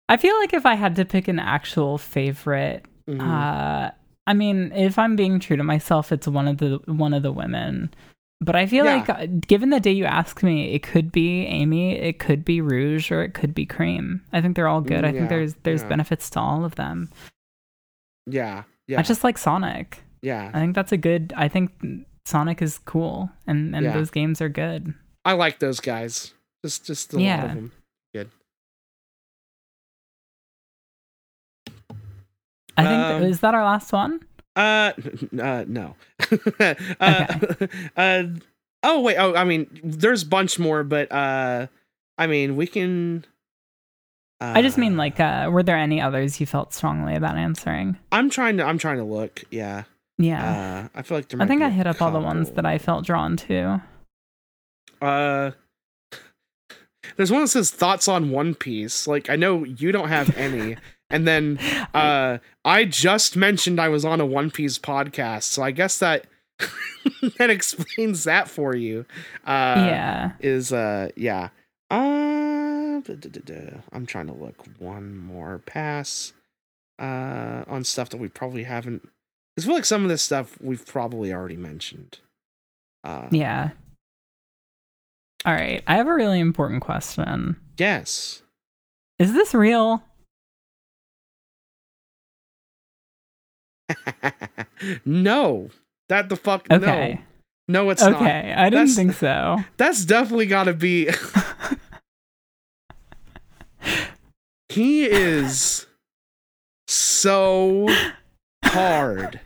[0.07, 3.21] I feel like if I had to pick an actual favorite, Mhm.
[3.21, 3.91] uh
[4.27, 7.31] I mean, if I'm being true to myself, it's one of the one of the
[7.31, 7.93] women.
[8.41, 8.95] But I feel Yeah.
[8.95, 12.59] like uh, given the day you ask me, it could be Amy, it could be
[12.59, 14.21] Rouge, or it could be Cream.
[14.33, 15.05] I think they're all good.
[15.05, 15.87] I Mm, think there's there's yeah.
[15.89, 17.09] benefits to all of them.
[18.25, 20.03] yeah, yeah, I just like Sonic.
[20.21, 20.51] yeah.
[20.53, 21.33] I think that's a good.
[21.37, 21.71] I think
[22.25, 24.93] Sonic is cool, and and those games are good.
[25.23, 26.33] I like those guys.
[26.63, 27.45] Just just a lot Yeah.
[27.45, 27.71] of them.
[32.77, 34.21] I think Um, is that our last one?
[34.55, 34.93] Uh,
[35.41, 35.95] uh no.
[36.59, 36.75] uh,
[37.97, 38.23] uh,
[38.83, 39.17] oh wait.
[39.17, 41.67] Oh, I mean, there's a bunch more, but uh,
[42.17, 43.25] I mean, we can.
[44.41, 47.97] Uh, I just mean like, uh, were there any others you felt strongly about answering?
[48.11, 48.63] I'm trying to.
[48.63, 49.43] I'm trying to look.
[49.51, 49.83] Yeah.
[50.17, 51.41] Yeah, Uh, I feel like there.
[51.41, 53.81] I think I hit up all the ones that I felt drawn to.
[55.01, 55.51] Uh,
[57.17, 59.07] there's one that says thoughts on One Piece.
[59.07, 60.77] Like I know you don't have any,
[61.09, 61.57] and then
[61.93, 66.25] uh, I just mentioned I was on a One Piece podcast, so I guess that
[67.37, 69.05] that explains that for you.
[69.45, 71.49] Uh, yeah, is uh, yeah.
[71.91, 73.77] Uh, duh, duh, duh.
[73.91, 76.33] I'm trying to look one more pass
[76.97, 79.07] uh on stuff that we probably haven't.
[79.57, 82.19] I feel like some of this stuff we've probably already mentioned.
[83.03, 83.71] Uh, yeah.
[85.45, 87.57] All right, I have a really important question.
[87.77, 88.41] Yes.
[89.19, 90.03] Is this real?
[95.05, 95.69] no.
[96.09, 97.21] That the fuck Okay,
[97.67, 97.83] no.
[97.83, 98.13] No, it's not.
[98.15, 98.53] okay.
[98.55, 99.57] I didn't That's- think so.
[99.77, 101.09] That's definitely got to be
[104.69, 105.87] he is
[106.87, 107.87] so
[108.63, 109.39] hard.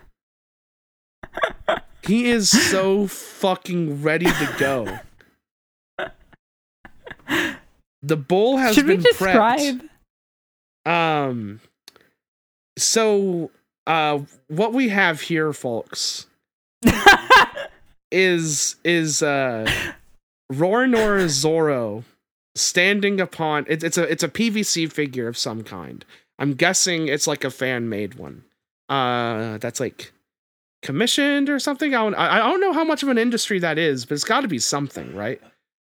[2.04, 5.00] He is so fucking ready to go.
[8.02, 9.82] The bull has Should we been describe?
[10.86, 10.92] prepped.
[10.92, 11.60] Um
[12.78, 13.52] so
[13.90, 16.28] uh what we have here folks
[18.12, 19.70] is is uh
[20.54, 22.04] Roronoa Zoro
[22.56, 26.06] standing upon it's it's a it's a PVC figure of some kind.
[26.38, 28.44] I'm guessing it's like a fan made one.
[28.88, 30.12] Uh that's like
[30.84, 31.94] commissioned or something.
[31.94, 34.42] I don't, I don't know how much of an industry that is, but it's got
[34.42, 35.42] to be something, right?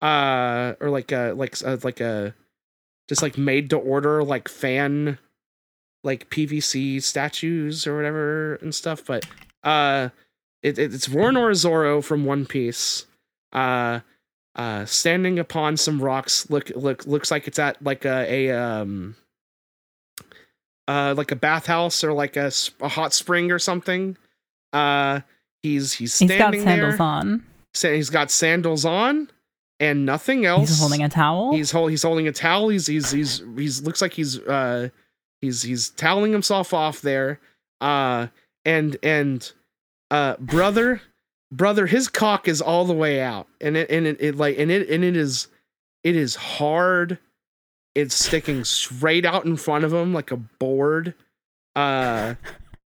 [0.02, 2.34] Uh or like a like uh, like a
[3.10, 5.18] just like made to order like fan
[6.04, 9.26] like PVC statues or whatever and stuff, but
[9.64, 10.10] uh
[10.64, 13.06] it, it it's Roronoa Zoro from One Piece.
[13.54, 14.00] Uh
[14.56, 19.16] uh standing upon some rocks look look looks like it's at like a, a um
[20.88, 22.52] uh like a bathhouse or like a,
[22.82, 24.18] a hot spring or something
[24.74, 25.20] uh
[25.62, 27.44] he's he's He's standing got sandals there on.
[27.96, 29.30] He's got sandals on
[29.80, 31.54] and nothing else He's holding a towel.
[31.54, 34.90] he's hol- he's holding a towel he's he's he's he's looks like he's uh
[35.42, 37.40] he's he's toweling himself off there
[37.82, 38.28] uh
[38.66, 39.52] and and
[40.12, 41.02] uh brother
[41.52, 44.72] brother his cock is all the way out and it and it, it like and
[44.72, 45.48] it and it is
[46.04, 47.18] it is hard.
[47.96, 51.14] It's sticking straight out in front of him like a board.
[51.76, 52.36] Uh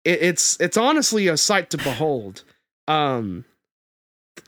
[0.03, 2.43] it, it's it's honestly a sight to behold.
[2.88, 3.45] Um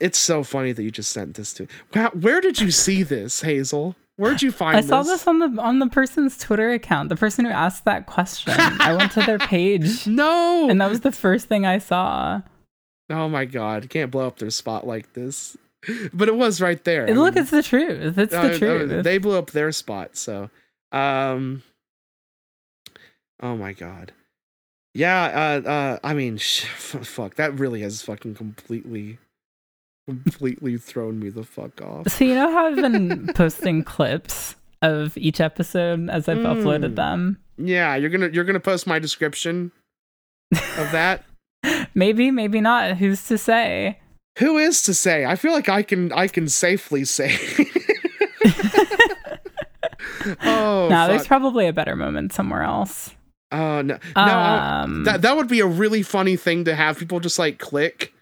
[0.00, 3.40] it's so funny that you just sent this to wow where did you see this
[3.40, 4.84] hazel where'd you find it?
[4.84, 7.08] I saw this this on the on the person's Twitter account.
[7.08, 8.52] The person who asked that question.
[8.58, 12.42] I went to their page, no and that was the first thing I saw.
[13.10, 15.56] oh my god can't blow up their spot like this
[16.12, 18.18] but it was right there Look, mean, it's the truth.
[18.18, 19.02] It's the I- truth.
[19.04, 20.50] they blew up their spot so
[20.92, 21.62] um
[23.40, 24.12] oh my god
[24.94, 25.24] yeah
[25.64, 29.18] uh uh i mean sh- fuck that really has fucking completely
[30.08, 35.16] completely thrown me the fuck off So you know how I've been posting clips of
[35.18, 36.62] each episode as I've Mm.
[36.62, 37.38] uploaded them.
[37.58, 39.70] yeah you're gonna you're gonna post my description
[40.52, 41.24] of that
[41.94, 42.96] Maybe, maybe not.
[42.96, 43.98] Who's to say?
[44.38, 47.36] who is to say i feel like i can i can safely say
[50.44, 53.14] oh no, there's probably a better moment somewhere else.
[53.50, 57.18] Oh no, no, Um, that that would be a really funny thing to have people
[57.18, 58.12] just like click,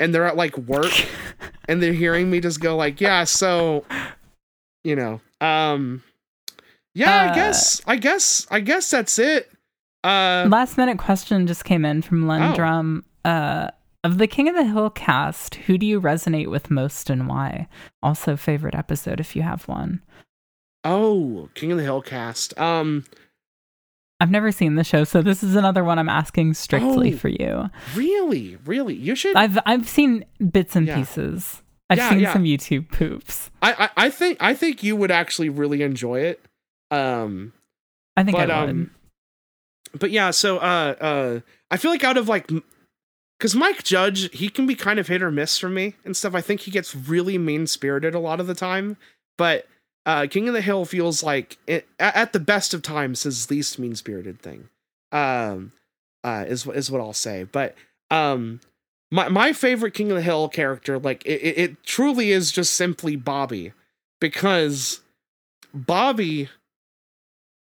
[0.00, 0.90] and they're at like work,
[1.68, 3.84] and they're hearing me just go like, yeah, so,
[4.82, 6.02] you know, um,
[6.94, 9.52] yeah, I Uh, guess, I guess, I guess that's it.
[10.02, 12.32] Uh, Last minute question just came in from Oh.
[12.32, 13.04] Lendrum.
[13.24, 13.68] Uh,
[14.02, 17.68] of the King of the Hill cast, who do you resonate with most and why?
[18.02, 20.00] Also, favorite episode if you have one.
[20.84, 22.58] oh, King of the Hill cast.
[22.58, 23.04] Um,
[24.20, 27.16] I've never seen the show, so this is another one I'm asking strictly Oh.
[27.16, 27.70] for you.
[27.94, 29.34] really, really, you should.
[29.36, 30.96] I've I've seen bits and Yeah.
[30.98, 31.62] pieces.
[31.88, 32.32] I've Yeah, seen yeah.
[32.32, 33.50] some YouTube poops.
[33.62, 36.40] I, I, I think, I think you would actually really enjoy it.
[36.90, 37.52] Um,
[38.16, 38.70] I think but I would.
[38.70, 38.90] um
[39.98, 41.40] but yeah so uh uh
[41.70, 42.48] i feel like out of like
[43.38, 46.32] because mike judge he can be kind of hit or miss for me and stuff
[46.34, 48.96] i think he gets really mean spirited a lot of the time
[49.36, 49.66] but
[50.06, 53.78] uh king of the hill feels like it, at, the best of times his least
[53.78, 54.68] mean spirited thing
[55.12, 55.72] um
[56.24, 57.44] uh is is what i'll say.
[57.44, 57.74] But
[58.10, 58.60] um
[59.10, 62.74] my my favorite king of the hill character like it, it, it truly is just
[62.74, 63.72] simply bobby
[64.20, 65.00] because
[65.74, 66.48] bobby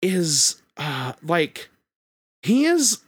[0.01, 1.69] is uh like
[2.41, 2.99] he is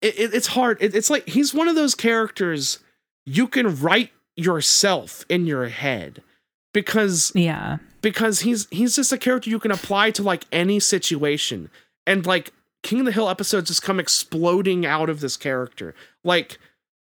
[0.00, 2.78] it, it- it's hard it, it's like he's one of those characters
[3.26, 6.22] you can write yourself in your head
[6.72, 7.78] because yeah.
[8.00, 11.70] because he's he's just a character you can apply to like any situation.
[12.06, 15.94] And like king of the hill episodes just come exploding out of this character.
[16.24, 16.58] Like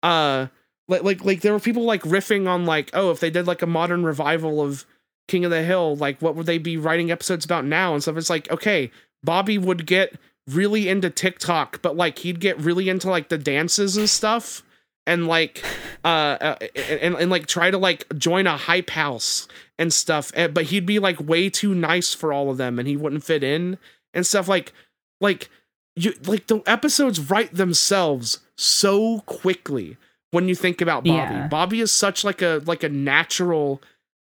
[0.04, 0.48] uh
[0.88, 3.62] like like like there were people like riffing on like oh if they did like
[3.62, 4.86] a modern revival of
[5.28, 8.18] king of the hill like what would they be writing episodes about now and stuff?
[8.18, 8.92] It's like okay
[9.24, 13.98] bobby would get really into tiktok but like he'd get really into like the dances
[13.98, 14.62] and stuff
[15.08, 15.64] and like
[16.04, 16.58] uh, uh
[16.90, 20.86] and, and like try to like join a hype house and stuff eh, but he'd
[20.86, 23.78] be like way too nice for all of them and he wouldn't fit in
[24.14, 24.74] and stuff like
[25.22, 25.50] like
[25.96, 29.98] you like the episodes write themselves so quickly
[30.32, 31.12] when you think about Bobby.
[31.12, 31.48] Yeah.
[31.48, 33.82] Bobby is such like a like a natural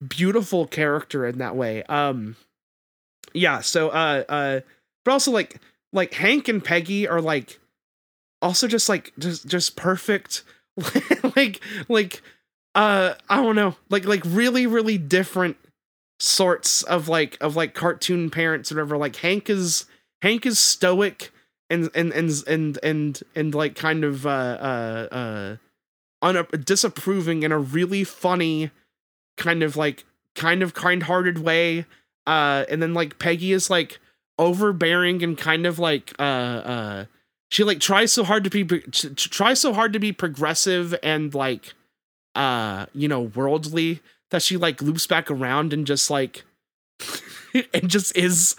[0.06, 1.82] beautiful character in that way.
[1.84, 2.36] Um
[3.32, 4.60] yeah, so uh uh
[5.04, 5.60] but also like
[5.92, 7.58] like Hank and Peggy are like
[8.40, 10.44] also just like just just perfect
[11.36, 12.22] like like
[12.74, 15.56] uh I don't know, like like really really different
[16.18, 18.96] sorts of like of like cartoon parents or whatever.
[18.96, 19.86] Like Hank is
[20.22, 21.32] Hank is stoic
[21.70, 25.56] and and and and and, and like kind of uh uh uh
[26.22, 28.70] un- disapproving in a really funny
[29.36, 30.04] kind of like
[30.34, 31.86] kind of kind-hearted way
[32.26, 33.98] uh and then like Peggy is like
[34.38, 37.04] overbearing and kind of like uh uh
[37.56, 41.34] she like tries so hard to be to try so hard to be progressive and
[41.34, 41.72] like
[42.34, 44.00] uh you know worldly
[44.30, 46.44] that she like loops back around and just like
[47.72, 48.56] and just is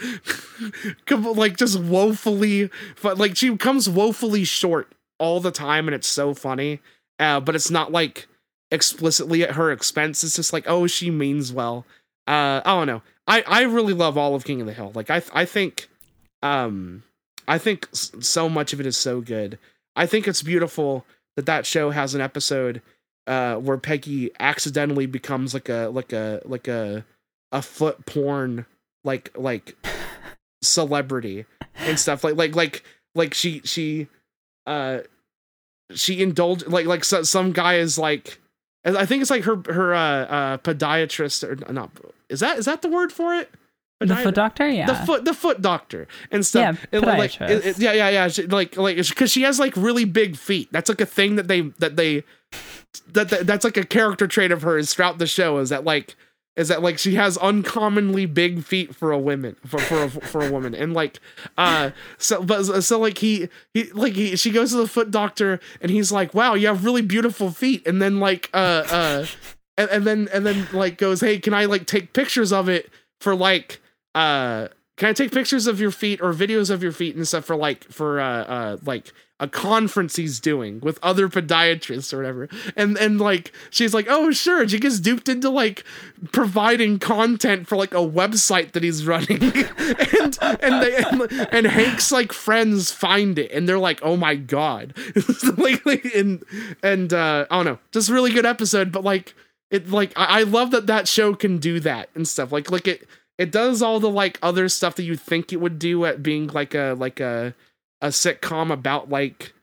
[1.12, 2.72] like just woefully
[3.04, 6.80] but like she comes woefully short all the time and it's so funny
[7.20, 8.28] uh but it's not like
[8.72, 10.24] explicitly at her expense.
[10.24, 11.86] It's just like oh she means well.
[12.28, 13.04] Uh i don't know.
[13.28, 14.92] I i really love all of king of the hill.
[14.96, 15.88] Like i i think
[16.42, 17.04] um
[17.48, 19.58] i think so much of it is so good
[19.96, 21.06] i think it's beautiful
[21.36, 22.82] that that show has an episode
[23.28, 27.06] uh where peggy accidentally becomes like a like a like a
[27.52, 28.66] a foot porn
[29.04, 29.76] like like
[30.62, 31.46] celebrity
[31.76, 32.84] and stuff like like like
[33.16, 34.08] like she she
[34.66, 35.00] uh
[35.94, 38.40] she indulged like like so, some guy is like
[38.86, 41.92] I think it's like her her uh, uh podiatrist or not
[42.30, 43.50] is that is that the word for it?
[44.00, 44.86] The foot doctor, yeah.
[44.86, 46.86] The foot, the foot doctor and stuff.
[46.92, 48.28] Yeah, like, it, it, yeah, yeah, yeah.
[48.28, 50.70] She, like, like, because she has like really big feet.
[50.72, 52.24] That's like a thing that they that they
[53.14, 55.58] that, that that's like a character trait of hers throughout the show.
[55.58, 56.16] Is that like
[56.56, 60.46] is that like she has uncommonly big feet for a woman for for a, for
[60.46, 61.20] a woman and like
[61.58, 65.60] uh so but so like he he like he she goes to the foot doctor
[65.82, 69.26] and he's like wow you have really beautiful feet and then like uh uh
[69.78, 72.90] and, and then and then like goes hey can I like take pictures of it
[73.22, 73.80] for like
[74.18, 74.68] uh
[74.98, 77.56] can I take pictures of your feet or videos of your feet and stuff for
[77.56, 82.50] like for uh uh like a conference he's doing with other podiatrists or whatever.
[82.76, 84.68] And and like she's like, oh sure.
[84.68, 85.84] She gets duped into like
[86.32, 89.44] providing content for like a website that he's running.
[89.44, 94.36] and and they and, and, Hank's like friends find it and they're like, oh my
[94.36, 94.98] god.
[95.58, 96.44] like, like and
[96.82, 99.36] and uh I don't know, just really good episode, but like
[99.70, 102.52] it like I, I love that that show can do that and stuff.
[102.52, 103.08] Like like it
[103.38, 106.48] it does all the like other stuff that you think it would do at being
[106.48, 107.54] like a like a
[108.02, 109.54] a sitcom about like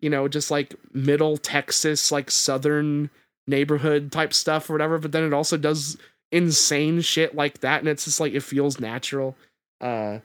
[0.00, 3.10] you know just like middle texas like southern
[3.46, 5.96] neighborhood type stuff or whatever but then it also does
[6.32, 9.36] insane shit like that and it's just like it feels natural.
[9.80, 10.18] Uh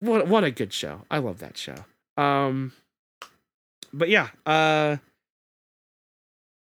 [0.00, 1.02] what what a good show.
[1.10, 1.74] I love that show.
[2.16, 2.72] Um
[3.92, 4.98] but yeah uh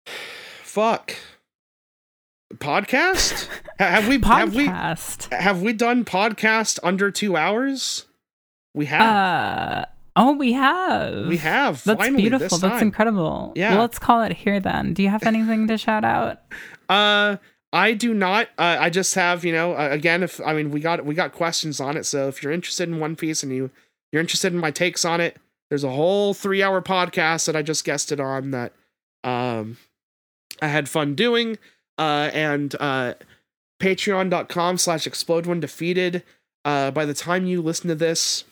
[0.63, 1.15] fuck
[2.55, 3.47] podcast
[3.77, 4.29] have we podcast.
[5.29, 8.05] have we have we done podcast under two hours
[8.73, 9.85] we have uh
[10.15, 11.27] Oh, we have.
[11.27, 11.81] We have.
[11.85, 12.57] That's Finally, beautiful.
[12.57, 13.53] That's incredible.
[13.55, 13.71] Yeah.
[13.71, 14.93] Well, let's call it here then.
[14.93, 16.39] Do you have anything to shout out?
[16.89, 17.37] Uh,
[17.71, 18.47] I do not.
[18.57, 21.33] Uh, I just have, you know, uh, again, if I mean, we got we got
[21.33, 22.07] questions on it.
[22.07, 23.69] So if you're interested in One Piece and you
[24.11, 25.37] you're interested in my takes on it,
[25.69, 28.73] there's a whole three hour podcast that I just guested on that
[29.23, 29.77] um
[30.63, 31.59] I had fun doing.
[31.99, 33.13] Uh, and uh,
[33.79, 36.23] patreon.com slash explode when defeated.
[36.65, 38.45] Uh, by the time you listen to this,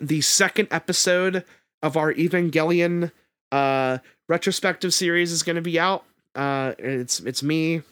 [0.00, 1.44] the second episode
[1.82, 3.10] of our Evangelion
[3.50, 3.98] uh
[4.28, 6.04] retrospective series is going to be out.
[6.34, 7.82] Uh it's it's me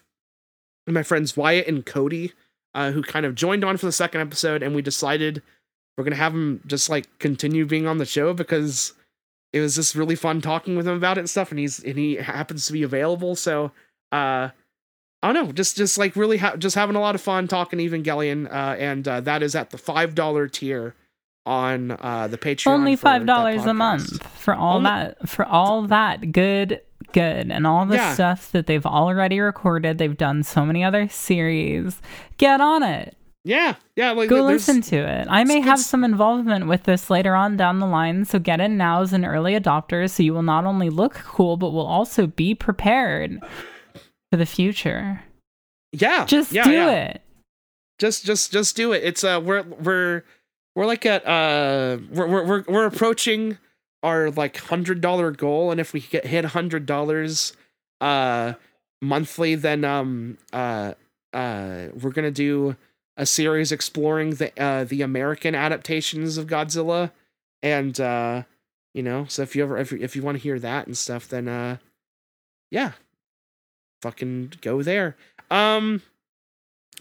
[0.86, 2.32] and my friends Wyatt and Cody
[2.74, 5.42] uh who kind of joined on for the second episode and we decided
[5.96, 8.94] we're going to have them just like continue being on the show because
[9.52, 11.98] it was just really fun talking with him about it and stuff and he's and
[11.98, 13.70] he happens to be available so
[14.12, 14.50] uh
[15.22, 17.78] I don't know, just just like really ha- just having a lot of fun talking
[17.78, 20.94] Evangelion, uh, and uh, that is at the five dollar tier
[21.44, 22.68] on uh, the Patreon.
[22.68, 26.80] Only five dollars a month for all Only- that for all that good
[27.12, 28.14] good and all the yeah.
[28.14, 29.98] stuff that they've already recorded.
[29.98, 32.00] They've done so many other series.
[32.38, 33.16] Get on it.
[33.42, 34.12] Yeah, yeah.
[34.12, 35.26] Like, Go listen to it.
[35.30, 38.76] I may have some involvement with this later on down the line, so get in
[38.76, 42.26] now as an early adopter, so you will not only look cool, but will also
[42.26, 43.40] be prepared
[44.30, 45.22] for the future.
[45.92, 46.90] Yeah, just yeah, do yeah.
[46.90, 47.22] it.
[47.98, 49.02] Just, just, just do it.
[49.04, 50.22] It's uh, we're we're
[50.74, 53.58] we're like at uh we're we're we're approaching
[54.02, 57.54] our like hundred dollar goal, and if we get hit hundred dollars
[58.00, 58.54] uh
[59.02, 60.94] monthly, then um uh
[61.32, 62.76] uh we're gonna do
[63.16, 67.10] a series exploring the uh the American adaptations of Godzilla,
[67.62, 68.44] and uh
[68.94, 71.28] you know so if you ever if if you want to hear that and stuff,
[71.28, 71.76] then uh
[72.70, 72.92] yeah,
[74.02, 75.16] fucking go there.
[75.50, 76.02] Um,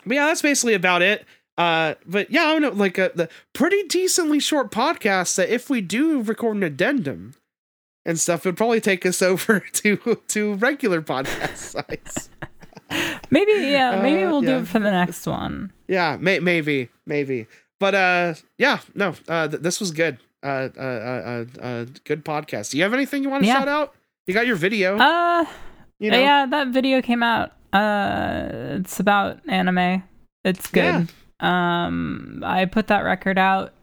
[0.06, 1.26] but yeah, that's basically about it.
[1.58, 5.50] Uh, but yeah, I don't know, like a uh, the pretty decently short podcast that
[5.50, 7.36] if we do record an addendum
[8.06, 12.30] and stuff, it would probably take us over to to regular podcast sites.
[13.30, 14.58] maybe yeah, maybe uh, we'll yeah.
[14.58, 15.72] do it for the next one.
[15.88, 17.48] Yeah, may- maybe, maybe.
[17.80, 20.18] but uh, yeah, no, uh, th- this was good.
[20.42, 20.84] Uh, uh, uh,
[21.62, 22.72] uh, uh, good podcast.
[22.72, 23.60] Do you have anything you want to Yeah.
[23.60, 23.94] shout out?
[24.28, 24.98] You got your video.
[24.98, 25.46] Uh,
[26.00, 27.52] you know, yeah, that video came out.
[27.74, 28.48] Uh,
[28.80, 30.04] it's about anime.
[30.44, 31.10] It's good.
[31.40, 33.74] Um, I put that record out.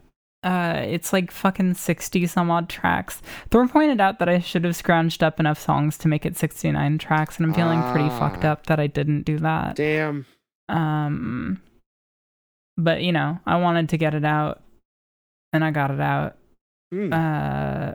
[0.42, 3.20] Uh, it's like fucking sixty some odd tracks.
[3.50, 6.70] Thor pointed out that I should have scrounged up enough songs to make it sixty
[6.70, 8.18] nine tracks, and I'm feeling pretty Ah.
[8.18, 9.76] fucked up that I didn't do that.
[9.76, 10.24] damn.
[10.68, 11.60] Um,
[12.76, 14.62] but you know, I wanted to get it out,
[15.52, 16.36] and I got it out.
[16.92, 17.12] Hmm.
[17.12, 17.92] Uh,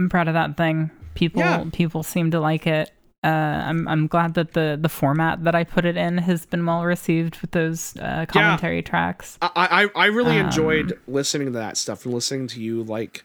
[0.00, 0.90] I'm proud of that thing.
[1.14, 1.64] People Yeah.
[1.72, 2.90] people seem to like it.
[3.24, 6.66] Uh, I'm I'm glad that the the format that I put it in has been
[6.66, 9.38] well received with those uh, commentary tracks.
[9.40, 13.24] I I, I really Um, enjoyed listening to that stuff and listening to you like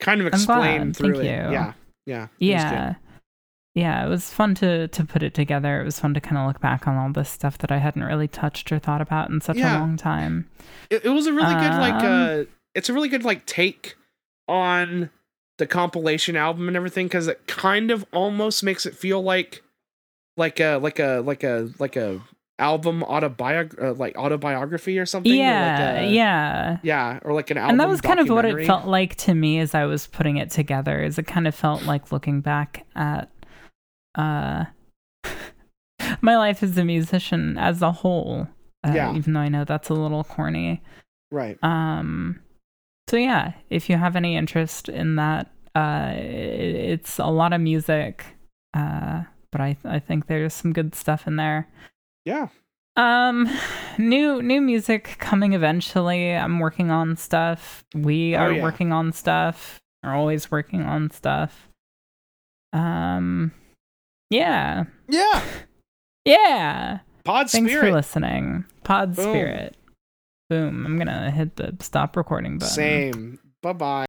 [0.00, 1.28] kind of explain through Thank it.
[1.46, 1.52] you.
[1.52, 1.72] Yeah,
[2.06, 2.72] yeah, it was good.
[2.72, 2.94] Yeah.
[3.74, 5.80] Yeah, it was fun to to put it together.
[5.80, 8.02] It was fun to kind of look back on all this stuff that I hadn't
[8.02, 9.78] really touched or thought about in such Yeah.
[9.78, 10.48] a long time.
[10.90, 12.44] It, it was a really good like Um, uh,
[12.74, 13.94] it's a really good like take
[14.48, 15.10] on
[15.58, 19.62] the compilation album and everything because it kind of almost makes it feel like
[20.36, 22.20] like a like a like a like a
[22.58, 25.32] album autobiog uh, like autobiography or something.
[25.32, 26.78] or yeah, like a, yeah.
[26.82, 27.70] yeah, or like an album.
[27.70, 30.36] and that was kind of what it felt like to me as I was putting
[30.36, 31.02] it together.
[31.02, 33.30] Is it kind of felt like looking back at
[34.14, 34.64] uh
[36.20, 38.48] my life as a musician as a whole.
[38.84, 39.14] Uh, Yeah.
[39.14, 40.82] Even though I know that's a little corny.
[41.30, 41.58] right.
[41.62, 42.40] Um.
[43.08, 47.60] So yeah, if you have any interest in that, uh, it, it's a lot of
[47.60, 48.24] music.
[48.74, 51.66] Uh, but I I think there's some good stuff in there.
[52.26, 52.48] Yeah.
[52.96, 53.48] Um,
[53.96, 56.34] new new music coming eventually.
[56.34, 57.82] I'm working on stuff.
[57.94, 58.62] We Oh, are yeah.
[58.62, 59.80] working on stuff.
[60.02, 61.68] We're always working on stuff.
[62.74, 63.52] Um,
[64.30, 65.42] yeah, Yeah.
[66.26, 66.98] yeah.
[67.24, 68.64] Pod Thanks for listening.
[68.84, 69.24] Pod Boom.
[69.32, 69.76] Spirit.
[70.48, 70.86] Boom.
[70.86, 72.74] I'm gonna hit the stop recording button.
[72.74, 73.38] Same.
[73.62, 74.06] Bye bye.